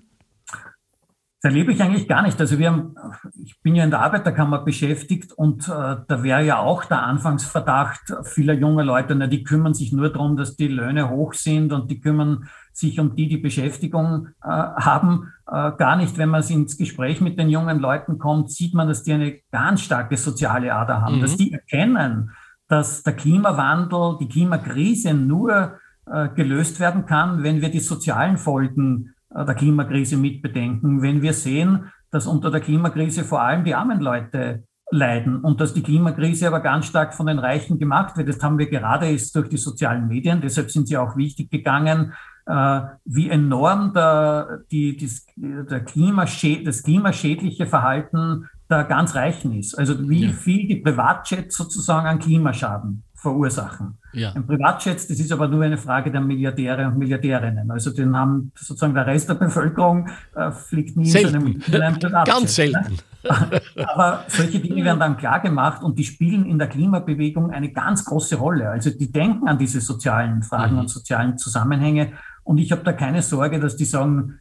Das 1.41 1.51
erlebe 1.51 1.71
ich 1.71 1.81
eigentlich 1.81 2.09
gar 2.09 2.21
nicht. 2.21 2.37
Also 2.41 2.59
wir 2.59 2.69
haben, 2.69 2.95
ich 3.41 3.61
bin 3.61 3.73
ja 3.73 3.85
in 3.85 3.91
der 3.91 4.01
Arbeiterkammer 4.01 4.59
beschäftigt 4.59 5.31
und 5.31 5.69
äh, 5.69 5.95
da 6.05 6.21
wäre 6.21 6.43
ja 6.43 6.59
auch 6.59 6.83
der 6.83 7.03
Anfangsverdacht 7.03 8.13
vieler 8.23 8.53
junger 8.53 8.83
Leute, 8.83 9.15
na, 9.15 9.27
die 9.27 9.43
kümmern 9.43 9.73
sich 9.73 9.93
nur 9.93 10.11
darum, 10.11 10.35
dass 10.35 10.57
die 10.57 10.67
Löhne 10.67 11.09
hoch 11.09 11.33
sind 11.33 11.71
und 11.71 11.89
die 11.89 12.01
kümmern 12.01 12.49
sich 12.73 12.99
um 12.99 13.15
die, 13.15 13.29
die 13.29 13.37
Beschäftigung 13.37 14.27
äh, 14.43 14.47
haben. 14.47 15.31
Äh, 15.47 15.71
gar 15.77 15.95
nicht, 15.95 16.17
wenn 16.17 16.27
man 16.27 16.43
ins 16.43 16.77
Gespräch 16.77 17.21
mit 17.21 17.39
den 17.39 17.49
jungen 17.49 17.79
Leuten 17.79 18.19
kommt, 18.19 18.51
sieht 18.51 18.73
man, 18.73 18.89
dass 18.89 19.03
die 19.03 19.13
eine 19.13 19.39
ganz 19.49 19.79
starke 19.79 20.17
soziale 20.17 20.73
Ader 20.73 21.01
haben, 21.01 21.17
mhm. 21.17 21.21
dass 21.21 21.37
die 21.37 21.53
erkennen, 21.53 22.31
dass 22.67 23.03
der 23.03 23.13
Klimawandel, 23.13 24.17
die 24.19 24.27
Klimakrise 24.27 25.13
nur 25.13 25.79
äh, 26.05 26.27
gelöst 26.29 26.81
werden 26.81 27.05
kann, 27.05 27.43
wenn 27.43 27.61
wir 27.61 27.69
die 27.69 27.79
sozialen 27.79 28.37
Folgen 28.37 29.13
der 29.29 29.55
Klimakrise 29.55 30.17
mitbedenken. 30.17 31.01
Wenn 31.01 31.21
wir 31.21 31.33
sehen, 31.33 31.91
dass 32.11 32.27
unter 32.27 32.51
der 32.51 32.61
Klimakrise 32.61 33.23
vor 33.23 33.41
allem 33.41 33.63
die 33.63 33.75
armen 33.75 33.99
Leute 33.99 34.63
leiden 34.91 35.41
und 35.41 35.61
dass 35.61 35.73
die 35.73 35.83
Klimakrise 35.83 36.47
aber 36.47 36.61
ganz 36.61 36.87
stark 36.87 37.13
von 37.13 37.27
den 37.27 37.39
Reichen 37.39 37.77
gemacht 37.77 38.17
wird. 38.17 38.29
Das 38.29 38.41
haben 38.41 38.57
wir 38.57 38.69
gerade 38.69 39.07
jetzt 39.07 39.35
durch 39.35 39.49
die 39.49 39.57
sozialen 39.57 40.07
Medien, 40.07 40.41
deshalb 40.41 40.71
sind 40.71 40.87
sie 40.87 40.97
auch 40.97 41.15
wichtig 41.15 41.51
gegangen, 41.51 42.13
äh, 42.47 42.81
wie 43.05 43.29
enorm 43.29 43.93
der, 43.93 44.61
die, 44.71 44.97
das, 44.97 45.25
der 45.35 45.81
Klimaschä 45.81 46.63
das 46.63 46.81
klimaschädliche 46.81 47.67
Verhalten 47.67 48.49
der 48.69 48.83
ganz 48.83 49.15
Reichen 49.15 49.53
ist. 49.53 49.77
Also 49.77 50.09
wie 50.09 50.25
ja. 50.25 50.31
viel 50.31 50.67
die 50.67 50.77
Privatjets 50.77 51.55
sozusagen 51.55 52.07
an 52.07 52.19
Klimaschaden 52.19 53.03
verursachen. 53.21 53.97
Ja. 54.13 54.31
Ein 54.33 54.47
Privatjet, 54.47 54.97
das 54.97 55.19
ist 55.19 55.31
aber 55.31 55.47
nur 55.47 55.63
eine 55.63 55.77
Frage 55.77 56.11
der 56.11 56.21
Milliardäre 56.21 56.87
und 56.87 56.97
Milliardärinnen. 56.97 57.69
Also 57.69 57.91
den 57.91 58.15
haben 58.15 58.51
sozusagen 58.55 58.93
der 58.93 59.05
Rest 59.05 59.29
der 59.29 59.35
Bevölkerung 59.35 60.09
äh, 60.35 60.51
fliegt 60.51 60.95
nie 60.95 61.09
selten. 61.09 61.35
in, 61.35 61.35
einem, 61.35 61.61
in 61.67 61.81
einem 61.81 61.99
Privatjet. 61.99 62.35
Ganz 62.35 62.55
selten. 62.55 62.97
Ne? 63.23 63.61
aber 63.85 64.23
solche 64.29 64.59
Dinge 64.59 64.83
werden 64.85 64.99
dann 64.99 65.17
klar 65.17 65.41
gemacht 65.41 65.83
und 65.83 65.99
die 65.99 66.05
spielen 66.05 66.45
in 66.45 66.57
der 66.57 66.69
Klimabewegung 66.69 67.51
eine 67.51 67.71
ganz 67.71 68.05
große 68.05 68.37
Rolle. 68.37 68.69
Also 68.69 68.89
die 68.89 69.11
denken 69.11 69.47
an 69.49 69.57
diese 69.57 69.81
sozialen 69.81 70.41
Fragen 70.41 70.75
mhm. 70.75 70.79
und 70.79 70.89
sozialen 70.89 71.37
Zusammenhänge. 71.37 72.13
Und 72.43 72.57
ich 72.57 72.71
habe 72.71 72.83
da 72.83 72.93
keine 72.93 73.21
Sorge, 73.21 73.59
dass 73.59 73.75
die 73.75 73.85
sagen, 73.85 74.39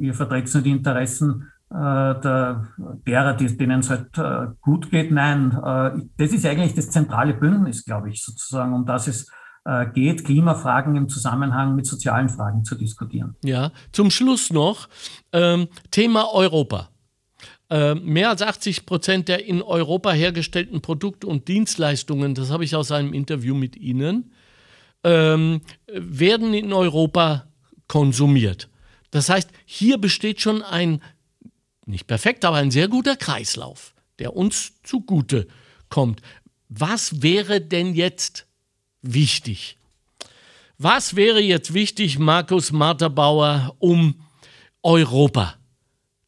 ihr 0.00 0.14
vertretet 0.14 0.52
nur 0.54 0.62
die 0.64 0.72
Interessen 0.72 1.52
der, 1.72 2.66
derer, 3.06 3.34
denen 3.34 3.80
es 3.80 3.90
halt 3.90 4.18
äh, 4.18 4.52
gut 4.60 4.90
geht. 4.90 5.12
Nein, 5.12 5.52
äh, 5.52 6.02
das 6.16 6.32
ist 6.32 6.44
eigentlich 6.44 6.74
das 6.74 6.90
zentrale 6.90 7.34
Bündnis, 7.34 7.84
glaube 7.84 8.10
ich, 8.10 8.22
sozusagen, 8.22 8.74
um 8.74 8.86
das 8.86 9.06
es 9.08 9.30
geht, 9.92 10.24
Klimafragen 10.24 10.96
im 10.96 11.10
Zusammenhang 11.10 11.76
mit 11.76 11.86
sozialen 11.86 12.30
Fragen 12.30 12.64
zu 12.64 12.76
diskutieren. 12.76 13.36
Ja, 13.44 13.72
zum 13.92 14.10
Schluss 14.10 14.50
noch 14.50 14.88
ähm, 15.34 15.68
Thema 15.90 16.32
Europa. 16.32 16.88
Äh, 17.70 17.94
mehr 17.94 18.30
als 18.30 18.42
80 18.42 18.84
Prozent 18.84 19.28
der 19.28 19.46
in 19.46 19.62
Europa 19.62 20.10
hergestellten 20.10 20.80
Produkte 20.80 21.28
und 21.28 21.46
Dienstleistungen, 21.46 22.34
das 22.34 22.50
habe 22.50 22.64
ich 22.64 22.74
aus 22.74 22.90
einem 22.90 23.12
Interview 23.12 23.54
mit 23.54 23.76
Ihnen, 23.76 24.32
ähm, 25.04 25.60
werden 25.86 26.52
in 26.52 26.72
Europa 26.72 27.44
konsumiert. 27.86 28.68
Das 29.12 29.28
heißt, 29.28 29.50
hier 29.64 29.98
besteht 29.98 30.40
schon 30.40 30.62
ein 30.62 31.00
nicht 31.90 32.06
perfekt, 32.06 32.44
aber 32.44 32.56
ein 32.56 32.70
sehr 32.70 32.88
guter 32.88 33.16
Kreislauf, 33.16 33.94
der 34.18 34.36
uns 34.36 34.80
zugute 34.82 35.46
kommt. 35.88 36.22
Was 36.68 37.22
wäre 37.22 37.60
denn 37.60 37.94
jetzt 37.94 38.46
wichtig? 39.02 39.76
Was 40.78 41.14
wäre 41.16 41.40
jetzt 41.40 41.74
wichtig, 41.74 42.18
Markus 42.18 42.72
Marterbauer, 42.72 43.74
um 43.78 44.14
Europa 44.82 45.56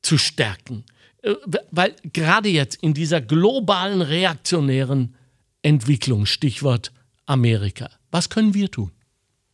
zu 0.02 0.18
stärken? 0.18 0.84
Äh, 1.22 1.34
weil 1.70 1.94
gerade 2.12 2.48
jetzt 2.50 2.82
in 2.82 2.92
dieser 2.92 3.20
globalen 3.20 4.02
reaktionären 4.02 5.14
Entwicklung, 5.62 6.26
Stichwort 6.26 6.92
Amerika, 7.24 7.88
was 8.10 8.28
können 8.28 8.52
wir 8.52 8.70
tun? 8.70 8.90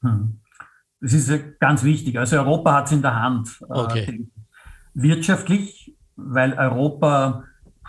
Hm. 0.01 0.41
Das 1.01 1.13
ist 1.13 1.61
ganz 1.61 1.85
wichtig. 1.85 2.19
Also 2.19 2.37
Europa 2.37 2.75
hat 2.75 2.87
es 2.87 2.93
in 2.93 3.03
der 3.03 3.15
Hand. 3.15 3.51
Äh, 3.61 3.73
okay. 3.73 4.29
Wirtschaftlich 4.95 5.78
weil 6.19 6.53
Europa 6.55 7.45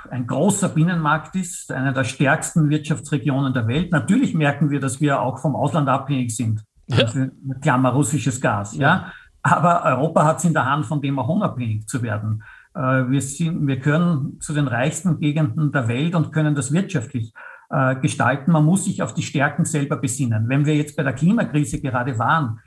ein 0.10 0.28
großer 0.28 0.70
Binnenmarkt 0.70 1.36
ist, 1.36 1.72
eine 1.72 1.92
der 1.94 2.04
stärksten 2.04 2.70
Wirtschaftsregionen 2.70 3.54
der 3.54 3.68
Welt. 3.68 3.92
Natürlich 3.92 4.34
merken 4.34 4.70
wir, 4.70 4.80
dass 4.80 5.02
wir 5.02 5.20
auch 5.22 5.40
vom 5.40 5.56
Ausland 5.56 5.90
abhängig 5.90 6.36
sind. 6.36 6.64
Ja. 6.88 7.06
Klammer 7.62 7.90
russisches 7.90 8.40
Gas. 8.40 8.76
Ja. 8.76 8.88
ja. 8.88 9.12
Aber 9.42 9.84
Europa 9.84 10.26
hat 10.26 10.38
es 10.38 10.46
in 10.46 10.54
der 10.54 10.66
Hand, 10.66 10.86
von 10.86 11.02
dem 11.02 11.20
auch 11.20 11.28
unabhängig 11.28 11.88
zu 11.88 12.02
werden. 12.02 12.44
Äh, 12.74 13.10
wir, 13.10 13.22
sind, 13.22 13.68
wir 13.68 13.78
gehören 13.78 14.38
zu 14.40 14.54
den 14.54 14.68
reichsten 14.68 15.20
Gegenden 15.20 15.72
der 15.72 15.88
Welt 15.88 16.16
und 16.16 16.32
können 16.32 16.56
das 16.56 16.72
wirtschaftlich 16.72 17.34
äh, 17.70 17.96
gestalten. 17.96 18.52
Man 18.52 18.66
muss 18.66 18.86
sich 18.86 19.02
auf 19.02 19.14
die 19.14 19.22
Stärken 19.22 19.66
selber 19.66 19.98
besinnen. 19.98 20.50
Wenn 20.50 20.66
wir 20.66 20.76
jetzt 20.76 20.96
bei 20.96 21.04
der 21.04 21.14
Klimakrise 21.14 21.82
gerade 21.82 22.18
waren, 22.18 22.60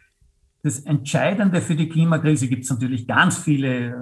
das 0.63 0.81
Entscheidende 0.81 1.61
für 1.61 1.75
die 1.75 1.89
Klimakrise 1.89 2.49
gibt 2.49 2.65
es 2.65 2.71
natürlich 2.71 3.09
ganz 3.09 3.37
viele 3.37 3.89
äh, 3.89 3.95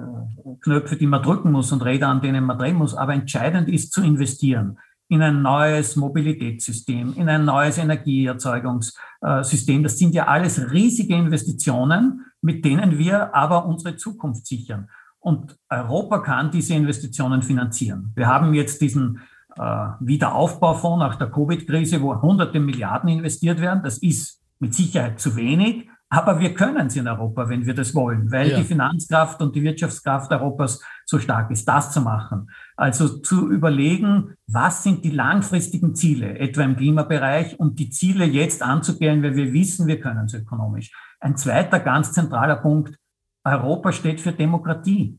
Knöpfe, 0.61 0.95
die 0.95 1.07
man 1.07 1.23
drücken 1.23 1.51
muss 1.51 1.71
und 1.71 1.83
Räder, 1.83 2.07
an 2.07 2.21
denen 2.21 2.45
man 2.45 2.59
drehen 2.59 2.75
muss. 2.75 2.93
Aber 2.93 3.13
entscheidend 3.13 3.67
ist 3.67 3.91
zu 3.91 4.03
investieren 4.03 4.77
in 5.07 5.21
ein 5.21 5.41
neues 5.41 5.97
Mobilitätssystem, 5.97 7.13
in 7.17 7.27
ein 7.27 7.43
neues 7.43 7.77
Energieerzeugungssystem. 7.77 9.83
Das 9.83 9.97
sind 9.97 10.13
ja 10.13 10.27
alles 10.27 10.71
riesige 10.71 11.15
Investitionen, 11.15 12.25
mit 12.41 12.63
denen 12.63 12.97
wir 12.97 13.35
aber 13.35 13.65
unsere 13.65 13.97
Zukunft 13.97 14.47
sichern. 14.47 14.87
Und 15.19 15.57
Europa 15.69 16.19
kann 16.19 16.51
diese 16.51 16.75
Investitionen 16.75 17.41
finanzieren. 17.41 18.13
Wir 18.15 18.27
haben 18.27 18.53
jetzt 18.53 18.79
diesen 18.81 19.19
äh, 19.57 19.87
Wiederaufbaufonds 19.99 20.99
nach 20.99 21.15
der 21.15 21.29
Covid-Krise, 21.29 22.01
wo 22.01 22.21
hunderte 22.21 22.61
Milliarden 22.61 23.09
investiert 23.09 23.59
werden. 23.59 23.83
Das 23.83 23.97
ist 23.97 24.39
mit 24.59 24.73
Sicherheit 24.73 25.19
zu 25.19 25.35
wenig, 25.35 25.90
aber 26.13 26.41
wir 26.41 26.53
können 26.53 26.87
es 26.87 26.95
in 26.97 27.07
Europa, 27.07 27.47
wenn 27.47 27.65
wir 27.65 27.73
das 27.73 27.95
wollen, 27.95 28.29
weil 28.33 28.49
ja. 28.49 28.57
die 28.57 28.65
Finanzkraft 28.65 29.41
und 29.41 29.55
die 29.55 29.63
Wirtschaftskraft 29.63 30.29
Europas 30.29 30.83
so 31.05 31.19
stark 31.19 31.49
ist, 31.51 31.65
das 31.65 31.93
zu 31.93 32.01
machen. 32.01 32.51
Also 32.75 33.19
zu 33.19 33.49
überlegen, 33.49 34.35
was 34.45 34.83
sind 34.83 35.05
die 35.05 35.11
langfristigen 35.11 35.95
Ziele, 35.95 36.37
etwa 36.37 36.63
im 36.63 36.75
Klimabereich, 36.75 37.57
und 37.57 37.79
die 37.79 37.89
Ziele 37.89 38.25
jetzt 38.25 38.61
anzugehen, 38.61 39.23
weil 39.23 39.37
wir 39.37 39.53
wissen, 39.53 39.87
wir 39.87 40.01
können 40.01 40.25
es 40.25 40.33
ökonomisch. 40.33 40.91
Ein 41.21 41.37
zweiter 41.37 41.79
ganz 41.79 42.11
zentraler 42.11 42.57
Punkt, 42.57 42.97
Europa 43.45 43.93
steht 43.93 44.19
für 44.19 44.33
Demokratie. 44.33 45.17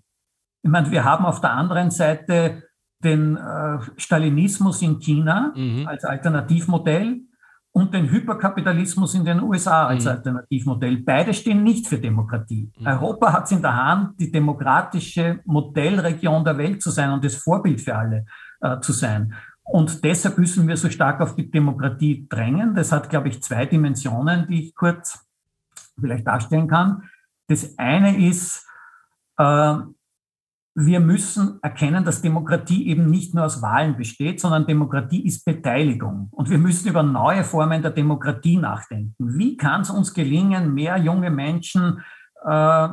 Ich 0.62 0.70
meine, 0.70 0.90
wir 0.90 1.04
haben 1.04 1.24
auf 1.24 1.40
der 1.40 1.52
anderen 1.52 1.90
Seite 1.90 2.64
den 3.02 3.38
äh, 3.38 3.78
Stalinismus 3.96 4.82
in 4.82 4.98
China 4.98 5.54
mhm. 5.56 5.86
als 5.88 6.04
Alternativmodell 6.04 7.22
und 7.72 7.94
den 7.94 8.10
Hyperkapitalismus 8.10 9.14
in 9.14 9.24
den 9.24 9.42
USA 9.42 9.86
als 9.86 10.04
mhm. 10.04 10.10
Alternativmodell. 10.10 10.98
Beide 10.98 11.32
stehen 11.32 11.62
nicht 11.62 11.86
für 11.86 11.98
Demokratie. 11.98 12.70
Mhm. 12.78 12.86
Europa 12.86 13.32
hat 13.32 13.44
es 13.46 13.52
in 13.52 13.62
der 13.62 13.74
Hand, 13.74 14.20
die 14.20 14.30
demokratische 14.30 15.40
Modellregion 15.46 16.44
der 16.44 16.58
Welt 16.58 16.82
zu 16.82 16.90
sein 16.90 17.10
und 17.10 17.24
das 17.24 17.34
Vorbild 17.34 17.80
für 17.80 17.96
alle 17.96 18.26
äh, 18.60 18.78
zu 18.80 18.92
sein. 18.92 19.34
Und 19.64 20.04
deshalb 20.04 20.38
müssen 20.38 20.68
wir 20.68 20.76
so 20.76 20.90
stark 20.90 21.20
auf 21.20 21.34
die 21.34 21.50
Demokratie 21.50 22.26
drängen. 22.28 22.74
Das 22.74 22.92
hat, 22.92 23.08
glaube 23.08 23.28
ich, 23.28 23.42
zwei 23.42 23.64
Dimensionen, 23.64 24.46
die 24.48 24.64
ich 24.64 24.74
kurz 24.74 25.24
vielleicht 25.98 26.26
darstellen 26.26 26.68
kann. 26.68 27.04
Das 27.48 27.78
eine 27.78 28.26
ist, 28.26 28.66
äh, 29.38 29.76
wir 30.74 31.00
müssen 31.00 31.58
erkennen, 31.62 32.04
dass 32.04 32.22
Demokratie 32.22 32.88
eben 32.88 33.06
nicht 33.10 33.34
nur 33.34 33.44
aus 33.44 33.60
Wahlen 33.60 33.96
besteht, 33.96 34.40
sondern 34.40 34.66
Demokratie 34.66 35.26
ist 35.26 35.44
Beteiligung. 35.44 36.28
Und 36.30 36.48
wir 36.48 36.58
müssen 36.58 36.88
über 36.88 37.02
neue 37.02 37.44
Formen 37.44 37.82
der 37.82 37.90
Demokratie 37.90 38.56
nachdenken. 38.56 39.14
Wie 39.38 39.56
kann 39.56 39.82
es 39.82 39.90
uns 39.90 40.14
gelingen, 40.14 40.72
mehr 40.72 40.96
junge 40.96 41.30
Menschen 41.30 42.02
äh, 42.44 42.88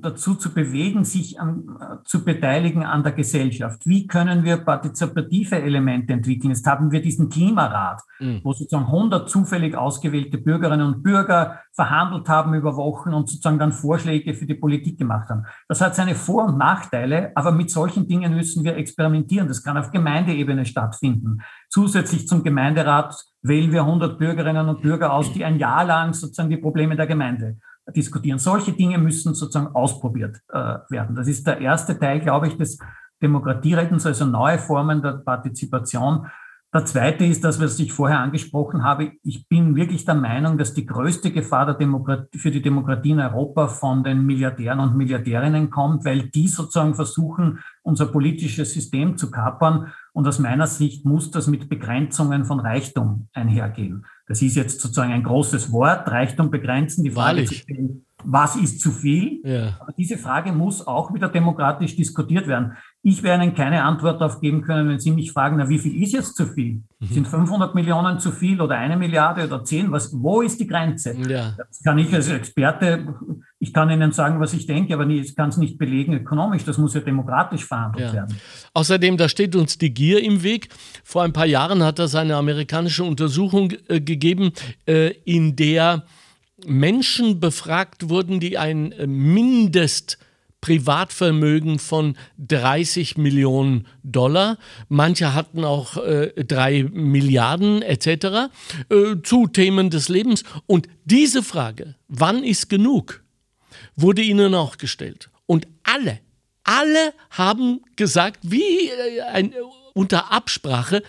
dazu 0.00 0.34
zu 0.34 0.52
bewegen, 0.52 1.04
sich 1.04 1.40
an, 1.40 1.76
äh, 1.80 1.96
zu 2.04 2.24
beteiligen 2.24 2.84
an 2.84 3.02
der 3.02 3.12
Gesellschaft? 3.12 3.82
Wie 3.84 4.06
können 4.06 4.44
wir 4.44 4.58
partizipative 4.58 5.60
Elemente 5.60 6.12
entwickeln? 6.12 6.50
Jetzt 6.50 6.66
haben 6.66 6.90
wir 6.90 7.02
diesen 7.02 7.28
Klimarat, 7.28 8.02
mhm. 8.20 8.40
wo 8.42 8.52
sozusagen 8.52 8.86
100 8.86 9.28
zufällig 9.28 9.76
ausgewählte 9.76 10.38
Bürgerinnen 10.38 10.86
und 10.86 11.02
Bürger 11.02 11.60
verhandelt 11.72 12.28
haben 12.28 12.54
über 12.54 12.76
Wochen 12.76 13.14
und 13.14 13.28
sozusagen 13.28 13.58
dann 13.58 13.72
Vorschläge 13.72 14.34
für 14.34 14.46
die 14.46 14.54
Politik 14.54 14.98
gemacht 14.98 15.28
haben. 15.28 15.44
Das 15.68 15.80
hat 15.80 15.94
seine 15.94 16.14
Vor- 16.14 16.46
und 16.46 16.58
Nachteile, 16.58 17.32
aber 17.34 17.52
mit 17.52 17.70
solchen 17.70 18.06
Dingen 18.06 18.34
müssen 18.34 18.64
wir 18.64 18.76
experimentieren. 18.76 19.48
Das 19.48 19.62
kann 19.62 19.76
auf 19.76 19.90
Gemeindeebene 19.90 20.66
stattfinden. 20.66 21.40
Zusätzlich 21.70 22.28
zum 22.28 22.42
Gemeinderat 22.42 23.24
wählen 23.42 23.72
wir 23.72 23.80
100 23.80 24.18
Bürgerinnen 24.18 24.68
und 24.68 24.82
Bürger 24.82 25.12
aus, 25.12 25.32
die 25.32 25.44
ein 25.44 25.58
Jahr 25.58 25.84
lang 25.84 26.12
sozusagen 26.12 26.50
die 26.50 26.58
Probleme 26.58 26.96
der 26.96 27.06
Gemeinde 27.06 27.58
diskutieren. 27.90 28.38
Solche 28.38 28.72
Dinge 28.72 28.98
müssen 28.98 29.34
sozusagen 29.34 29.74
ausprobiert 29.74 30.40
äh, 30.48 30.78
werden. 30.88 31.16
Das 31.16 31.28
ist 31.28 31.46
der 31.46 31.60
erste 31.60 31.98
Teil, 31.98 32.20
glaube 32.20 32.48
ich, 32.48 32.56
des 32.56 32.78
Demokratierettens, 33.22 34.06
also 34.06 34.24
neue 34.26 34.58
Formen 34.58 35.02
der 35.02 35.12
Partizipation. 35.12 36.26
Der 36.74 36.86
zweite 36.86 37.26
ist 37.26 37.44
das, 37.44 37.60
was 37.60 37.78
ich 37.78 37.92
vorher 37.92 38.20
angesprochen 38.20 38.82
habe. 38.82 39.12
Ich 39.22 39.46
bin 39.46 39.76
wirklich 39.76 40.06
der 40.06 40.14
Meinung, 40.14 40.56
dass 40.56 40.72
die 40.72 40.86
größte 40.86 41.30
Gefahr 41.30 41.66
der 41.66 42.28
für 42.34 42.50
die 42.50 42.62
Demokratie 42.62 43.10
in 43.10 43.20
Europa 43.20 43.68
von 43.68 44.02
den 44.02 44.24
Milliardären 44.24 44.80
und 44.80 44.96
Milliardärinnen 44.96 45.68
kommt, 45.68 46.06
weil 46.06 46.30
die 46.30 46.48
sozusagen 46.48 46.94
versuchen, 46.94 47.58
unser 47.82 48.06
politisches 48.06 48.72
System 48.72 49.18
zu 49.18 49.30
kapern. 49.30 49.92
Und 50.14 50.26
aus 50.26 50.38
meiner 50.38 50.66
Sicht 50.66 51.04
muss 51.04 51.30
das 51.30 51.46
mit 51.46 51.68
Begrenzungen 51.68 52.46
von 52.46 52.58
Reichtum 52.58 53.28
einhergehen. 53.34 54.06
Das 54.32 54.40
ist 54.40 54.56
jetzt 54.56 54.80
sozusagen 54.80 55.12
ein 55.12 55.24
großes 55.24 55.70
Wort, 55.72 56.08
Reichtum 56.08 56.50
begrenzen. 56.50 57.04
Die 57.04 57.10
Frage 57.10 57.44
zu 57.44 57.52
stellen, 57.52 58.06
was 58.24 58.56
ist 58.56 58.80
zu 58.80 58.90
viel? 58.90 59.42
Ja. 59.44 59.76
Aber 59.78 59.92
diese 59.92 60.16
Frage 60.16 60.52
muss 60.52 60.86
auch 60.86 61.12
wieder 61.12 61.28
demokratisch 61.28 61.96
diskutiert 61.96 62.46
werden. 62.46 62.72
Ich 63.02 63.22
werde 63.22 63.44
Ihnen 63.44 63.54
keine 63.54 63.84
Antwort 63.84 64.22
darauf 64.22 64.40
geben 64.40 64.62
können, 64.62 64.88
wenn 64.88 64.98
Sie 64.98 65.10
mich 65.10 65.32
fragen, 65.32 65.58
na, 65.58 65.68
wie 65.68 65.78
viel 65.78 66.02
ist 66.02 66.14
jetzt 66.14 66.34
zu 66.34 66.46
viel? 66.46 66.80
Mhm. 66.98 67.06
Sind 67.08 67.28
500 67.28 67.74
Millionen 67.74 68.20
zu 68.20 68.32
viel 68.32 68.58
oder 68.62 68.76
eine 68.76 68.96
Milliarde 68.96 69.44
oder 69.44 69.64
zehn? 69.64 69.92
Was, 69.92 70.10
wo 70.14 70.40
ist 70.40 70.58
die 70.58 70.66
Grenze? 70.66 71.14
Ja. 71.28 71.52
Das 71.58 71.82
kann 71.82 71.98
ich 71.98 72.14
als 72.14 72.30
Experte, 72.30 73.14
ich 73.62 73.72
kann 73.72 73.88
Ihnen 73.90 74.10
sagen, 74.10 74.40
was 74.40 74.54
ich 74.54 74.66
denke, 74.66 74.92
aber 74.92 75.06
ich 75.06 75.36
kann 75.36 75.50
es 75.50 75.56
nicht 75.56 75.78
belegen 75.78 76.14
ökonomisch. 76.14 76.64
Das 76.64 76.78
muss 76.78 76.94
ja 76.94 77.00
demokratisch 77.00 77.64
verhandelt 77.64 78.08
ja. 78.08 78.12
werden. 78.12 78.36
Außerdem, 78.74 79.16
da 79.16 79.28
steht 79.28 79.54
uns 79.54 79.78
die 79.78 79.94
Gier 79.94 80.20
im 80.20 80.42
Weg. 80.42 80.68
Vor 81.04 81.22
ein 81.22 81.32
paar 81.32 81.46
Jahren 81.46 81.80
hat 81.84 82.00
es 82.00 82.16
eine 82.16 82.34
amerikanische 82.34 83.04
Untersuchung 83.04 83.72
äh, 83.86 84.00
gegeben, 84.00 84.50
äh, 84.88 85.12
in 85.24 85.54
der 85.54 86.02
Menschen 86.66 87.38
befragt 87.38 88.08
wurden, 88.08 88.40
die 88.40 88.58
ein 88.58 88.90
äh, 88.90 89.06
Mindest 89.06 90.18
Privatvermögen 90.60 91.78
von 91.78 92.16
30 92.38 93.16
Millionen 93.16 93.86
Dollar. 94.02 94.58
Manche 94.88 95.34
hatten 95.34 95.64
auch 95.64 95.98
äh, 95.98 96.32
drei 96.44 96.82
Milliarden 96.92 97.82
etc. 97.82 98.50
Äh, 98.88 99.22
zu 99.22 99.46
Themen 99.46 99.90
des 99.90 100.08
Lebens. 100.08 100.42
Und 100.66 100.88
diese 101.04 101.44
Frage, 101.44 101.94
wann 102.08 102.42
ist 102.42 102.68
genug, 102.68 103.21
wurde 103.96 104.22
ihnen 104.22 104.54
auch 104.54 104.78
gestellt. 104.78 105.30
Und 105.46 105.66
alle, 105.82 106.20
alle 106.64 107.14
haben 107.30 107.80
gesagt, 107.96 108.40
wie 108.42 108.88
äh, 108.88 109.20
ein, 109.22 109.52
unter 109.94 110.32
Absprache, 110.32 111.02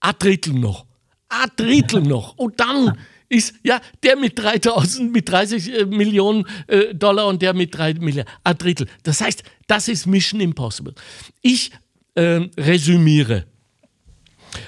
a 0.00 0.12
Drittel 0.12 0.54
noch, 0.54 0.86
a 1.28 1.46
Drittel 1.56 2.02
noch. 2.14 2.36
Und 2.36 2.60
dann 2.60 2.98
ist 3.28 3.54
ja 3.62 3.80
der 4.02 4.16
mit 4.16 4.38
3000, 4.38 5.12
mit 5.12 5.28
30 5.28 5.72
äh, 5.72 5.84
Millionen 5.84 6.46
äh, 6.66 6.94
Dollar 6.94 7.26
und 7.26 7.42
der 7.42 7.54
mit 7.54 7.76
3 7.76 7.94
Milliarden, 7.94 8.32
ein 8.44 8.58
Drittel. 8.58 8.86
Das 9.02 9.20
heißt, 9.20 9.42
das 9.66 9.88
ist 9.88 10.06
Mission 10.06 10.40
Impossible. 10.40 10.94
Ich 11.42 11.70
äh, 12.14 12.48
resümiere. 12.56 13.44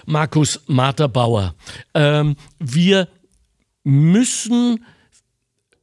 Markus 0.05 0.61
Marterbauer, 0.67 1.55
ähm, 1.95 2.37
wir 2.59 3.09
müssen 3.83 4.85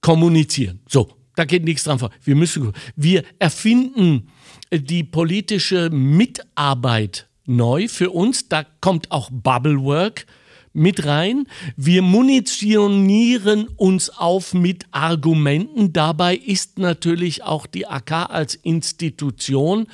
kommunizieren. 0.01 0.79
So, 0.87 1.16
da 1.37 1.45
geht 1.45 1.63
nichts 1.63 1.83
dran 1.83 1.99
vor. 1.99 2.09
Wir 2.23 2.35
müssen, 2.35 2.73
wir 2.95 3.23
erfinden 3.37 4.29
die 4.71 5.03
politische 5.03 5.89
Mitarbeit 5.91 7.29
neu 7.45 7.87
für 7.87 8.09
uns. 8.09 8.49
Da 8.49 8.65
kommt 8.81 9.11
auch 9.11 9.29
Bubblework 9.31 10.25
mit 10.73 11.05
rein. 11.05 11.47
Wir 11.75 12.01
munitionieren 12.01 13.67
uns 13.67 14.09
auf 14.09 14.55
mit 14.55 14.85
Argumenten. 14.89 15.93
Dabei 15.93 16.35
ist 16.35 16.79
natürlich 16.79 17.43
auch 17.43 17.67
die 17.67 17.85
AK 17.85 18.31
als 18.31 18.55
Institution 18.55 19.85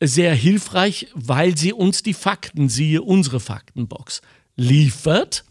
sehr 0.00 0.34
hilfreich, 0.34 1.08
weil 1.14 1.56
sie 1.56 1.72
uns 1.72 2.04
die 2.04 2.14
Fakten, 2.14 2.68
siehe 2.68 3.02
unsere 3.02 3.40
Faktenbox, 3.40 4.22
liefert, 4.54 5.44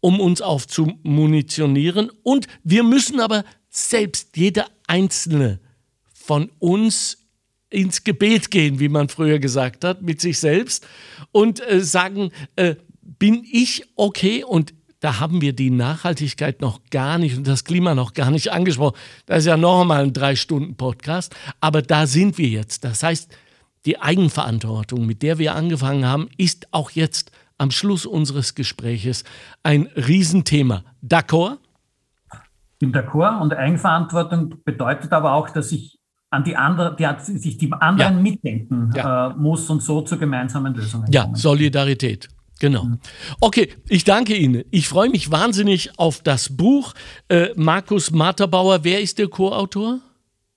um 0.00 0.20
uns 0.20 0.40
aufzumunitionieren. 0.42 2.10
Und 2.22 2.46
wir 2.62 2.84
müssen 2.84 3.18
aber 3.18 3.44
selbst 3.76 4.36
jeder 4.36 4.66
einzelne 4.86 5.60
von 6.14 6.50
uns 6.58 7.18
ins 7.68 8.04
Gebet 8.04 8.50
gehen, 8.50 8.80
wie 8.80 8.88
man 8.88 9.08
früher 9.08 9.38
gesagt 9.38 9.84
hat, 9.84 10.02
mit 10.02 10.20
sich 10.20 10.38
selbst 10.38 10.86
und 11.32 11.60
äh, 11.68 11.80
sagen, 11.80 12.30
äh, 12.56 12.76
bin 13.02 13.44
ich 13.50 13.84
okay 13.96 14.44
und 14.44 14.72
da 15.00 15.20
haben 15.20 15.40
wir 15.40 15.52
die 15.52 15.70
Nachhaltigkeit 15.70 16.60
noch 16.60 16.80
gar 16.90 17.18
nicht 17.18 17.36
und 17.36 17.46
das 17.46 17.64
Klima 17.64 17.94
noch 17.94 18.14
gar 18.14 18.30
nicht 18.30 18.50
angesprochen. 18.50 18.96
Das 19.26 19.40
ist 19.40 19.46
ja 19.46 19.56
noch 19.56 19.82
einmal 19.82 20.02
ein 20.02 20.12
Drei-Stunden-Podcast, 20.12 21.34
aber 21.60 21.82
da 21.82 22.06
sind 22.06 22.38
wir 22.38 22.48
jetzt. 22.48 22.82
Das 22.82 23.02
heißt, 23.02 23.30
die 23.84 24.00
Eigenverantwortung, 24.00 25.06
mit 25.06 25.22
der 25.22 25.38
wir 25.38 25.54
angefangen 25.54 26.06
haben, 26.06 26.28
ist 26.38 26.72
auch 26.72 26.90
jetzt 26.90 27.30
am 27.58 27.70
Schluss 27.70 28.06
unseres 28.06 28.54
Gespräches 28.54 29.24
ein 29.62 29.86
Riesenthema. 29.96 30.84
D'accord? 31.06 31.58
Bin 32.78 32.92
d'accord 32.92 33.40
und 33.40 33.54
Eigenverantwortung 33.54 34.54
bedeutet 34.64 35.12
aber 35.12 35.32
auch, 35.32 35.50
dass 35.50 35.72
ich 35.72 35.98
an 36.30 36.44
die 36.44 36.56
anderen, 36.56 36.96
die, 36.96 37.38
sich 37.38 37.56
die 37.56 37.72
anderen 37.72 38.16
ja. 38.16 38.22
mitdenken 38.22 38.90
ja. 38.94 39.30
Äh, 39.30 39.34
muss 39.36 39.70
und 39.70 39.82
so 39.82 40.02
zu 40.02 40.18
gemeinsamen 40.18 40.74
Lösungen 40.74 41.10
Ja, 41.10 41.22
kommen. 41.22 41.36
Solidarität. 41.36 42.28
Genau. 42.58 42.84
Mhm. 42.84 42.98
Okay, 43.40 43.74
ich 43.88 44.04
danke 44.04 44.34
Ihnen. 44.34 44.64
Ich 44.70 44.88
freue 44.88 45.10
mich 45.10 45.30
wahnsinnig 45.30 45.98
auf 45.98 46.22
das 46.22 46.56
Buch. 46.56 46.94
Äh, 47.28 47.48
Markus 47.54 48.10
Marterbauer, 48.10 48.82
wer 48.82 49.00
ist 49.00 49.18
der 49.18 49.28
Co-Autor? 49.28 50.00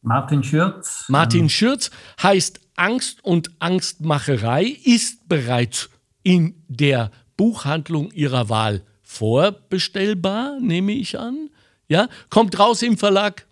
Martin 0.02 0.44
Schürz. 0.44 1.06
Martin 1.10 1.42
ähm. 1.42 1.50
Schürz 1.50 1.92
heißt 2.24 2.62
Angst 2.76 3.24
und 3.24 3.52
Angstmacherei, 3.60 4.64
ist 4.64 5.28
bereits 5.28 5.90
in 6.24 6.64
der 6.70 7.12
Buchhandlung 7.36 8.12
Ihrer 8.12 8.48
Wahl 8.48 8.84
vorbestellbar, 9.02 10.60
nehme 10.62 10.94
ich 10.94 11.20
an. 11.20 11.50
Ja, 11.90 12.08
kommt 12.30 12.58
raus 12.60 12.82
im 12.82 12.98
Verlag. 12.98 13.46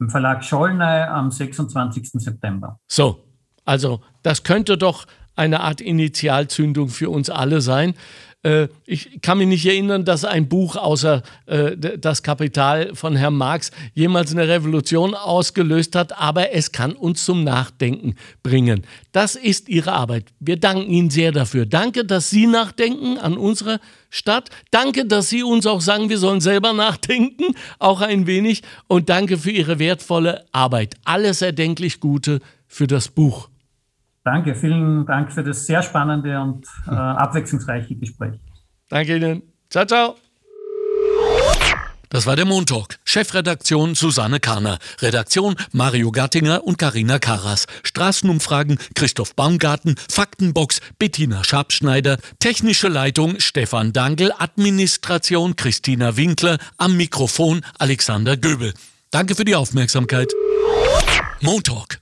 Im 0.00 0.10
Verlag 0.10 0.44
Schollnei 0.44 1.06
am 1.06 1.30
26. 1.30 2.10
September. 2.14 2.80
So, 2.88 3.22
also 3.64 4.00
das 4.22 4.42
könnte 4.42 4.76
doch 4.76 5.06
eine 5.36 5.60
Art 5.60 5.80
Initialzündung 5.80 6.88
für 6.88 7.10
uns 7.10 7.30
alle 7.30 7.60
sein. 7.60 7.94
Äh, 8.42 8.68
ich 8.86 9.20
kann 9.22 9.38
mich 9.38 9.46
nicht 9.46 9.66
erinnern, 9.66 10.04
dass 10.04 10.24
ein 10.24 10.48
Buch 10.48 10.76
außer 10.76 11.22
äh, 11.46 11.76
Das 11.76 12.22
Kapital 12.22 12.94
von 12.94 13.16
Herrn 13.16 13.34
Marx 13.34 13.70
jemals 13.94 14.32
eine 14.32 14.48
Revolution 14.48 15.14
ausgelöst 15.14 15.94
hat, 15.94 16.18
aber 16.18 16.52
es 16.52 16.72
kann 16.72 16.92
uns 16.92 17.24
zum 17.24 17.44
Nachdenken 17.44 18.16
bringen. 18.42 18.84
Das 19.12 19.36
ist 19.36 19.68
Ihre 19.68 19.92
Arbeit. 19.92 20.26
Wir 20.40 20.56
danken 20.56 20.90
Ihnen 20.90 21.10
sehr 21.10 21.32
dafür. 21.32 21.66
Danke, 21.66 22.04
dass 22.04 22.30
Sie 22.30 22.46
nachdenken 22.46 23.18
an 23.18 23.36
unsere 23.36 23.80
Stadt. 24.10 24.50
Danke, 24.70 25.06
dass 25.06 25.28
Sie 25.28 25.42
uns 25.42 25.66
auch 25.66 25.80
sagen, 25.80 26.08
wir 26.08 26.18
sollen 26.18 26.40
selber 26.40 26.72
nachdenken, 26.72 27.54
auch 27.78 28.00
ein 28.00 28.26
wenig. 28.26 28.62
Und 28.88 29.08
danke 29.08 29.38
für 29.38 29.50
Ihre 29.50 29.78
wertvolle 29.78 30.44
Arbeit. 30.52 30.96
Alles 31.04 31.42
erdenklich 31.42 32.00
Gute 32.00 32.40
für 32.66 32.86
das 32.86 33.08
Buch. 33.08 33.51
Danke, 34.24 34.54
vielen 34.54 35.04
Dank 35.04 35.32
für 35.32 35.42
das 35.42 35.66
sehr 35.66 35.82
spannende 35.82 36.40
und 36.40 36.66
äh, 36.86 36.90
abwechslungsreiche 36.90 37.96
Gespräch. 37.96 38.38
Danke 38.88 39.16
Ihnen. 39.16 39.42
Ciao, 39.68 39.84
ciao. 39.84 40.16
Das 42.12 42.26
war 42.26 42.36
der 42.36 42.44
Montalk. 42.44 42.98
Chefredaktion 43.06 43.94
Susanne 43.94 44.38
Kahner. 44.38 44.78
Redaktion 45.00 45.56
Mario 45.72 46.10
Gattinger 46.12 46.62
und 46.62 46.76
Karina 46.76 47.18
Karas. 47.18 47.66
Straßenumfragen 47.84 48.78
Christoph 48.94 49.34
Baumgarten. 49.34 49.94
Faktenbox 50.10 50.80
Bettina 50.98 51.42
Schabschneider. 51.42 52.18
Technische 52.38 52.88
Leitung 52.88 53.40
Stefan 53.40 53.94
Dangel. 53.94 54.30
Administration 54.36 55.56
Christina 55.56 56.18
Winkler. 56.18 56.58
Am 56.76 56.98
Mikrofon 56.98 57.62
Alexander 57.78 58.36
Göbel. 58.36 58.74
Danke 59.10 59.34
für 59.34 59.46
die 59.46 59.56
Aufmerksamkeit. 59.56 60.30
Montalk 61.40 62.01